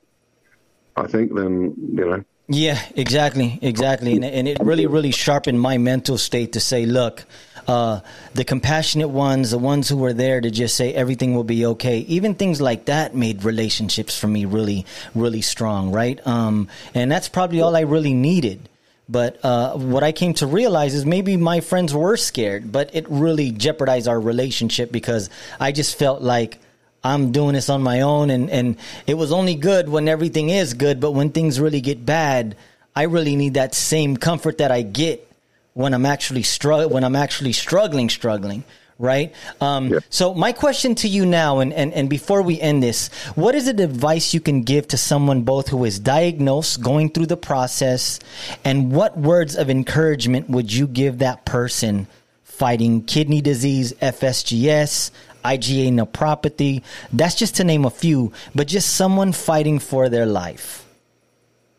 I 0.95 1.07
think 1.07 1.33
then 1.35 1.73
you 1.95 2.05
know. 2.05 2.23
Yeah, 2.47 2.81
exactly, 2.95 3.59
exactly, 3.61 4.13
and, 4.15 4.25
and 4.25 4.47
it 4.47 4.57
really, 4.61 4.85
really 4.85 5.11
sharpened 5.11 5.61
my 5.61 5.77
mental 5.77 6.17
state 6.17 6.53
to 6.53 6.59
say, 6.59 6.85
look, 6.85 7.23
uh, 7.67 8.01
the 8.33 8.43
compassionate 8.43 9.09
ones, 9.09 9.51
the 9.51 9.57
ones 9.57 9.87
who 9.87 9.97
were 9.97 10.13
there 10.13 10.41
to 10.41 10.51
just 10.51 10.75
say 10.75 10.93
everything 10.93 11.33
will 11.33 11.43
be 11.43 11.65
okay. 11.65 11.99
Even 11.99 12.35
things 12.35 12.59
like 12.59 12.85
that 12.85 13.15
made 13.15 13.43
relationships 13.43 14.17
for 14.17 14.27
me 14.27 14.45
really, 14.45 14.85
really 15.15 15.41
strong, 15.41 15.91
right? 15.91 16.25
Um, 16.27 16.67
and 16.93 17.11
that's 17.11 17.29
probably 17.29 17.61
all 17.61 17.75
I 17.75 17.81
really 17.81 18.13
needed. 18.13 18.67
But 19.11 19.43
uh, 19.43 19.73
what 19.73 20.03
I 20.03 20.13
came 20.13 20.33
to 20.35 20.47
realize 20.47 20.93
is 20.93 21.05
maybe 21.05 21.35
my 21.35 21.59
friends 21.59 21.93
were 21.93 22.15
scared, 22.15 22.71
but 22.71 22.95
it 22.95 23.05
really 23.09 23.51
jeopardized 23.51 24.07
our 24.07 24.19
relationship 24.19 24.89
because 24.89 25.29
I 25.59 25.73
just 25.73 25.97
felt 25.99 26.21
like 26.21 26.59
I'm 27.03 27.33
doing 27.33 27.53
this 27.53 27.69
on 27.69 27.81
my 27.81 28.01
own, 28.01 28.29
and 28.29 28.49
and 28.49 28.77
it 29.07 29.15
was 29.15 29.33
only 29.33 29.55
good 29.55 29.89
when 29.89 30.07
everything 30.07 30.49
is 30.49 30.73
good, 30.73 31.01
but 31.01 31.11
when 31.11 31.31
things 31.31 31.59
really 31.59 31.81
get 31.81 32.05
bad, 32.05 32.55
I 32.95 33.03
really 33.03 33.35
need 33.35 33.55
that 33.55 33.75
same 33.75 34.15
comfort 34.15 34.59
that 34.59 34.71
I 34.71 34.81
get 34.81 35.27
when 35.73 35.93
I'm 35.93 36.05
actually 36.05 36.43
strugg- 36.43 36.89
when 36.89 37.03
I'm 37.03 37.15
actually 37.15 37.53
struggling, 37.53 38.09
struggling 38.09 38.63
right? 39.01 39.33
Um, 39.59 39.87
yeah. 39.87 39.99
So 40.09 40.33
my 40.33 40.51
question 40.51 40.95
to 40.95 41.07
you 41.07 41.25
now, 41.25 41.59
and, 41.59 41.73
and, 41.73 41.93
and 41.93 42.09
before 42.09 42.41
we 42.41 42.61
end 42.61 42.83
this, 42.83 43.09
what 43.35 43.55
is 43.55 43.65
the 43.65 43.83
advice 43.83 44.33
you 44.33 44.39
can 44.39 44.61
give 44.61 44.87
to 44.89 44.97
someone 44.97 45.41
both 45.41 45.67
who 45.67 45.83
is 45.83 45.99
diagnosed, 45.99 46.81
going 46.81 47.09
through 47.09 47.25
the 47.25 47.37
process, 47.37 48.19
and 48.63 48.91
what 48.91 49.17
words 49.17 49.55
of 49.55 49.69
encouragement 49.69 50.49
would 50.49 50.71
you 50.71 50.87
give 50.87 51.17
that 51.17 51.45
person 51.45 52.07
fighting 52.43 53.03
kidney 53.03 53.41
disease, 53.41 53.93
FSGS, 53.93 55.11
IgA 55.43 55.91
nephropathy? 55.91 56.83
That's 57.11 57.35
just 57.35 57.55
to 57.55 57.63
name 57.63 57.85
a 57.85 57.89
few, 57.89 58.31
but 58.53 58.67
just 58.67 58.93
someone 58.95 59.31
fighting 59.31 59.79
for 59.79 60.09
their 60.09 60.27
life. 60.27 60.85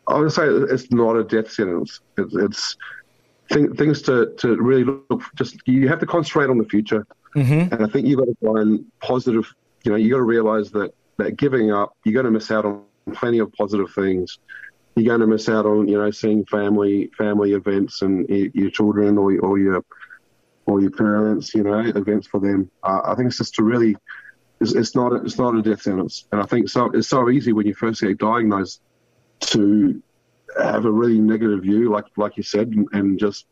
I 0.07 0.19
would 0.19 0.33
say 0.33 0.43
it's 0.45 0.91
not 0.91 1.15
a 1.15 1.23
death 1.23 1.49
sentence. 1.49 2.01
It's, 2.17 2.35
it's 2.35 2.75
th- 3.53 3.71
things 3.77 4.01
to, 4.03 4.33
to 4.39 4.55
really 4.57 4.83
look 4.83 5.23
just 5.35 5.57
you 5.65 5.87
have 5.87 5.99
to 5.99 6.05
concentrate 6.05 6.49
on 6.49 6.57
the 6.57 6.65
future. 6.65 7.05
Mm-hmm. 7.35 7.73
and 7.73 7.83
i 7.83 7.87
think 7.87 8.05
you've 8.05 8.19
got 8.19 8.25
to 8.25 8.37
find 8.45 8.85
positive 8.99 9.51
you 9.83 9.89
know 9.89 9.97
you 9.97 10.11
got 10.11 10.17
to 10.17 10.21
realize 10.21 10.69
that 10.69 10.93
that 11.17 11.35
giving 11.35 11.71
up 11.71 11.97
you're 12.03 12.13
going 12.13 12.25
to 12.25 12.31
miss 12.31 12.51
out 12.51 12.63
on 12.63 12.83
plenty 13.11 13.39
of 13.39 13.51
positive 13.53 13.91
things. 13.93 14.39
You're 14.95 15.17
going 15.17 15.21
to 15.21 15.27
miss 15.27 15.49
out 15.49 15.65
on 15.65 15.87
you 15.87 15.97
know 15.97 16.11
seeing 16.11 16.45
family 16.45 17.09
family 17.17 17.53
events 17.53 18.01
and 18.01 18.27
your 18.29 18.69
children 18.69 19.17
or, 19.17 19.37
or 19.39 19.57
your 19.57 19.83
or 20.65 20.81
your 20.81 20.91
parents 20.91 21.53
you 21.53 21.63
know 21.63 21.79
events 21.79 22.27
for 22.27 22.39
them. 22.39 22.69
Uh, 22.83 23.01
i 23.05 23.15
think 23.15 23.27
it's 23.27 23.37
just 23.37 23.55
to 23.55 23.63
really 23.63 23.95
it's, 24.61 24.73
it's 24.73 24.95
not 24.95 25.11
a, 25.11 25.15
it's 25.15 25.37
not 25.37 25.55
a 25.55 25.61
death 25.61 25.81
sentence. 25.81 26.25
And 26.31 26.41
i 26.41 26.45
think 26.45 26.69
so 26.69 26.91
it's 26.93 27.07
so 27.07 27.29
easy 27.29 27.53
when 27.53 27.65
you 27.65 27.73
first 27.73 28.01
get 28.01 28.17
diagnosed 28.19 28.81
to 29.41 30.01
have 30.61 30.85
a 30.85 30.91
really 30.91 31.19
negative 31.19 31.61
view, 31.61 31.89
like 31.91 32.05
like 32.17 32.37
you 32.37 32.43
said, 32.43 32.69
and, 32.69 32.87
and 32.93 33.19
just 33.19 33.45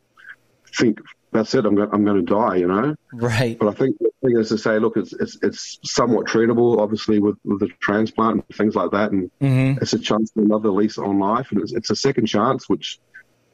think 0.75 0.99
that's 1.31 1.53
it. 1.55 1.65
I'm 1.65 1.75
going 1.75 1.89
I'm 1.91 2.03
going 2.03 2.25
to 2.25 2.33
die, 2.33 2.57
you 2.57 2.67
know. 2.67 2.95
Right. 3.13 3.57
But 3.57 3.69
I 3.69 3.73
think 3.73 3.97
the 3.99 4.09
thing 4.21 4.37
is 4.37 4.49
to 4.49 4.57
say, 4.57 4.79
look, 4.79 4.97
it's 4.97 5.13
it's 5.13 5.37
it's 5.41 5.79
somewhat 5.83 6.25
treatable, 6.27 6.79
obviously, 6.79 7.19
with 7.19 7.37
with 7.43 7.59
the 7.59 7.69
transplant 7.79 8.43
and 8.47 8.57
things 8.57 8.75
like 8.75 8.91
that, 8.91 9.11
and 9.11 9.31
mm-hmm. 9.41 9.81
it's 9.81 9.93
a 9.93 9.99
chance 9.99 10.31
for 10.31 10.41
another 10.41 10.69
lease 10.69 10.97
on 10.97 11.19
life, 11.19 11.51
and 11.51 11.61
it's, 11.61 11.73
it's 11.73 11.89
a 11.89 11.95
second 11.95 12.25
chance, 12.25 12.67
which 12.67 12.99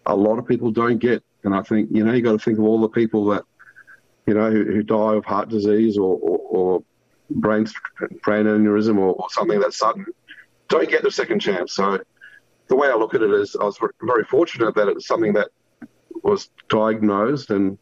a 0.05 0.15
lot 0.15 0.39
of 0.39 0.47
people 0.47 0.71
don't 0.71 0.97
get. 0.97 1.23
And 1.43 1.55
I 1.55 1.61
think 1.61 1.89
you 1.91 2.03
know 2.03 2.13
you 2.13 2.21
got 2.21 2.33
to 2.33 2.39
think 2.39 2.57
of 2.57 2.65
all 2.65 2.81
the 2.81 2.89
people 2.89 3.25
that 3.27 3.43
you 4.25 4.33
know 4.33 4.49
who, 4.49 4.63
who 4.63 4.83
die 4.83 5.15
of 5.15 5.25
heart 5.25 5.49
disease 5.49 5.97
or 5.97 6.17
or, 6.17 6.37
or 6.37 6.83
brain 7.29 7.67
brain 8.23 8.45
aneurysm 8.45 8.97
or, 8.97 9.13
or 9.13 9.27
something 9.29 9.59
that's 9.59 9.77
sudden, 9.77 10.05
don't 10.67 10.89
get 10.89 11.03
the 11.03 11.11
second 11.11 11.39
chance. 11.39 11.75
So 11.75 11.99
the 12.67 12.75
way 12.75 12.89
I 12.89 12.95
look 12.95 13.13
at 13.13 13.21
it 13.21 13.31
is, 13.31 13.55
I 13.59 13.63
was 13.63 13.77
very 14.01 14.23
fortunate 14.23 14.75
that 14.75 14.87
it's 14.87 15.07
something 15.07 15.33
that 15.33 15.49
was 16.23 16.49
diagnosed 16.69 17.51
and 17.51 17.77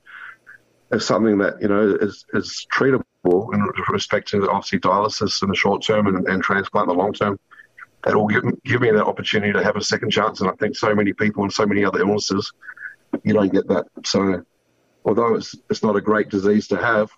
as 0.91 1.06
something 1.06 1.38
that 1.39 1.62
you 1.62 1.67
know 1.67 1.98
is, 2.00 2.26
is 2.34 2.67
treatable 2.74 3.54
in 3.54 3.67
respect 3.89 4.28
to 4.30 4.50
obviously 4.50 4.80
dialysis 4.80 5.41
in 5.41 5.50
the 5.50 5.56
short 5.56 5.84
term 5.84 6.08
and, 6.08 6.28
and 6.28 6.43
transplant 6.43 6.89
in 6.89 6.95
the 6.95 7.02
long 7.02 7.13
term. 7.13 7.39
That 8.04 8.15
will 8.15 8.28
give, 8.28 8.43
give 8.63 8.82
me 8.82 8.91
that 8.91 9.06
opportunity 9.06 9.52
to 9.54 9.63
have 9.63 9.76
a 9.76 9.84
second 9.84 10.12
chance. 10.12 10.39
And 10.39 10.50
I 10.50 10.54
think 10.54 10.76
so 10.76 10.93
many 10.93 11.12
people 11.12 11.41
and 11.41 11.52
so 11.52 11.65
many 11.65 11.84
other 11.84 12.00
illnesses, 12.00 12.54
you 13.24 13.34
don't 13.34 13.52
get 13.52 13.67
that. 13.67 13.86
So, 14.06 14.43
although 15.06 15.36
it's 15.36 15.56
it's 15.71 15.82
not 15.82 15.95
a 15.95 16.02
great 16.02 16.30
disease 16.30 16.67
to 16.67 16.78
have, 16.78 17.10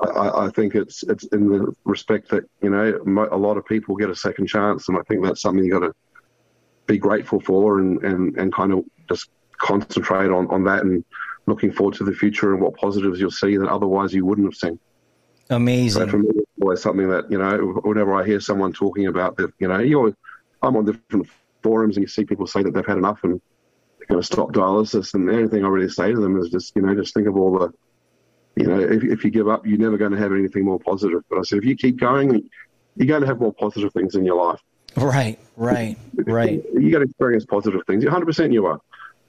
I, 0.00 0.46
I, 0.46 0.50
think 0.50 0.74
it's 0.74 1.02
it's 1.02 1.24
in 1.24 1.48
the 1.48 1.74
respect 1.84 2.30
that 2.30 2.44
you 2.62 2.70
know 2.70 2.98
a 3.30 3.36
lot 3.36 3.58
of 3.58 3.66
people 3.66 3.94
get 3.96 4.08
a 4.08 4.16
second 4.16 4.46
chance, 4.46 4.88
and 4.88 4.96
I 4.96 5.02
think 5.02 5.22
that's 5.22 5.42
something 5.42 5.62
you 5.62 5.72
got 5.72 5.80
to 5.80 5.94
be 6.90 6.98
grateful 6.98 7.40
for 7.40 7.78
and, 7.78 8.02
and, 8.04 8.36
and 8.36 8.52
kind 8.52 8.72
of 8.72 8.84
just 9.08 9.30
concentrate 9.58 10.30
on, 10.30 10.46
on 10.48 10.64
that 10.64 10.82
and 10.82 11.04
looking 11.46 11.72
forward 11.72 11.94
to 11.94 12.04
the 12.04 12.12
future 12.12 12.52
and 12.52 12.62
what 12.62 12.74
positives 12.76 13.20
you'll 13.20 13.30
see 13.30 13.56
that 13.56 13.68
otherwise 13.68 14.12
you 14.12 14.24
wouldn't 14.24 14.46
have 14.46 14.54
seen. 14.54 14.78
Amazing. 15.50 16.02
So 16.02 16.08
for 16.08 16.18
me, 16.18 16.28
it's 16.30 16.50
always 16.62 16.82
something 16.82 17.08
that 17.08 17.30
you 17.30 17.38
know 17.38 17.80
whenever 17.84 18.14
I 18.14 18.24
hear 18.24 18.40
someone 18.40 18.72
talking 18.72 19.06
about 19.06 19.36
that, 19.36 19.52
you 19.58 19.68
know, 19.68 19.78
you 19.78 20.16
I'm 20.62 20.76
on 20.76 20.84
different 20.84 21.28
forums 21.62 21.96
and 21.96 22.04
you 22.04 22.08
see 22.08 22.24
people 22.24 22.46
say 22.46 22.62
that 22.62 22.72
they've 22.72 22.86
had 22.86 22.98
enough 22.98 23.20
and 23.24 23.40
they're 23.98 24.06
going 24.06 24.20
to 24.20 24.26
stop 24.26 24.52
dialysis, 24.52 25.14
and 25.14 25.28
the 25.28 25.32
only 25.32 25.48
thing 25.48 25.64
I 25.64 25.68
really 25.68 25.88
say 25.88 26.12
to 26.12 26.20
them 26.20 26.38
is 26.38 26.50
just 26.50 26.76
you 26.76 26.82
know 26.82 26.94
just 26.94 27.14
think 27.14 27.26
of 27.26 27.36
all 27.36 27.58
the 27.58 27.72
you 28.56 28.66
know, 28.66 28.78
if, 28.78 29.04
if 29.04 29.24
you 29.24 29.30
give 29.30 29.48
up, 29.48 29.66
you're 29.66 29.78
never 29.78 29.96
going 29.96 30.12
to 30.12 30.18
have 30.18 30.32
anything 30.32 30.64
more 30.64 30.78
positive. 30.78 31.22
But 31.30 31.38
I 31.38 31.42
said, 31.42 31.58
if 31.58 31.64
you 31.64 31.76
keep 31.76 31.98
going, 31.98 32.48
you're 32.96 33.06
going 33.06 33.22
to 33.22 33.26
have 33.26 33.40
more 33.40 33.54
positive 33.54 33.92
things 33.92 34.14
in 34.14 34.24
your 34.24 34.36
life. 34.36 34.60
Right, 34.96 35.38
right, 35.56 35.96
right. 36.16 36.62
You're 36.72 36.90
going 36.90 37.04
to 37.04 37.10
experience 37.10 37.44
positive 37.44 37.82
things. 37.86 38.04
100% 38.04 38.52
you 38.52 38.66
are. 38.66 38.80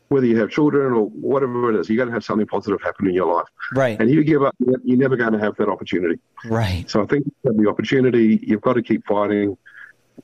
Whether 0.10 0.26
you 0.26 0.38
have 0.40 0.50
children 0.50 0.94
or 0.94 1.06
whatever 1.06 1.72
it 1.72 1.80
is, 1.80 1.90
you're 1.90 1.98
going 1.98 2.10
to 2.10 2.14
have 2.14 2.26
something 2.26 2.46
positive 2.46 2.82
happen 2.82 3.08
in 3.08 3.14
your 3.14 3.34
life. 3.34 3.48
Right. 3.74 3.98
And 4.00 4.10
you 4.10 4.24
give 4.26 4.44
up, 4.44 4.54
you're 4.60 4.98
never 4.98 5.16
going 5.16 5.32
to 5.32 5.40
have 5.40 5.56
that 5.56 5.70
opportunity. 5.70 6.20
Right. 6.44 6.90
So 6.90 7.02
I 7.02 7.06
think 7.06 7.32
the 7.44 7.70
opportunity, 7.70 8.40
you've 8.44 8.62
got 8.62 8.74
to 8.74 8.82
keep 8.82 9.06
fighting. 9.06 9.58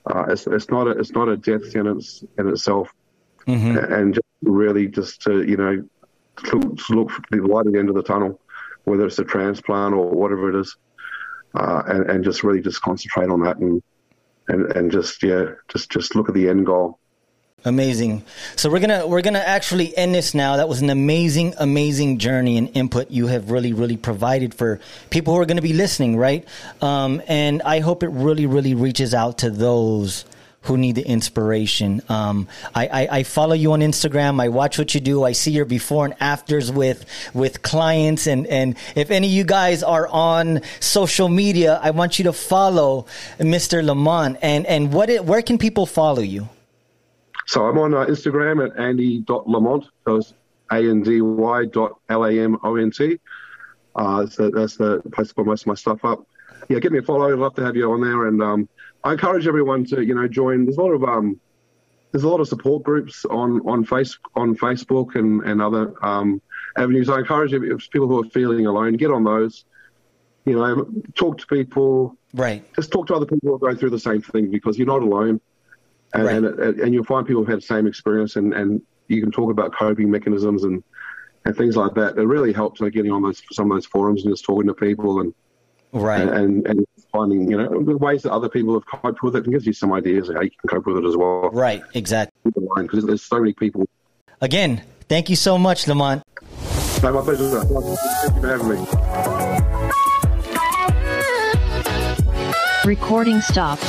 Uh, 0.06 0.26
it's, 0.30 0.46
it's 0.48 0.70
not 0.70 0.88
a 0.88 0.92
it's 0.92 1.12
not 1.12 1.30
a 1.30 1.38
death 1.38 1.72
sentence 1.72 2.24
in 2.38 2.50
itself, 2.50 2.90
mm-hmm. 3.48 3.78
and 3.94 4.14
just 4.14 4.28
really 4.44 4.88
just 4.88 5.22
to 5.22 5.44
you 5.44 5.56
know 5.56 5.84
to 6.46 6.76
look 6.94 7.10
for 7.10 7.22
the 7.32 7.38
light 7.38 7.66
at 7.66 7.72
the 7.72 7.80
end 7.80 7.90
of 7.90 7.96
the 7.96 8.04
tunnel 8.04 8.40
whether 8.88 9.06
it's 9.06 9.20
a 9.20 9.24
transplant 9.26 9.94
or 9.94 10.10
whatever 10.10 10.50
it 10.50 10.62
is, 10.62 10.78
uh, 11.56 11.84
and, 11.88 12.10
and 12.10 12.24
just 12.24 12.42
really 12.42 12.62
just 12.62 12.82
concentrate 12.82 13.30
on 13.30 13.42
that 13.42 13.58
and, 13.58 13.84
and, 14.48 14.72
and 14.76 14.92
just, 14.92 15.24
yeah, 15.24 15.46
just, 15.68 15.90
just 15.90 16.16
look 16.16 16.30
at 16.30 16.36
the 16.36 16.50
end 16.50 16.66
goal. 16.66 17.00
Amazing. 17.66 18.24
So 18.56 18.70
we're 18.70 18.80
gonna 18.80 19.08
we're 19.08 19.24
gonna 19.24 19.40
actually 19.40 19.98
end 19.98 20.14
this 20.14 20.34
now. 20.36 20.58
That 20.58 20.70
was 20.70 20.82
an 20.82 20.92
amazing, 20.92 21.56
amazing 21.58 22.20
journey 22.20 22.56
and 22.58 22.70
input 22.78 23.10
you 23.10 23.28
have 23.28 23.50
really, 23.50 23.74
really 23.74 23.98
provided 23.98 24.54
for 24.54 24.80
people 25.10 25.34
who 25.34 25.42
are 25.42 25.46
to 25.58 25.62
be 25.62 25.74
listening, 25.74 26.16
right? 26.16 26.48
Um, 26.82 27.22
and 27.28 27.64
I 27.64 27.80
hope 27.80 28.04
it 28.04 28.10
really, 28.10 28.46
really 28.46 28.76
reaches 28.76 29.14
out 29.14 29.40
to 29.40 29.50
those 29.50 30.24
who 30.62 30.78
need 30.78 30.96
the 30.96 31.08
inspiration. 31.08 32.02
Um, 32.10 32.48
I, 32.76 32.88
I, 32.88 33.08
I, 33.20 33.24
follow 33.24 33.54
you 33.54 33.72
on 33.72 33.80
Instagram. 33.80 34.42
I 34.42 34.50
watch 34.50 34.78
what 34.78 34.94
you 34.94 35.00
do. 35.00 35.24
I 35.24 35.32
see 35.32 35.52
your 35.52 35.66
before 35.66 36.06
and 36.06 36.14
afters 36.20 36.72
with 36.72 37.06
with 37.34 37.62
clients. 37.62 38.28
And, 38.28 38.46
and 38.48 38.76
if 38.96 39.10
any 39.10 39.28
of 39.28 39.34
you 39.34 39.46
guys 39.46 39.82
are 39.82 40.08
on 40.08 40.62
social 40.80 41.30
media, 41.30 41.80
I 41.82 41.92
want 41.92 42.20
you 42.20 42.26
to 42.26 42.34
follow 42.34 43.06
Mr. 43.40 43.84
Lamont. 43.84 44.38
And 44.42 44.66
and 44.66 44.92
what 44.92 45.10
it, 45.10 45.24
where 45.24 45.42
can 45.42 45.58
people 45.58 45.86
follow 45.86 46.22
you? 46.22 46.50
So 47.46 47.66
I'm 47.66 47.78
on 47.78 47.94
uh, 47.94 48.06
Instagram 48.06 48.66
at 48.70 48.78
andy.lamont. 48.78 49.86
Those 50.06 50.34
A 50.70 50.78
N 50.78 51.02
D 51.02 51.22
Y 51.22 51.66
dot 51.66 51.98
L 52.10 52.26
A 52.26 52.32
M 52.32 52.58
O 52.64 52.76
N 52.76 52.92
T. 52.92 53.20
Uh, 53.96 54.26
the, 54.26 54.52
that's 54.52 54.76
the 54.76 55.02
place 55.14 55.32
put 55.32 55.46
most 55.46 55.62
of 55.62 55.68
my 55.68 55.76
stuff 55.76 56.04
up. 56.04 56.28
Yeah, 56.68 56.80
give 56.80 56.92
me 56.92 57.00
a 57.00 57.02
follow. 57.02 57.32
I'd 57.32 57.40
love 57.40 57.56
to 57.56 57.64
have 57.64 57.76
you 57.76 57.92
on 57.92 58.02
there. 58.02 58.28
And 58.28 58.42
um, 58.42 58.70
I 59.08 59.14
encourage 59.14 59.48
everyone 59.48 59.86
to 59.86 60.04
you 60.04 60.14
know 60.14 60.28
join. 60.28 60.66
There's 60.66 60.78
a 60.78 60.82
lot 60.82 60.92
of 60.92 61.04
um, 61.06 61.40
there's 62.12 62.26
a 62.26 62.28
lot 62.28 62.42
of 62.42 62.48
support 62.50 62.84
groups 62.84 63.24
on 63.24 63.62
on 63.66 63.86
face 63.86 64.18
on 64.36 64.54
Facebook 64.58 65.16
and 65.16 65.42
and 65.44 65.62
other 65.62 65.94
um, 66.06 66.42
avenues. 66.78 67.08
I 67.08 67.20
encourage 67.20 67.52
people 67.90 68.10
who 68.10 68.22
are 68.22 68.30
feeling 68.30 68.66
alone 68.66 68.94
get 68.98 69.10
on 69.10 69.24
those. 69.24 69.64
You 70.44 70.58
know, 70.58 70.90
talk 71.16 71.38
to 71.38 71.48
people. 71.48 72.18
Right. 72.34 72.66
Just 72.76 72.92
talk 72.92 73.08
to 73.08 73.16
other 73.16 73.26
people 73.26 73.50
who 73.50 73.56
are 73.56 73.60
going 73.60 73.78
through 73.78 73.92
the 73.92 74.00
same 74.00 74.22
thing 74.22 74.52
because 74.52 74.78
you're 74.78 74.88
not 74.88 75.02
alone, 75.02 75.40
and 76.14 76.26
right. 76.26 76.36
and, 76.36 76.80
and 76.82 76.94
you'll 76.94 77.06
find 77.06 77.26
people 77.26 77.44
who've 77.44 77.50
had 77.50 77.60
the 77.60 77.74
same 77.76 77.88
experience, 77.88 78.36
and 78.36 78.54
and 78.54 78.82
you 79.08 79.22
can 79.22 79.32
talk 79.32 79.52
about 79.52 79.74
coping 79.74 80.12
mechanisms 80.12 80.66
and 80.66 80.84
and 81.46 81.56
things 81.56 81.78
like 81.78 81.94
that. 81.94 82.18
It 82.18 82.26
really 82.26 82.52
helps 82.52 82.82
like, 82.82 82.92
getting 82.92 83.14
on 83.14 83.24
those 83.24 83.42
some 83.54 83.72
of 83.72 83.78
those 83.78 83.86
forums 83.86 84.26
and 84.26 84.34
just 84.34 84.44
talking 84.44 84.68
to 84.68 84.74
people 84.74 85.22
and 85.22 85.34
right 85.94 86.22
and, 86.22 86.30
and, 86.32 86.68
and 86.68 86.86
finding 87.12 87.50
you 87.50 87.58
know 87.58 87.84
the 87.84 87.98
ways 87.98 88.24
that 88.24 88.32
other 88.32 88.50
people 88.50 88.74
have 88.74 88.86
coped 88.86 89.24
with 89.24 89.36
it 89.36 89.44
and 89.46 89.54
gives 89.54 89.66
you 89.66 89.74
some 89.74 89.94
ideas 89.94 90.30
of 90.30 90.36
how 90.36 90.42
you 90.42 90.52
can 90.52 90.70
cope 90.70 90.86
with 90.86 90.98
it 90.98 91.06
as 91.06 91.16
well. 91.16 91.50
Right, 91.52 91.82
exactly. 91.94 92.52
Because 92.76 93.06
there's 93.06 93.24
so 93.24 93.40
many 93.40 93.54
people. 93.54 93.88
Again, 94.42 94.84
thank 95.08 95.30
you 95.30 95.36
so 95.36 95.58
much, 95.58 95.88
Lamont. 95.88 96.24
No, 97.04 97.14
my 97.14 97.22
pleasure. 97.22 97.62
Thank 97.62 98.36
you 98.36 98.42
for 98.42 98.48
having 98.48 98.70
me. 98.70 98.78
Recording 102.86 103.42
stopped. 103.42 103.84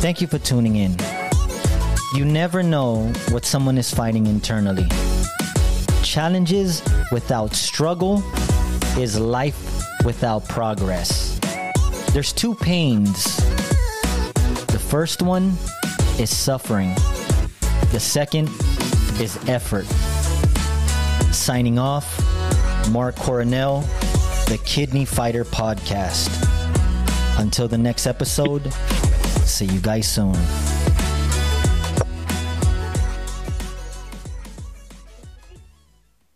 Thank 0.00 0.20
you 0.20 0.26
for 0.26 0.38
tuning 0.38 0.76
in. 0.76 0.96
You 2.14 2.24
never 2.24 2.62
know 2.62 3.12
what 3.30 3.44
someone 3.44 3.78
is 3.78 3.92
fighting 3.92 4.26
internally. 4.26 4.88
Challenges 6.10 6.82
without 7.12 7.54
struggle 7.54 8.20
is 8.98 9.16
life 9.16 9.80
without 10.04 10.44
progress. 10.48 11.38
There's 12.12 12.32
two 12.32 12.56
pains. 12.56 13.36
The 14.66 14.84
first 14.90 15.22
one 15.22 15.52
is 16.18 16.36
suffering, 16.36 16.96
the 17.92 18.00
second 18.00 18.48
is 19.20 19.38
effort. 19.48 19.86
Signing 21.32 21.78
off, 21.78 22.18
Mark 22.90 23.14
Coronel, 23.14 23.82
the 24.48 24.60
Kidney 24.64 25.04
Fighter 25.04 25.44
Podcast. 25.44 26.28
Until 27.38 27.68
the 27.68 27.78
next 27.78 28.08
episode, 28.08 28.72
see 29.44 29.66
you 29.66 29.78
guys 29.78 30.08
soon. 30.08 30.34